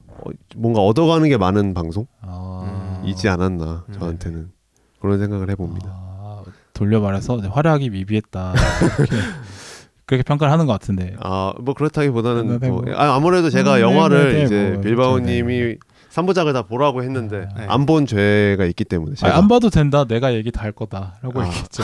어, 0.09 0.31
뭔가 0.57 0.81
얻어가는 0.81 1.29
게 1.29 1.37
많은 1.37 1.75
방송이지 1.75 2.09
아, 3.29 3.33
않았나 3.35 3.85
음. 3.89 3.93
저한테는 3.93 4.51
그런 5.01 5.19
생각을 5.19 5.51
해봅니다. 5.51 5.87
아, 5.91 6.43
돌려 6.73 7.01
말해서 7.01 7.37
활약이 7.39 7.91
미비했다. 7.91 8.55
그렇게 10.07 10.23
평가를 10.23 10.53
하는 10.53 10.67
것 10.67 10.73
같은데. 10.73 11.15
아 11.21 11.53
뭐 11.61 11.75
그렇다기보다는 11.75 12.59
네, 12.61 12.69
뭐, 12.69 12.83
뭐. 12.83 12.95
아, 12.95 13.15
아무래도 13.17 13.49
제가 13.51 13.77
음, 13.77 13.81
영화를 13.81 14.33
네, 14.33 14.39
네, 14.39 14.43
이제 14.45 14.71
뭐, 14.75 14.81
빌바오 14.83 15.19
님이 15.21 15.59
네. 15.61 15.77
삼부작을 16.11 16.53
다 16.53 16.63
보라고 16.63 17.03
했는데 17.03 17.49
네. 17.57 17.67
안본 17.67 18.07
죄가 18.07 18.67
있기 18.67 18.85
때문에 18.85 19.15
제가 19.17 19.33
아니, 19.33 19.43
안 19.43 19.49
봐도 19.49 19.69
된다. 19.71 20.05
내가 20.05 20.33
얘기 20.35 20.53
다 20.53 20.63
할 20.63 20.73
거다라고 20.73 21.41
아. 21.41 21.47
얘기했죠. 21.47 21.83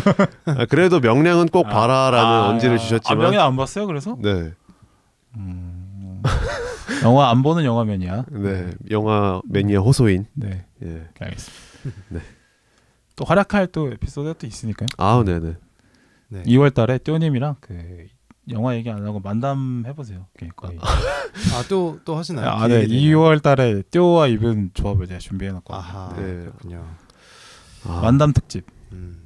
아, 0.46 0.64
그래도 0.66 1.00
명량은 1.00 1.48
꼭 1.48 1.66
아, 1.66 1.70
봐라라는 1.70 2.24
아, 2.32 2.48
언지를 2.48 2.76
아, 2.76 2.78
주셨지만 2.78 3.18
아, 3.18 3.22
명예 3.30 3.38
안 3.38 3.56
봤어요? 3.56 3.86
그래서? 3.86 4.16
네, 4.20 4.52
음, 5.36 5.75
영화 7.04 7.30
안 7.30 7.42
보는 7.42 7.64
영화면이야. 7.64 8.24
네 8.30 8.70
영화 8.90 9.40
매니아 9.48 9.80
호소인 9.80 10.26
네, 10.34 10.66
예. 10.82 11.08
알겠습니다. 11.18 12.02
네. 12.08 12.20
또 13.16 13.24
활약할 13.24 13.68
또 13.68 13.90
에피소드가 13.92 14.34
또 14.38 14.46
있으니까요. 14.46 14.86
아 14.98 15.22
네 15.24 15.38
네 15.40 15.54
네. 16.28 16.42
2월달에 16.42 17.02
띠오님이랑 17.04 17.56
그 17.60 18.06
영화 18.50 18.74
얘기 18.76 18.90
안 18.90 19.04
하고 19.06 19.20
만담 19.20 19.84
해보세요. 19.86 20.26
네, 20.40 20.48
거의. 20.54 20.78
아 20.80 21.62
또 21.68 21.98
또 22.04 22.16
하시나요? 22.16 22.48
아, 22.48 22.68
네. 22.68 22.86
기획이네요. 22.86 23.18
2월달에 23.18 23.90
띠오와 23.90 24.26
이분 24.28 24.70
조합을 24.74 25.06
제가 25.06 25.18
준비해놨거든요. 25.18 25.76
아하. 25.78 26.14
네. 26.16 26.22
그렇군요. 26.22 26.86
아, 27.84 28.00
만담 28.02 28.32
특집. 28.32 28.66
음. 28.92 29.25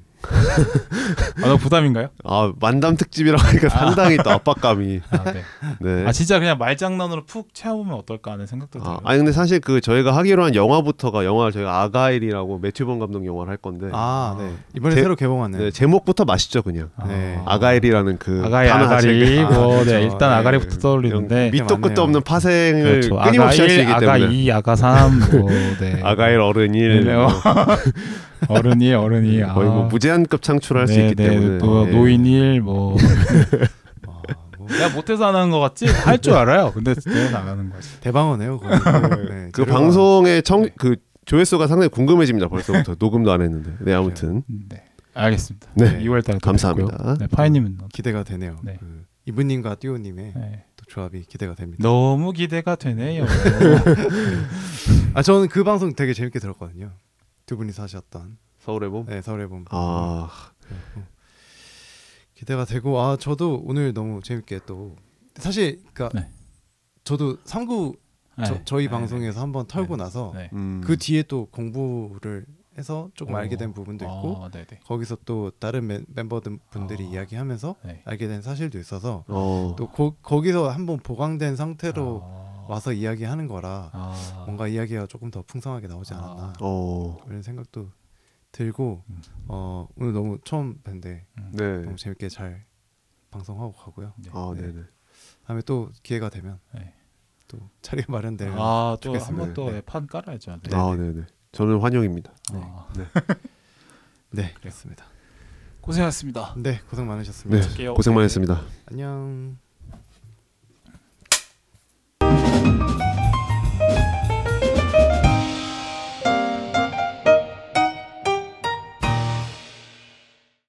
아, 1.43 1.47
너 1.47 1.57
부담인가요? 1.57 2.09
아 2.25 2.53
만담 2.61 2.97
특집이라고 2.97 3.43
하니까 3.43 3.69
상당히 3.71 4.17
또 4.19 4.31
압박감이. 4.31 5.01
아, 5.11 5.25
네. 5.33 5.43
네. 5.81 6.05
아 6.07 6.13
진짜 6.13 6.39
그냥 6.39 6.59
말장난으로 6.59 7.25
푹 7.25 7.55
채워보면 7.55 7.95
어떨까 7.99 8.33
하는 8.33 8.47
생각도 8.47 8.79
들어요. 8.79 8.97
아, 9.05 9.11
아니 9.11 9.19
근데 9.19 9.33
사실 9.33 9.61
그 9.61 9.81
저희가 9.81 10.15
하기로 10.17 10.45
한 10.45 10.55
영화부터가 10.55 11.25
영화 11.25 11.51
저희가 11.51 11.83
아가일이라고 11.83 12.59
매튜 12.59 12.85
본 12.85 12.99
감독 12.99 13.25
영화를 13.27 13.51
할 13.51 13.57
건데 13.57 13.89
아, 13.93 14.37
네. 14.39 14.53
이번에 14.77 14.95
제- 14.95 15.03
새로 15.03 15.17
개봉하는. 15.17 15.59
네, 15.59 15.71
제목부터 15.71 16.25
맛있죠 16.25 16.63
그냥 16.63 16.91
네. 17.09 17.41
아가일이라는 17.47 18.19
그 18.19 18.43
아가리 18.45 18.69
단어 18.69 18.85
아가리 18.85 19.41
뭐 19.45 19.51
아, 19.51 19.79
네, 19.79 19.85
그렇죠. 19.85 19.99
일단 19.99 20.19
네. 20.31 20.37
아가리부터 20.37 20.77
떠올리는데 20.79 21.51
밑도 21.51 21.81
끝도. 21.81 22.03
없는 22.03 22.23
파생을 22.23 22.83
그렇죠. 22.83 23.17
끊임없이 23.17 23.41
아가 23.41 23.47
할수 23.47 23.63
1, 23.63 23.81
있기 23.81 23.93
아가 23.93 24.15
때문에 24.15 24.35
2, 24.35 24.51
아가 24.53 24.77
3, 24.77 25.19
뭐, 25.33 25.51
네. 25.81 26.01
아가일 26.05 26.41
어른일 26.41 27.05
네, 27.05 27.15
뭐 27.15 27.29
어른이 28.49 28.93
어른이 28.95 29.41
거의 29.43 29.69
뭐 29.69 29.85
무제한급 29.87 30.43
창출할 30.43 30.89
수 30.89 31.01
있기 31.01 31.15
때문에 31.17 31.59
또 31.59 31.87
네. 31.87 31.93
노인 31.93 32.27
일 32.27 32.61
뭐. 32.61 32.97
아, 34.07 34.23
뭐 34.59 34.67
내가 34.69 34.89
못해서 34.95 35.27
안 35.27 35.35
하는 35.37 35.51
것 35.51 35.59
같지? 35.61 35.87
할 35.87 36.19
줄 36.19 36.33
알아요. 36.35 36.73
근데 36.73 36.95
내가 36.95 37.31
나가는 37.31 37.71
거지. 37.71 38.01
대방어네요. 38.01 38.59
거의. 38.59 38.79
네, 39.29 39.49
그 39.53 39.65
재료가- 39.65 39.69
방송의 39.69 40.43
청그 40.43 40.97
조회수가 41.27 41.67
상당히 41.67 41.89
궁금해집니다 41.91 42.49
벌써부터 42.49 42.97
녹음도 42.99 43.31
안 43.31 43.43
했는데 43.43 43.73
네 43.81 43.93
아무튼 43.95 44.43
네, 44.69 44.83
알겠습니다. 45.15 45.69
네. 45.75 46.01
2월 46.05 46.25
달에 46.25 46.39
감사합니다. 46.43 47.17
네, 47.21 47.27
파이님은 47.29 47.79
기대가 47.93 48.23
되네요. 48.25 48.57
네. 48.65 48.77
그 48.81 49.05
이브님과 49.27 49.77
띠오님의 49.77 50.33
네. 50.35 50.65
또 50.77 50.85
조합이 50.89 51.23
기대가 51.29 51.55
됩니다. 51.55 51.83
너무 51.83 52.33
기대가 52.33 52.75
되네요. 52.75 53.27
아 55.15 55.23
저는 55.23 55.49
그 55.49 55.63
방송 55.65 55.95
되게 55.95 56.13
재밌게 56.15 56.39
들었거든요. 56.39 56.91
두 57.51 57.57
분이서 57.57 57.83
하셨던 57.83 58.39
서울의 58.61 58.91
봄. 58.91 59.07
네 59.07 59.21
서울의 59.23 59.49
봄. 59.49 59.65
아 59.71 60.29
기대가 62.33 62.65
되고 62.65 63.01
아 63.01 63.17
저도 63.17 63.61
오늘 63.67 63.93
너무 63.93 64.23
재밌게 64.23 64.61
또 64.67 64.95
사실 65.35 65.83
그러니까 65.93 66.21
네. 66.21 66.31
저도 67.03 67.39
3구 67.39 67.99
저, 68.47 68.55
네. 68.55 68.63
저 68.65 68.79
희 68.79 68.85
네. 68.85 68.91
방송에서 68.91 69.41
한번 69.41 69.67
털고 69.67 69.97
네. 69.97 70.05
나서 70.05 70.31
네. 70.37 70.49
음. 70.53 70.81
그 70.85 70.97
뒤에 70.97 71.25
또 71.25 71.47
공부를 71.47 72.47
해서 72.79 73.11
조금 73.15 73.35
어. 73.35 73.39
알게 73.39 73.57
된 73.57 73.75
부분도 73.75 74.05
있고 74.05 74.37
어, 74.37 74.49
네네. 74.51 74.67
거기서 74.87 75.19
또 75.25 75.51
다른 75.59 75.89
멤- 75.89 76.07
멤버들 76.07 76.57
분들이 76.71 77.05
어. 77.05 77.09
이야기하면서 77.11 77.75
네. 77.85 78.03
알게 78.05 78.29
된 78.29 78.43
사실도 78.43 78.79
있어서 78.79 79.25
어. 79.27 79.75
또 79.77 79.89
거, 79.91 80.15
거기서 80.23 80.71
한번 80.71 80.99
보강된 81.01 81.57
상태로 81.57 82.21
아. 82.23 82.50
와서 82.71 82.93
이야기하는 82.93 83.49
거라 83.49 83.91
아. 83.93 84.45
뭔가 84.47 84.69
이야기가 84.69 85.07
조금 85.07 85.33
더 85.33 85.43
풍성하게 85.43 85.89
나오지 85.89 86.15
않았나 86.15 86.43
아. 86.45 86.53
어. 86.61 87.19
그런 87.25 87.43
생각도 87.43 87.91
들고 88.53 89.03
음. 89.09 89.23
어, 89.49 89.89
오늘 89.97 90.13
너무 90.13 90.39
처음 90.45 90.81
뵀는데 90.85 91.23
네. 91.53 91.79
너무 91.83 91.97
재밌게 91.97 92.29
잘 92.29 92.65
방송하고 93.33 93.73
가고요. 93.73 94.13
네. 94.19 94.31
아 94.33 94.53
네. 94.55 94.63
네네. 94.63 94.85
다음에 95.47 95.63
또 95.63 95.91
기회가 96.05 96.29
되면 96.31 96.61
네. 96.73 96.95
또 97.49 97.59
자리 97.83 98.05
마련되면 98.07 98.55
아, 98.57 98.97
또 99.01 99.09
좋겠습니다. 99.15 99.43
한번 99.43 99.55
또 99.55 99.71
네. 99.73 99.81
판 99.81 100.07
깔아야죠. 100.07 100.59
네. 100.63 100.77
아 100.77 100.95
네 100.97 101.13
네. 101.13 101.27
저는 101.51 101.81
환영입니다. 101.81 102.33
아, 102.53 102.87
네 104.31 104.55
그렇습니다. 104.61 105.05
고생하셨습니다. 105.81 106.55
네 106.59 106.79
고생 106.89 107.09
많으셨습니다. 107.09 107.69
네. 107.77 107.89
고생 107.89 108.15
많으셨습니다. 108.15 108.61
안녕. 108.87 109.59